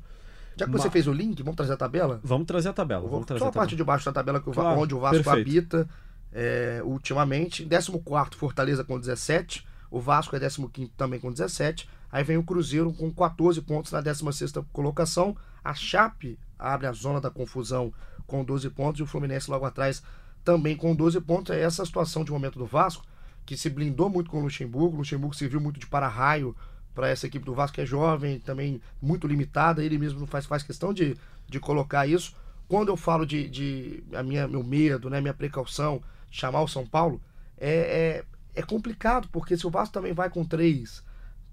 Já 0.56 0.64
que 0.64 0.72
você 0.72 0.86
Ma- 0.86 0.92
fez 0.92 1.06
o 1.06 1.12
link, 1.12 1.42
vamos 1.42 1.56
trazer 1.56 1.74
a 1.74 1.76
tabela? 1.76 2.20
Vamos 2.24 2.46
trazer 2.46 2.70
a 2.70 2.72
tabela. 2.72 3.06
Vamos 3.08 3.26
trazer 3.26 3.40
só 3.40 3.46
a 3.46 3.48
a 3.48 3.52
parte 3.52 3.76
de 3.76 3.84
baixo 3.84 4.06
da 4.06 4.12
tabela 4.12 4.40
que 4.40 4.50
Claro, 4.50 4.80
onde 4.80 4.94
o 4.94 4.98
Vasco 5.00 5.22
perfeito. 5.22 5.48
habita 5.76 5.88
é, 6.32 6.80
ultimamente. 6.82 7.64
14 7.66 7.92
Fortaleza 8.36 8.82
com 8.82 8.98
17. 8.98 9.66
O 9.90 10.00
Vasco 10.00 10.34
é 10.34 10.40
15 10.40 10.88
também 10.96 11.20
com 11.20 11.30
17. 11.30 11.88
Aí 12.10 12.24
vem 12.24 12.36
o 12.38 12.42
Cruzeiro 12.42 12.92
com 12.92 13.12
14 13.12 13.60
pontos 13.60 13.92
na 13.92 14.00
16 14.00 14.52
colocação. 14.72 15.36
A 15.62 15.74
Chape 15.74 16.38
abre 16.58 16.86
a 16.86 16.92
zona 16.92 17.20
da 17.20 17.30
confusão 17.30 17.92
com 18.26 18.42
12 18.42 18.70
pontos. 18.70 19.00
E 19.00 19.02
o 19.02 19.06
Fluminense 19.06 19.50
logo 19.50 19.66
atrás 19.66 20.02
também 20.42 20.74
com 20.76 20.94
12 20.94 21.20
pontos. 21.20 21.54
É 21.54 21.60
essa 21.60 21.82
a 21.82 21.86
situação 21.86 22.24
de 22.24 22.30
momento 22.32 22.58
do 22.58 22.64
Vasco, 22.66 23.04
que 23.46 23.56
se 23.56 23.70
blindou 23.70 24.10
muito 24.10 24.28
com 24.28 24.40
o 24.40 24.42
Luxemburgo. 24.42 24.96
O 24.96 24.98
Luxemburgo 24.98 25.34
serviu 25.34 25.60
muito 25.60 25.78
de 25.78 25.86
para-raio 25.86 26.54
para 26.92 27.08
essa 27.08 27.26
equipe 27.26 27.44
do 27.44 27.54
Vasco, 27.54 27.76
que 27.76 27.80
é 27.80 27.86
jovem, 27.86 28.40
também 28.40 28.80
muito 29.00 29.26
limitada. 29.26 29.84
Ele 29.84 29.96
mesmo 29.96 30.18
não 30.18 30.26
faz, 30.26 30.44
faz 30.44 30.62
questão 30.62 30.92
de, 30.92 31.16
de 31.48 31.60
colocar 31.60 32.06
isso. 32.06 32.34
Quando 32.68 32.88
eu 32.88 32.96
falo 32.96 33.24
de, 33.24 33.48
de 33.48 34.04
a 34.12 34.22
minha, 34.22 34.48
meu 34.48 34.64
medo, 34.64 35.08
né, 35.08 35.20
minha 35.20 35.32
precaução, 35.32 36.02
chamar 36.30 36.62
o 36.62 36.68
São 36.68 36.84
Paulo, 36.84 37.20
é, 37.56 38.24
é, 38.54 38.60
é 38.60 38.62
complicado, 38.62 39.28
porque 39.30 39.56
se 39.56 39.66
o 39.66 39.70
Vasco 39.70 39.94
também 39.94 40.12
vai 40.12 40.28
com 40.28 40.44
três, 40.44 41.04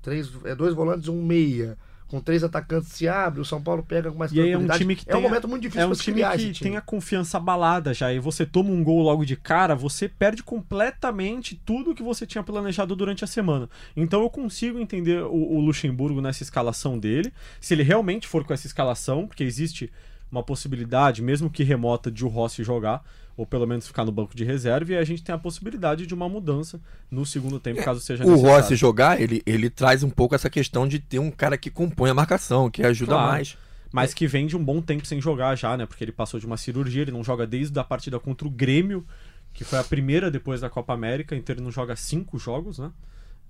três 0.02 0.32
é, 0.44 0.56
dois 0.56 0.74
volantes 0.74 1.08
e 1.08 1.12
um 1.12 1.24
meia, 1.24 1.78
com 2.08 2.20
três 2.22 2.44
atacantes 2.44 2.90
se 2.90 3.08
abre, 3.08 3.42
o 3.42 3.46
São 3.46 3.62
Paulo 3.62 3.82
pega 3.84 4.12
com 4.12 4.18
mais 4.18 4.32
E 4.32 4.40
é 4.40 4.58
um 4.58 4.68
time 4.68 4.96
que 4.96 5.10
é 5.10 5.16
um 5.16 5.20
a- 5.20 5.22
momento 5.22 5.48
muito 5.48 5.64
difícil 5.64 5.82
É 5.84 5.88
um 5.88 5.94
time 5.94 6.22
que 6.24 6.38
time. 6.54 6.70
tem 6.72 6.78
a 6.78 6.82
confiança 6.82 7.38
abalada 7.38 7.94
já. 7.94 8.14
E 8.14 8.20
você 8.20 8.46
toma 8.46 8.70
um 8.70 8.84
gol 8.84 9.02
logo 9.02 9.26
de 9.26 9.36
cara, 9.36 9.74
você 9.76 10.08
perde 10.08 10.44
completamente 10.44 11.60
tudo 11.66 11.96
que 11.96 12.04
você 12.04 12.26
tinha 12.26 12.44
planejado 12.44 12.96
durante 12.96 13.24
a 13.24 13.28
semana. 13.28 13.70
Então 13.96 14.22
eu 14.22 14.30
consigo 14.30 14.80
entender 14.80 15.24
o, 15.24 15.34
o 15.56 15.60
Luxemburgo 15.62 16.22
nessa 16.22 16.44
escalação 16.44 17.00
dele. 17.00 17.34
Se 17.62 17.74
ele 17.74 17.84
realmente 17.84 18.28
for 18.28 18.44
com 18.44 18.54
essa 18.54 18.68
escalação, 18.68 19.28
porque 19.28 19.44
existe 19.44 19.92
uma 20.32 20.44
possibilidade, 20.44 21.22
mesmo 21.22 21.50
que 21.50 21.64
remota, 21.64 22.12
de 22.12 22.26
o 22.26 22.28
Rossi 22.28 22.64
jogar, 22.64 23.04
ou 23.36 23.46
pelo 23.46 23.66
menos 23.66 23.88
ficar 23.88 24.06
no 24.06 24.12
banco 24.12 24.36
de 24.36 24.44
reserva, 24.44 24.92
e 24.94 24.98
a 24.98 25.04
gente 25.04 25.24
tem 25.24 25.34
a 25.34 25.38
possibilidade 25.38 26.06
de 26.06 26.14
uma 26.14 26.30
mudança 26.30 26.80
no 27.10 27.26
segundo 27.26 27.60
tempo, 27.60 27.84
caso 27.84 28.00
seja 28.00 28.24
O 28.24 28.30
necessário. 28.32 28.56
Rossi 28.56 28.76
jogar, 28.76 29.20
ele, 29.20 29.42
ele 29.46 29.70
traz 29.70 30.04
um 30.04 30.10
pouco 30.10 30.36
essa 30.36 30.50
questão 30.50 30.88
de 30.88 31.00
ter 31.00 31.20
um 31.20 31.32
cara 31.32 31.58
que 31.58 31.70
compõe 31.72 32.10
a 32.10 32.14
marcação, 32.14 32.70
que 32.70 32.84
ajuda 32.84 33.14
Claro. 33.14 33.32
mais. 33.32 33.58
Mas 33.92 34.14
que 34.14 34.26
vem 34.28 34.48
de 34.48 34.58
um 34.58 34.64
bom 34.64 34.82
tempo 34.82 35.06
sem 35.06 35.22
jogar 35.22 35.56
já, 35.56 35.78
né? 35.78 35.86
Porque 35.86 36.04
ele 36.04 36.12
passou 36.12 36.40
de 36.40 36.46
uma 36.48 36.58
cirurgia, 36.58 37.04
ele 37.04 37.12
não 37.12 37.24
joga 37.24 37.46
desde 37.46 37.78
a 37.80 37.84
partida 37.84 38.20
contra 38.20 38.48
o 38.48 38.50
Grêmio, 38.52 39.06
que 39.54 39.64
foi 39.64 39.78
a 39.78 39.84
primeira 39.84 40.32
depois 40.32 40.62
da 40.62 40.70
Copa 40.70 40.94
América, 40.94 41.36
então 41.36 41.54
ele 41.56 41.62
não 41.64 41.72
joga 41.72 41.96
cinco 41.96 42.40
jogos, 42.40 42.80
né? 42.80 42.92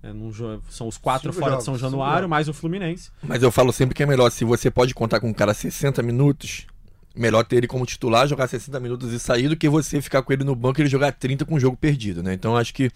É, 0.02 0.12
não 0.12 0.30
jo- 0.30 0.60
São 0.68 0.86
os 0.86 0.98
quatro 0.98 1.30
Cinco 1.32 1.40
fora 1.40 1.52
jogos, 1.52 1.64
de 1.64 1.64
São 1.64 1.78
Januário, 1.78 2.28
mais 2.28 2.46
o 2.46 2.52
Fluminense. 2.52 3.10
Mas 3.22 3.42
eu 3.42 3.50
falo 3.50 3.72
sempre 3.72 3.94
que 3.94 4.02
é 4.02 4.06
melhor, 4.06 4.28
se 4.30 4.44
você 4.44 4.70
pode 4.70 4.94
contar 4.94 5.18
com 5.18 5.30
um 5.30 5.32
cara 5.32 5.54
60 5.54 6.02
minutos, 6.02 6.66
melhor 7.14 7.44
ter 7.44 7.56
ele 7.56 7.66
como 7.66 7.86
titular, 7.86 8.26
jogar 8.26 8.48
60 8.48 8.78
minutos 8.80 9.12
e 9.12 9.18
sair, 9.18 9.48
do 9.48 9.56
que 9.56 9.68
você 9.68 10.00
ficar 10.00 10.22
com 10.22 10.32
ele 10.32 10.44
no 10.44 10.54
banco 10.54 10.80
e 10.80 10.82
ele 10.82 10.88
jogar 10.88 11.12
30 11.12 11.44
com 11.44 11.54
o 11.54 11.60
jogo 11.60 11.76
perdido, 11.76 12.22
né? 12.22 12.34
Então 12.34 12.56
acho 12.56 12.74
que 12.74 12.90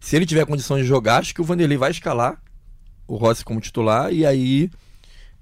se 0.00 0.14
ele 0.16 0.26
tiver 0.26 0.44
condições 0.46 0.82
de 0.82 0.88
jogar, 0.88 1.18
acho 1.18 1.34
que 1.34 1.40
o 1.40 1.44
Vanderlei 1.44 1.78
vai 1.78 1.90
escalar 1.90 2.40
o 3.08 3.16
Rossi 3.16 3.44
como 3.44 3.60
titular 3.60 4.12
e 4.12 4.26
aí 4.26 4.70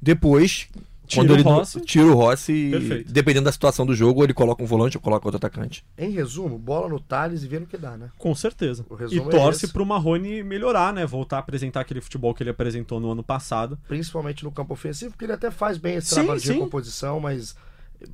depois 0.00 0.68
Tira 1.07 1.20
quando 1.22 1.31
o 1.31 1.35
ele 1.35 1.42
Rossi. 1.42 1.81
tira 1.81 2.07
o 2.07 2.14
Rossi, 2.14 2.53
e, 2.53 2.70
Perfeito. 2.70 3.12
dependendo 3.12 3.44
da 3.44 3.53
situação 3.53 3.85
do 3.85 3.94
jogo, 3.94 4.24
ele 4.24 4.33
coloca 4.33 4.62
um 4.62 4.66
volante 4.66 4.96
ou 4.96 5.03
coloca 5.03 5.27
outro 5.27 5.37
atacante. 5.37 5.85
Em 5.98 6.11
resumo, 6.11 6.59
bola 6.59 6.88
no 6.88 6.98
Thales 6.98 7.42
e 7.42 7.46
vê 7.46 7.59
no 7.59 7.66
que 7.66 7.77
dá, 7.77 7.96
né? 7.96 8.09
Com 8.16 8.35
certeza. 8.35 8.87
E 9.11 9.18
é 9.18 9.22
torce 9.22 9.66
esse. 9.66 9.72
pro 9.72 9.85
Marrone 9.85 10.42
melhorar, 10.42 10.94
né? 10.94 11.05
Voltar 11.05 11.37
a 11.37 11.40
apresentar 11.40 11.81
aquele 11.81 12.00
futebol 12.00 12.33
que 12.33 12.42
ele 12.42 12.50
apresentou 12.50 13.00
no 13.00 13.11
ano 13.11 13.22
passado. 13.22 13.79
Principalmente 13.87 14.44
no 14.44 14.50
campo 14.50 14.72
ofensivo, 14.72 15.11
porque 15.11 15.27
ele 15.27 15.33
até 15.33 15.50
faz 15.50 15.77
bem 15.77 15.96
esse 15.96 16.09
Sim, 16.09 16.14
trabalho 16.14 16.40
de 16.40 16.46
sim. 16.46 16.53
recomposição, 16.55 17.20
mas 17.20 17.55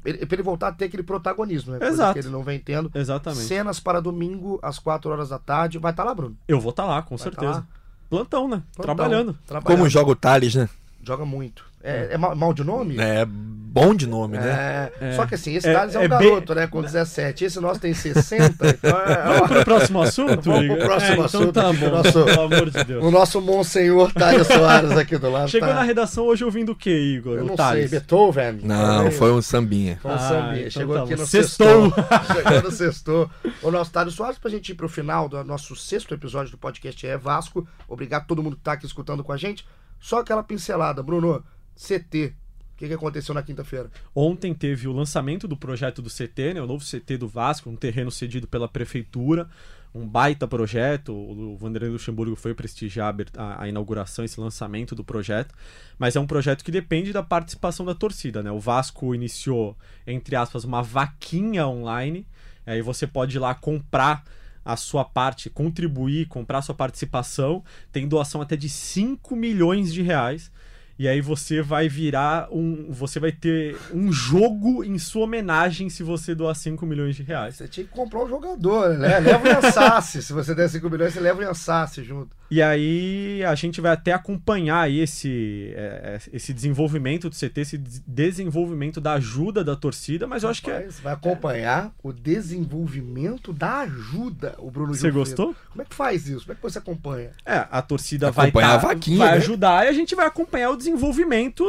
ele, 0.04 0.26
pra 0.26 0.34
ele 0.36 0.42
voltar 0.42 0.68
a 0.68 0.72
ter 0.72 0.86
aquele 0.86 1.02
protagonismo, 1.02 1.72
né? 1.72 1.78
Coisa 1.78 1.92
Exato. 1.94 2.12
que 2.14 2.18
ele 2.20 2.28
não 2.28 2.42
vem 2.42 2.58
tendo. 2.58 2.90
Exatamente. 2.94 3.42
Cenas 3.44 3.78
para 3.80 4.00
domingo, 4.00 4.58
às 4.62 4.78
4 4.78 5.10
horas 5.10 5.28
da 5.30 5.38
tarde. 5.38 5.78
Vai 5.78 5.92
estar 5.92 6.04
lá, 6.04 6.14
Bruno? 6.14 6.36
Eu 6.48 6.60
vou 6.60 6.70
estar 6.70 6.84
lá, 6.84 7.02
com 7.02 7.16
Vai 7.16 7.24
tá 7.24 7.30
certeza. 7.30 7.52
lá? 7.60 7.66
Plantão, 8.08 8.48
né? 8.48 8.62
Plantão, 8.74 8.94
Trabalhando. 8.96 9.38
trabalhando. 9.46 9.78
Como 9.78 9.88
joga 9.88 10.10
o 10.10 10.16
Thales, 10.16 10.54
né? 10.54 10.68
Joga 11.02 11.24
muito. 11.24 11.64
É, 11.82 12.08
é 12.12 12.18
mal, 12.18 12.52
de 12.52 12.62
nome? 12.64 12.98
É 13.00 13.24
bom 13.72 13.94
de 13.94 14.04
nome, 14.04 14.36
né? 14.36 14.90
É, 15.00 15.10
É. 15.10 15.12
Só 15.14 15.24
que 15.24 15.36
assim, 15.36 15.54
esse 15.54 15.68
É- 15.68 15.72
Thales 15.72 15.94
é, 15.94 15.98
um 16.00 16.02
é 16.02 16.08
bem- 16.08 16.18
garoto, 16.28 16.54
né? 16.56 16.66
Com 16.66 16.82
17. 16.82 17.44
Esse 17.44 17.60
nosso 17.60 17.78
tem 17.80 17.94
60. 17.94 18.66
Então 18.68 18.98
é, 19.00 19.24
Vamos 19.24 19.48
pro 19.48 19.64
próximo 19.64 20.02
assunto, 20.02 20.42
Vamos 20.42 20.44
pro 20.44 20.64
Igor? 20.64 20.78
próximo 20.78 21.10
É, 21.10 21.12
então 21.14 21.24
assunto 21.24 21.52
tá 21.52 21.70
aqui, 21.70 21.78
bom, 21.78 21.90
nosso- 21.90 22.24
pelo 22.24 22.40
amor 22.42 22.70
de 22.70 22.84
Deus. 22.84 23.04
o 23.04 23.10
nosso 23.12 23.40
Monsenhor 23.40 24.12
Thales 24.12 24.46
Soares 24.48 24.90
aqui 24.90 25.16
do 25.16 25.30
lado. 25.30 25.48
Chegou 25.48 25.68
tá- 25.68 25.74
na 25.76 25.82
redação 25.84 26.24
hoje 26.26 26.44
ouvindo 26.44 26.72
o 26.72 26.74
que, 26.76 26.90
Igor? 26.90 27.38
Eu 27.38 27.44
o 27.44 27.46
não 27.46 27.54
Thales? 27.56 27.88
sei, 27.88 27.98
Beethoven? 28.00 28.58
Não, 28.64 29.10
foi 29.12 29.30
um 29.32 29.40
sambinha. 29.40 29.98
Foi 30.02 30.10
um 30.10 30.14
Ah, 30.14 30.18
sambinha. 30.18 30.58
então 30.58 30.70
Chegou 30.70 30.96
tá 30.96 31.02
aqui 31.04 31.14
bom. 31.14 31.20
no 31.20 31.26
Sextou. 31.28 31.92
sextou. 31.92 32.34
Chegou 32.42 32.62
no 32.62 32.70
sextou. 32.72 33.30
O 33.62 33.70
nosso 33.70 33.92
Thales 33.92 34.14
Soares, 34.14 34.38
pra 34.38 34.50
gente 34.50 34.70
ir 34.70 34.74
pro 34.74 34.88
final 34.88 35.28
do 35.28 35.42
nosso 35.44 35.76
sexto 35.76 36.12
episódio 36.12 36.50
do 36.50 36.58
podcast 36.58 37.06
é 37.06 37.16
Vasco. 37.16 37.66
Obrigado 37.88 38.22
a 38.22 38.24
todo 38.24 38.42
mundo 38.42 38.56
que 38.56 38.62
tá 38.62 38.72
aqui 38.72 38.84
escutando 38.84 39.22
com 39.22 39.32
a 39.32 39.36
gente. 39.36 39.64
Só 40.00 40.18
aquela 40.18 40.42
pincelada, 40.42 41.02
Bruno. 41.04 41.44
CT. 41.80 42.34
O 42.74 42.76
que, 42.80 42.88
que 42.88 42.94
aconteceu 42.94 43.34
na 43.34 43.42
quinta-feira? 43.42 43.90
Ontem 44.14 44.54
teve 44.54 44.88
o 44.88 44.92
lançamento 44.92 45.46
do 45.46 45.56
projeto 45.56 46.00
do 46.00 46.08
CT, 46.08 46.54
né, 46.54 46.62
o 46.62 46.66
novo 46.66 46.84
CT 46.84 47.18
do 47.18 47.28
Vasco, 47.28 47.68
um 47.68 47.76
terreno 47.76 48.10
cedido 48.10 48.46
pela 48.46 48.66
prefeitura, 48.66 49.48
um 49.94 50.06
baita 50.06 50.48
projeto. 50.48 51.12
O 51.12 51.56
Vanderlei 51.56 51.90
Luxemburgo 51.90 52.36
foi 52.36 52.54
prestigiar 52.54 53.14
a 53.36 53.68
inauguração, 53.68 54.24
esse 54.24 54.40
lançamento 54.40 54.94
do 54.94 55.04
projeto, 55.04 55.54
mas 55.98 56.16
é 56.16 56.20
um 56.20 56.26
projeto 56.26 56.64
que 56.64 56.70
depende 56.70 57.12
da 57.12 57.22
participação 57.22 57.84
da 57.84 57.94
torcida. 57.94 58.42
Né? 58.42 58.50
O 58.50 58.58
Vasco 58.58 59.14
iniciou, 59.14 59.76
entre 60.06 60.36
aspas, 60.36 60.64
uma 60.64 60.82
vaquinha 60.82 61.66
online, 61.66 62.26
aí 62.64 62.80
você 62.80 63.06
pode 63.06 63.36
ir 63.36 63.40
lá 63.40 63.54
comprar 63.54 64.24
a 64.64 64.76
sua 64.76 65.04
parte, 65.04 65.50
contribuir, 65.50 66.28
comprar 66.28 66.62
sua 66.62 66.74
participação, 66.74 67.64
tem 67.90 68.06
doação 68.06 68.40
até 68.40 68.56
de 68.56 68.68
5 68.68 69.34
milhões 69.34 69.92
de 69.92 70.02
reais. 70.02 70.50
E 71.00 71.08
aí 71.08 71.22
você 71.22 71.62
vai 71.62 71.88
virar 71.88 72.46
um. 72.52 72.88
Você 72.92 73.18
vai 73.18 73.32
ter 73.32 73.74
um 73.90 74.12
jogo 74.12 74.84
em 74.84 74.98
sua 74.98 75.24
homenagem 75.24 75.88
se 75.88 76.02
você 76.02 76.34
doar 76.34 76.54
5 76.54 76.84
milhões 76.84 77.16
de 77.16 77.22
reais. 77.22 77.56
Você 77.56 77.66
tinha 77.66 77.86
que 77.86 77.90
comprar 77.90 78.22
um 78.22 78.28
jogador, 78.28 78.90
né? 78.98 79.18
Leva 79.18 79.42
o 79.42 79.48
Yansassi. 79.48 80.20
Se 80.22 80.34
você 80.34 80.54
der 80.54 80.68
5 80.68 80.90
milhões, 80.90 81.14
você 81.14 81.20
leva 81.20 81.40
o 81.40 81.42
Yansassi 81.42 82.04
junto. 82.04 82.36
E 82.50 82.60
aí 82.60 83.42
a 83.44 83.54
gente 83.54 83.80
vai 83.80 83.92
até 83.92 84.12
acompanhar 84.12 84.80
aí 84.82 84.98
esse, 85.00 85.72
é, 85.74 86.18
é, 86.18 86.36
esse 86.36 86.52
desenvolvimento 86.52 87.30
do 87.30 87.34
CT, 87.36 87.60
esse 87.60 87.78
des- 87.78 88.02
desenvolvimento 88.06 89.00
da 89.00 89.14
ajuda 89.14 89.64
da 89.64 89.76
torcida, 89.76 90.26
mas 90.26 90.42
eu 90.42 90.50
acho 90.50 90.60
que 90.62 90.70
é. 90.70 90.86
Vai 91.02 91.14
acompanhar 91.14 91.92
o 92.02 92.12
desenvolvimento 92.12 93.52
da 93.52 93.78
ajuda, 93.80 94.54
o 94.58 94.70
Bruno 94.70 94.88
Você 94.94 95.10
Gilfredo. 95.10 95.18
gostou? 95.18 95.56
Como 95.70 95.80
é 95.82 95.84
que 95.84 95.94
faz 95.94 96.26
isso? 96.28 96.40
Como 96.40 96.52
é 96.52 96.54
que 96.56 96.62
você 96.62 96.78
acompanha? 96.78 97.30
É, 97.46 97.66
a 97.70 97.80
torcida 97.80 98.30
vai, 98.30 98.48
Acompanhar 98.48 98.68
tá- 98.68 98.74
a 98.74 98.78
vaquinha, 98.92 99.18
vai 99.18 99.30
né? 99.30 99.36
ajudar 99.36 99.86
e 99.86 99.88
a 99.88 99.92
gente 99.92 100.14
vai 100.14 100.26
acompanhar 100.26 100.70
o 100.70 100.76
desenvolvimento 100.76 100.89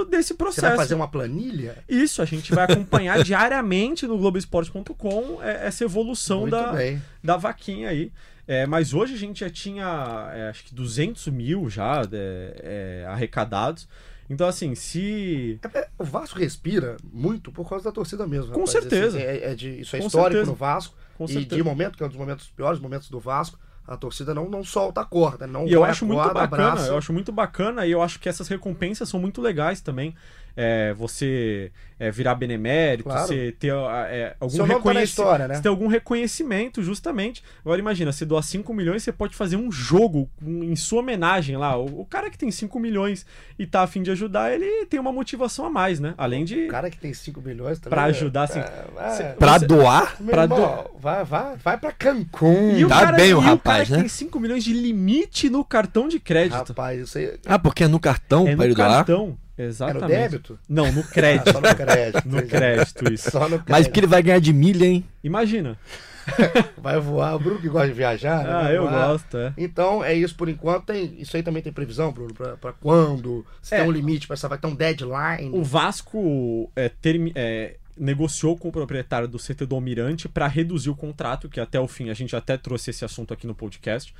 desse 0.05 0.29
Você 0.29 0.34
processo. 0.36 0.67
vai 0.67 0.77
fazer 0.77 0.95
uma 0.95 1.07
planilha? 1.07 1.77
Isso, 1.88 2.21
a 2.21 2.25
gente 2.25 2.53
vai 2.53 2.65
acompanhar 2.65 3.21
diariamente 3.23 4.05
no 4.07 4.17
Globoesporte.com 4.17 5.39
é, 5.41 5.67
essa 5.67 5.84
evolução 5.84 6.41
Muito 6.41 6.51
da, 6.51 6.73
bem. 6.73 7.01
da 7.23 7.38
vaquinha 7.38 7.89
aí. 7.89 8.12
É, 8.47 8.65
mas 8.65 8.93
hoje 8.93 9.13
a 9.13 9.17
gente 9.17 9.41
já 9.41 9.49
tinha, 9.49 10.29
é, 10.34 10.49
acho 10.49 10.63
que 10.65 10.73
200 10.75 11.27
mil 11.27 11.69
já 11.69 12.01
é, 12.12 13.01
é, 13.03 13.05
arrecadados. 13.07 13.88
Então, 14.29 14.47
assim, 14.47 14.75
se. 14.75 15.60
É, 15.73 15.88
o 15.97 16.03
Vasco 16.05 16.39
respira 16.39 16.97
muito 17.12 17.51
por 17.51 17.67
causa 17.69 17.86
da 17.86 17.91
torcida 17.91 18.25
mesmo. 18.25 18.51
Com 18.53 18.62
rapaz. 18.62 18.71
certeza. 18.71 19.19
É- 19.19 19.51
é 19.51 19.55
de- 19.55 19.81
isso 19.81 19.95
é 19.95 19.99
Com 19.99 20.07
histórico 20.07 20.31
certeza. 20.31 20.51
no 20.51 20.55
Vasco. 20.55 20.95
Com 21.17 21.25
e 21.25 21.27
certeza. 21.34 21.55
de 21.55 21.63
momento, 21.63 21.97
que 21.97 22.03
é 22.03 22.05
um 22.05 22.10
dos 22.10 22.17
momentos 22.17 22.47
piores 22.47 22.79
momentos 22.79 23.10
do 23.10 23.19
Vasco, 23.19 23.60
a 23.87 23.97
torcida 23.97 24.33
não, 24.33 24.49
não 24.49 24.63
solta 24.63 25.01
a 25.01 25.05
corda, 25.05 25.45
não 25.47 25.67
E 25.67 25.73
eu 25.73 25.83
acho 25.83 26.05
muito 26.05 26.19
corda, 26.21 26.33
bacana, 26.33 26.67
abraça. 26.69 26.87
eu 26.87 26.97
acho 26.97 27.11
muito 27.13 27.31
bacana 27.31 27.85
e 27.85 27.91
eu 27.91 28.01
acho 28.01 28.19
que 28.19 28.29
essas 28.29 28.47
recompensas 28.47 29.07
são 29.09 29.19
muito 29.19 29.41
legais 29.41 29.81
também. 29.81 30.15
É, 30.53 30.93
você 30.95 31.71
é, 31.97 32.11
virar 32.11 32.35
benemérito, 32.35 33.05
Claro. 33.05 33.25
você 33.25 33.53
ter 33.57 33.71
é, 34.09 34.35
algum 34.37 34.57
tá 34.57 34.65
reconhecimento. 34.65 35.03
história, 35.05 35.47
né? 35.47 35.55
Você 35.55 35.61
ter 35.61 35.69
algum 35.69 35.87
reconhecimento, 35.87 36.83
justamente. 36.83 37.41
Agora 37.63 37.79
imagina, 37.79 38.11
você 38.11 38.25
doar 38.25 38.43
5 38.43 38.73
milhões, 38.73 39.01
você 39.01 39.13
pode 39.13 39.33
fazer 39.33 39.55
um 39.55 39.71
jogo 39.71 40.29
em 40.45 40.75
sua 40.75 40.99
homenagem 40.99 41.55
lá. 41.55 41.77
O, 41.77 42.01
o 42.01 42.05
cara 42.05 42.29
que 42.29 42.37
tem 42.37 42.51
5 42.51 42.77
milhões 42.81 43.25
e 43.57 43.65
tá 43.65 43.81
afim 43.83 44.03
de 44.03 44.11
ajudar, 44.11 44.51
ele 44.53 44.85
tem 44.87 44.99
uma 44.99 45.13
motivação 45.13 45.65
a 45.65 45.69
mais, 45.69 46.01
né? 46.01 46.13
Além 46.17 46.43
de. 46.43 46.65
O 46.65 46.67
cara 46.67 46.89
que 46.89 46.97
tem 46.97 47.13
5 47.13 47.39
milhões 47.41 47.79
também. 47.79 47.91
Pra 47.97 48.07
é- 48.07 48.09
ajudar, 48.09 48.43
assim, 48.43 48.59
é, 48.59 48.85
vai- 48.93 49.11
cê- 49.15 49.23
Pra 49.39 49.57
Você- 49.57 49.67
doar? 49.67 50.17
Pra 50.25 50.43
irmão, 50.43 50.91
vai, 50.99 51.23
vai, 51.23 51.55
vai 51.55 51.77
pra 51.77 51.93
Cancún. 51.93 52.87
Tá 52.89 52.99
cara, 53.05 53.15
bem 53.17 53.33
o 53.33 53.37
o 53.37 53.41
rapaz, 53.71 53.77
cara 53.77 53.86
que 53.86 53.91
né? 53.93 53.99
tem 53.99 54.07
5 54.10 54.39
milhões 54.39 54.63
de 54.63 54.73
limite 54.73 55.49
no 55.49 55.63
cartão 55.65 56.07
de 56.07 56.19
crédito. 56.19 56.69
Rapaz, 56.69 56.99
isso 57.01 57.17
aí 57.17 57.39
Ah, 57.45 57.57
porque 57.60 57.84
é 57.84 57.88
no 57.88 57.99
cartão 57.99 58.47
é 58.47 58.55
pra 58.55 58.65
ele 58.65 58.75
doar? 58.75 58.89
cartão. 58.97 59.38
é 59.57 59.65
Exatamente. 59.65 60.01
no 60.01 60.07
débito? 60.07 60.60
Não, 60.67 60.91
no 60.91 61.01
Ah, 61.01 61.03
crédito. 61.03 61.51
só 61.51 61.62
no 61.62 61.75
crédito. 61.75 62.23
no 62.27 62.41
crédito, 62.43 63.13
isso. 63.13 63.31
Só 63.31 63.39
no 63.41 63.47
crédito. 63.49 63.69
Mas 63.71 63.86
o 63.88 63.91
que 63.91 63.99
ele 63.99 64.07
vai 64.07 64.21
ganhar 64.23 64.39
de 64.39 64.51
milha, 64.53 64.86
hein? 64.86 65.05
Imagina. 65.23 65.77
Vai 66.77 66.99
voar. 66.99 67.36
O 67.36 67.39
Bruno 67.39 67.60
que 67.60 67.67
gosta 67.67 67.88
de 67.88 67.93
viajar, 67.95 68.43
né? 68.43 68.51
Ah, 68.53 68.71
eu 68.71 68.84
voar. 68.84 69.07
gosto, 69.07 69.38
é. 69.38 69.53
Então, 69.57 70.03
é 70.03 70.13
isso 70.13 70.36
por 70.36 70.47
enquanto. 70.49 70.86
Tem, 70.86 71.15
isso 71.19 71.36
aí 71.36 71.41
também 71.41 71.63
tem 71.63 71.73
previsão, 71.73 72.12
Bruno? 72.12 72.31
Pra, 72.34 72.55
pra 72.57 72.71
quando? 72.73 73.43
Se 73.60 73.73
É. 73.73 73.79
tem 73.79 73.88
um 73.88 73.91
limite 73.91 74.27
pra 74.27 74.36
essa, 74.36 74.47
vai 74.47 74.60
ter 74.60 74.67
um 74.67 74.75
deadline? 74.75 75.49
O 75.51 75.63
Vasco 75.63 76.71
é, 76.75 76.89
termi- 76.89 77.31
é, 77.34 77.75
negociou 78.01 78.57
com 78.57 78.69
o 78.69 78.71
proprietário 78.71 79.27
do 79.27 79.37
CT 79.37 79.67
do 79.67 79.75
Almirante 79.75 80.27
para 80.27 80.47
reduzir 80.47 80.89
o 80.89 80.95
contrato, 80.95 81.47
que 81.47 81.59
até 81.59 81.79
o 81.79 81.87
fim, 81.87 82.09
a 82.09 82.15
gente 82.15 82.35
até 82.35 82.57
trouxe 82.57 82.89
esse 82.89 83.05
assunto 83.05 83.31
aqui 83.31 83.45
no 83.45 83.53
podcast, 83.53 84.11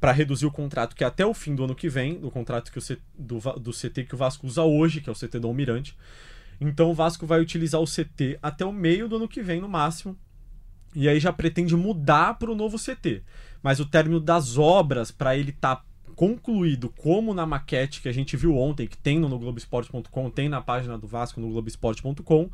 para 0.00 0.10
reduzir 0.10 0.44
o 0.44 0.50
contrato 0.50 0.96
que 0.96 1.04
até 1.04 1.24
o 1.24 1.32
fim 1.32 1.54
do 1.54 1.62
ano 1.62 1.74
que 1.74 1.88
vem, 1.88 2.18
do 2.18 2.32
contrato 2.32 2.72
que 2.72 2.78
o 2.78 2.82
C- 2.82 2.98
do, 3.16 3.38
do 3.60 3.70
CT 3.72 4.04
que 4.04 4.14
o 4.14 4.18
Vasco 4.18 4.44
usa 4.44 4.64
hoje, 4.64 5.00
que 5.00 5.08
é 5.08 5.12
o 5.12 5.14
CT 5.14 5.38
do 5.38 5.46
Almirante. 5.46 5.96
Então 6.60 6.90
o 6.90 6.94
Vasco 6.94 7.26
vai 7.26 7.40
utilizar 7.40 7.80
o 7.80 7.86
CT 7.86 8.40
até 8.42 8.64
o 8.64 8.72
meio 8.72 9.08
do 9.08 9.16
ano 9.16 9.28
que 9.28 9.40
vem, 9.40 9.60
no 9.60 9.68
máximo. 9.68 10.18
E 10.92 11.08
aí 11.08 11.20
já 11.20 11.32
pretende 11.32 11.76
mudar 11.76 12.38
para 12.38 12.50
o 12.50 12.56
novo 12.56 12.76
CT. 12.76 13.22
Mas 13.62 13.78
o 13.78 13.86
término 13.86 14.18
das 14.18 14.58
obras, 14.58 15.12
para 15.12 15.36
ele 15.36 15.50
estar 15.50 15.84
concluído, 16.16 16.88
como 16.88 17.32
na 17.32 17.46
maquete 17.46 18.02
que 18.02 18.08
a 18.08 18.12
gente 18.12 18.36
viu 18.36 18.56
ontem, 18.56 18.88
que 18.88 18.96
tem 18.96 19.20
no 19.20 19.38
Globoesporte.com, 19.38 20.30
tem 20.30 20.48
na 20.48 20.60
página 20.60 20.98
do 20.98 21.06
Vasco 21.06 21.40
no 21.40 21.48
Globoesporte.com, 21.48 22.50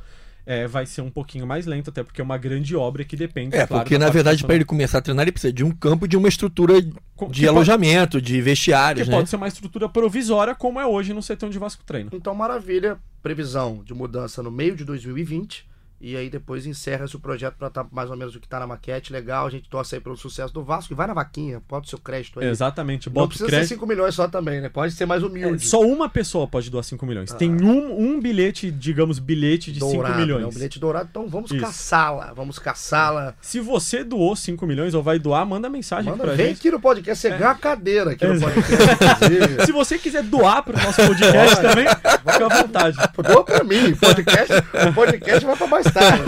é, 0.47 0.67
vai 0.67 0.87
ser 0.87 1.01
um 1.01 1.11
pouquinho 1.11 1.47
mais 1.47 1.67
lento, 1.67 1.91
até 1.91 2.03
porque 2.03 2.21
é 2.21 2.25
uma 2.25 2.37
grande 2.37 2.77
obra 2.77 3.05
que 3.05 3.17
depende. 3.17 3.57
É, 3.57 3.67
claro, 3.67 3.85
porque 3.85 3.99
da 3.99 4.07
na 4.07 4.11
verdade 4.11 4.45
pra 4.45 4.55
ele 4.55 4.65
começar 4.65 4.99
a 4.99 5.03
treinar 5.03 5.25
ele 5.25 5.33
precisa 5.33 5.53
de 5.53 5.65
um 5.65 5.71
campo, 5.71 6.07
de 6.07 6.17
uma 6.17 6.29
estrutura 6.29 6.81
de 6.83 6.93
que 7.33 7.47
alojamento, 7.47 8.21
de 8.21 8.35
Que 8.35 8.43
vestiários, 8.43 9.09
né? 9.09 9.17
pode 9.17 9.31
ser 9.31 9.37
uma 9.37 9.49
estrutura 9.49 9.89
provisória, 9.89 10.55
como 10.55 10.81
é 10.81 10.87
hoje 10.87 11.13
no 11.13 11.21
onde 11.43 11.57
o 11.57 11.61
Vasco 11.61 11.83
treina. 11.85 12.11
Então, 12.13 12.35
maravilha. 12.35 12.99
Previsão 13.23 13.83
de 13.85 13.95
mudança 13.95 14.43
no 14.43 14.51
meio 14.51 14.77
de 14.77 14.85
2020. 14.85 15.67
E 16.01 16.17
aí 16.17 16.29
depois 16.29 16.67
encerra-se 16.67 17.17
o 17.17 17.21
projeto 17.21 17.55
pra 17.57 17.69
estar 17.69 17.87
mais 17.91 18.11
ou 18.11 18.17
menos 18.17 18.35
o 18.37 18.41
que 18.41 18.47
tá 18.49 18.61
na 18.61 18.67
maquete. 18.67 19.13
Legal, 19.13 19.47
a 19.47 19.51
gente 19.51 19.69
torce 19.71 19.95
aí 19.95 20.01
pelo 20.01 20.17
sucesso 20.17 20.53
do 20.53 20.63
Vasco. 20.63 20.93
E 20.93 20.97
vai 20.97 21.07
na 21.07 21.15
vaquinha, 21.15 21.63
bota 21.67 21.87
o 21.87 21.89
seu 21.89 21.99
crédito 21.99 22.41
aí. 22.41 22.47
Exatamente, 22.47 23.07
Não 23.09 23.15
bota 23.15 23.27
o 23.27 23.29
precisa 23.29 23.49
crédito. 23.49 23.69
ser 23.69 23.75
5 23.77 23.87
milhões 23.87 24.15
só 24.15 24.29
também, 24.29 24.61
né? 24.61 24.69
Pode 24.69 24.93
ser 24.93 25.07
mais 25.07 25.23
É, 25.23 25.27
humilde. 25.27 25.67
só 25.67 25.81
uma 25.81 26.09
pessoa 26.09 26.47
pode 26.47 26.69
doar 26.71 26.83
5 26.85 27.07
milhões. 27.07 27.33
Ah. 27.33 27.37
Tem 27.37 27.51
um, 27.51 27.99
um 27.99 28.21
bilhete, 28.21 28.71
digamos, 28.71 29.19
bilhete 29.19 29.73
de 29.73 29.81
5 29.81 29.93
dourado, 29.95 30.19
milhões. 30.21 30.43
né? 30.43 30.47
Um 30.49 30.53
bilhete 30.53 30.79
dourado. 30.79 31.09
Então 31.11 31.27
vamos 31.29 31.51
caçá-la. 31.53 32.33
Vamos 32.35 32.59
caçá-la. 32.59 33.35
Se 33.41 33.59
você 33.61 34.05
doa 34.05 34.37
5 34.37 34.67
milhões 34.67 34.93
ou 34.95 35.03
vai 35.03 35.19
doar, 35.19 35.47
manda 35.47 35.71
mensagem 35.71 36.11
Manda, 36.11 36.25
pra 36.25 36.35
vem 36.35 36.49
gente. 36.49 36.59
aqui 36.59 36.71
no 36.71 36.81
podcast. 36.81 37.21
Você 37.23 37.31
ganha 37.31 37.49
uma 37.51 37.55
cadeira 37.55 38.11
aqui 38.11 38.27
no 38.27 38.39
podcast. 38.41 39.65
Se 39.65 39.73
você 39.73 39.99
quiser 39.99 40.23
doar 40.23 40.63
pro 40.63 40.77
nosso 40.77 40.97
podcast 41.07 41.57
também, 41.63 41.87
fica 41.89 42.47
à 42.47 42.63
vontade. 42.63 42.97
Doa 43.27 43.45
pra 43.45 43.65
mim. 43.65 43.93
O 43.93 43.97
podcast, 43.97 44.53
o 44.89 44.93
podcast 44.93 45.47
vai 45.47 45.57
pra 45.57 45.67
mais 45.67 45.84
tarde. 45.92 46.25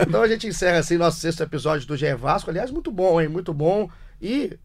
Então 0.08 0.22
a 0.22 0.28
gente 0.28 0.46
encerra 0.46 0.78
assim 0.78 0.96
nosso 0.96 1.20
sexto 1.20 1.42
episódio 1.42 1.86
do 1.86 1.96
GE 1.96 2.14
Vasco. 2.14 2.50
Aliás, 2.50 2.70
muito 2.70 2.90
bom, 2.90 3.20
hein? 3.20 3.28
Muito 3.28 3.54
bom. 3.54 3.88
E 4.20 4.58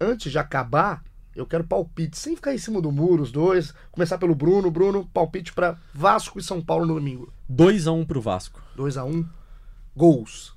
antes 0.00 0.30
de 0.30 0.38
acabar, 0.38 1.02
eu 1.34 1.46
quero 1.46 1.64
palpite, 1.64 2.16
sem 2.16 2.36
ficar 2.36 2.54
em 2.54 2.58
cima 2.58 2.80
do 2.80 2.92
muro, 2.92 3.22
os 3.22 3.32
dois. 3.32 3.74
Começar 3.90 4.18
pelo 4.18 4.34
Bruno. 4.34 4.70
Bruno, 4.70 5.08
palpite 5.12 5.52
pra 5.52 5.76
Vasco 5.92 6.38
e 6.38 6.42
São 6.42 6.60
Paulo 6.62 6.86
no 6.86 6.94
domingo. 6.94 7.32
2x1 7.50 8.06
pro 8.06 8.20
Vasco. 8.20 8.62
2 8.76 8.96
a 8.96 9.04
1 9.04 9.26
Gols. 9.96 10.54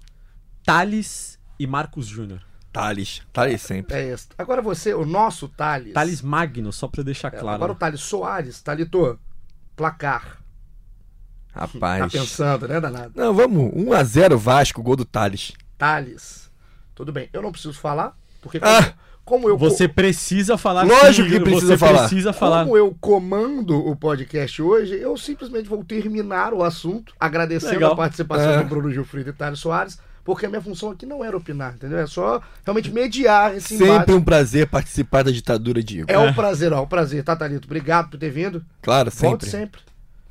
Thales 0.63 1.39
e 1.59 1.65
Marcos 1.65 2.07
Júnior. 2.07 2.41
Thales. 2.71 3.21
Thales 3.31 3.61
sempre. 3.61 3.95
É 3.95 4.09
esse. 4.09 4.27
Agora 4.37 4.61
você, 4.61 4.93
o 4.93 5.05
nosso 5.05 5.47
Thales. 5.47 5.93
Thales 5.93 6.21
Magno, 6.21 6.73
só 6.73 6.87
pra 6.87 7.03
deixar 7.03 7.29
É, 7.29 7.31
claro. 7.39 7.55
Agora 7.55 7.71
o 7.71 7.75
Thales 7.75 8.01
Soares. 8.01 8.61
Thalito, 8.61 9.17
placar. 9.75 10.44
Tá 11.55 11.61
Rapaz. 11.61 12.11
pensando, 12.11 12.67
né, 12.67 12.79
danado? 12.81 13.13
Não, 13.15 13.33
vamos. 13.33 13.71
1x0 13.73 14.35
Vasco, 14.37 14.83
gol 14.83 14.95
do 14.97 15.05
Thales. 15.05 15.53
Thales. 15.77 16.51
Tudo 16.93 17.11
bem. 17.11 17.29
Eu 17.31 17.41
não 17.41 17.51
preciso 17.51 17.73
falar, 17.73 18.13
porque 18.41 18.59
como, 18.59 18.71
Ah! 18.73 18.93
como 19.23 19.47
eu 19.49 19.57
Você 19.57 19.87
precisa 19.87 20.57
falar 20.57 20.83
Lógico 20.83 21.29
que 21.29 21.39
precisa 21.39 21.67
você 21.73 21.77
falar. 21.77 21.99
precisa 21.99 22.33
falar. 22.33 22.63
Como 22.65 22.75
eu 22.77 22.95
comando 22.99 23.77
o 23.77 23.95
podcast 23.95 24.61
hoje, 24.61 24.95
eu 24.95 25.15
simplesmente 25.17 25.67
vou 25.69 25.83
terminar 25.83 26.53
o 26.53 26.61
assunto 26.61 27.13
agradecendo 27.19 27.73
Legal. 27.75 27.93
a 27.93 27.95
participação 27.95 28.51
É. 28.51 28.57
do 28.63 28.65
Bruno 28.69 28.91
Gilfrida 28.91 29.29
e 29.29 29.33
Thales 29.33 29.59
Soares, 29.59 29.97
porque 30.25 30.45
a 30.45 30.49
minha 30.49 30.61
função 30.61 30.91
aqui 30.91 31.05
não 31.05 31.23
era 31.23 31.37
opinar, 31.37 31.73
entendeu? 31.75 31.99
É 31.99 32.07
só 32.07 32.41
realmente 32.65 32.91
mediar 32.91 33.55
esse 33.55 33.77
Sempre 33.77 33.93
embate. 33.93 34.11
um 34.11 34.21
prazer 34.21 34.67
participar 34.67 35.23
da 35.23 35.31
ditadura 35.31 35.81
de 35.81 35.99
Igor. 35.99 36.13
É 36.13 36.19
um 36.19 36.33
prazer, 36.33 36.73
ó, 36.73 36.83
um 36.83 36.87
prazer, 36.87 37.23
tá, 37.23 37.33
Thalito? 37.35 37.65
Obrigado 37.67 38.09
por 38.09 38.17
ter 38.19 38.29
vindo. 38.29 38.61
Claro, 38.81 39.09
Volte 39.11 39.45
sempre. 39.45 39.49
sempre. 39.49 39.81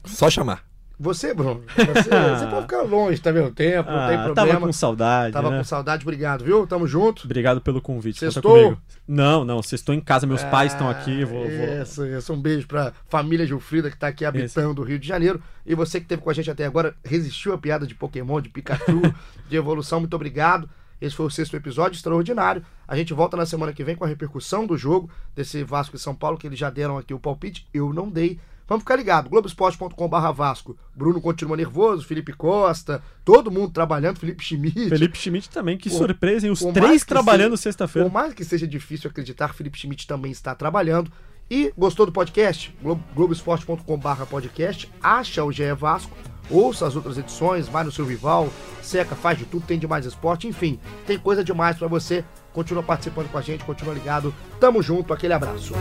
Só 0.05 0.29
chamar. 0.29 0.63
Você, 0.99 1.35
Bruno, 1.35 1.63
você, 1.75 2.03
você 2.09 2.47
pode 2.47 2.63
ficar 2.63 2.83
longe, 2.83 3.21
tá 3.21 3.33
vendo? 3.33 3.51
Tempo, 3.51 3.91
não 3.91 4.07
tem 4.07 4.17
Ah, 4.17 4.25
problema. 4.25 4.35
tava 4.53 4.67
com 4.67 4.73
saudade, 4.73 5.33
Tava 5.33 5.51
né? 5.51 5.59
com 5.59 5.65
saudade, 5.65 6.03
obrigado, 6.05 6.45
viu? 6.45 6.67
Tamo 6.67 6.87
junto. 6.87 7.25
Obrigado 7.25 7.61
pelo 7.61 7.81
convite. 7.81 8.21
Sextou? 8.21 8.43
comigo. 8.65 8.81
Não, 9.07 9.45
não, 9.45 9.61
vocês 9.61 9.81
estão 9.81 9.95
em 9.95 10.01
casa, 10.01 10.27
meus 10.27 10.45
pais 10.45 10.73
estão 10.73 10.89
aqui. 10.89 11.23
Ah, 11.23 11.27
Vou, 11.27 11.41
vou- 11.43 11.83
Isso, 11.83 12.07
isso. 12.07 12.33
Um 12.33 12.41
beijo 12.41 12.67
pra 12.69 12.93
família 13.09 13.45
Gilfrida 13.47 13.91
que 13.91 13.97
tá 13.97 14.07
aqui 14.07 14.25
habitando 14.25 14.83
o 14.83 14.85
Rio 14.85 14.99
de 14.99 15.07
Janeiro. 15.09 15.43
E 15.67 15.75
você 15.75 15.99
que 15.99 16.05
esteve 16.05 16.23
com 16.23 16.31
a 16.31 16.35
gente 16.35 16.51
até 16.51 16.65
agora, 16.65 16.95
resistiu 17.05 17.53
à 17.53 17.59
piada 17.59 17.87
de 17.87 17.95
Pokémon, 17.95 18.41
de 18.41 18.49
Pikachu, 18.49 19.03
de 19.49 19.57
evolução, 19.57 19.99
muito 20.01 20.15
obrigado. 20.15 20.69
Esse 21.01 21.17
foi 21.17 21.27
o 21.27 21.31
sexto 21.31 21.57
episódio 21.57 21.97
extraordinário. 21.97 22.65
A 22.87 22.97
gente 22.97 23.13
volta 23.13 23.37
na 23.37 23.45
semana 23.45 23.73
que 23.73 23.83
vem 23.83 23.97
com 23.97 24.05
a 24.05 24.09
repercussão 24.09 24.65
do 24.65 24.77
jogo, 24.79 25.11
desse 25.35 25.65
Vasco 25.65 25.97
e 25.97 25.99
São 25.99 26.15
Paulo, 26.15 26.39
que 26.39 26.47
eles 26.47 26.59
já 26.59 26.71
deram 26.71 26.97
aqui 26.97 27.13
o 27.13 27.19
palpite. 27.19 27.67
Eu 27.75 27.93
não 27.93 28.09
dei. 28.09 28.39
Vamos 28.67 28.83
ficar 28.83 28.97
ligado, 28.97 29.29
Globoesporte.com.br 29.29 30.33
Vasco. 30.35 30.77
Bruno 30.95 31.21
continua 31.21 31.57
nervoso, 31.57 32.07
Felipe 32.07 32.33
Costa, 32.33 33.03
todo 33.25 33.51
mundo 33.51 33.71
trabalhando, 33.73 34.19
Felipe 34.19 34.43
Schmidt. 34.43 34.89
Felipe 34.89 35.19
Schmidt 35.19 35.51
também, 35.51 35.77
que 35.77 35.91
Por- 35.91 35.99
surpresa, 35.99 36.47
hein? 36.47 36.53
Os 36.53 36.61
por 36.61 36.73
três 36.73 37.05
trabalhando 37.05 37.51
Por 37.53 37.59
sexta-feira. 37.59 38.09
mais 38.09 38.33
que 38.33 38.45
seja 38.45 38.67
difícil 38.67 39.11
acreditar, 39.11 39.53
Felipe 39.55 39.79
Schmidt 39.79 40.07
também 40.07 40.33
está 40.33 40.55
trabalhando. 40.55 41.11
E 41.51 41.73
gostou 41.77 42.07
do 42.07 42.13
podcast? 42.13 42.75
Glo- 42.83 42.99
Globoesporte.com.br 43.15 44.25
podcast. 44.31 44.91
Acha 45.03 45.45
o 45.45 45.53
GE 45.53 45.73
Vasco. 45.75 46.17
Ouça 46.51 46.87
as 46.87 46.95
outras 46.97 47.17
edições, 47.19 47.69
vai 47.69 47.85
no 47.85 47.93
seu 47.93 48.05
rival, 48.05 48.51
seca, 48.83 49.15
faz 49.15 49.39
de 49.39 49.47
tudo, 49.47 49.65
tem 49.67 49.79
demais 49.79 50.05
esporte, 50.05 50.47
enfim, 50.47 50.79
tem 51.07 51.19
coisa 51.19 51.43
demais 51.43 51.77
pra 51.79 51.89
você. 51.89 52.23
Continua 52.53 52.83
participando 52.83 53.31
com 53.31 53.39
a 53.39 53.43
gente, 53.43 53.65
continua 53.65 53.95
ligado. 53.95 54.35
Tamo 54.61 54.83
junto, 54.83 55.13
aquele 55.15 55.33
abraço. 55.33 55.73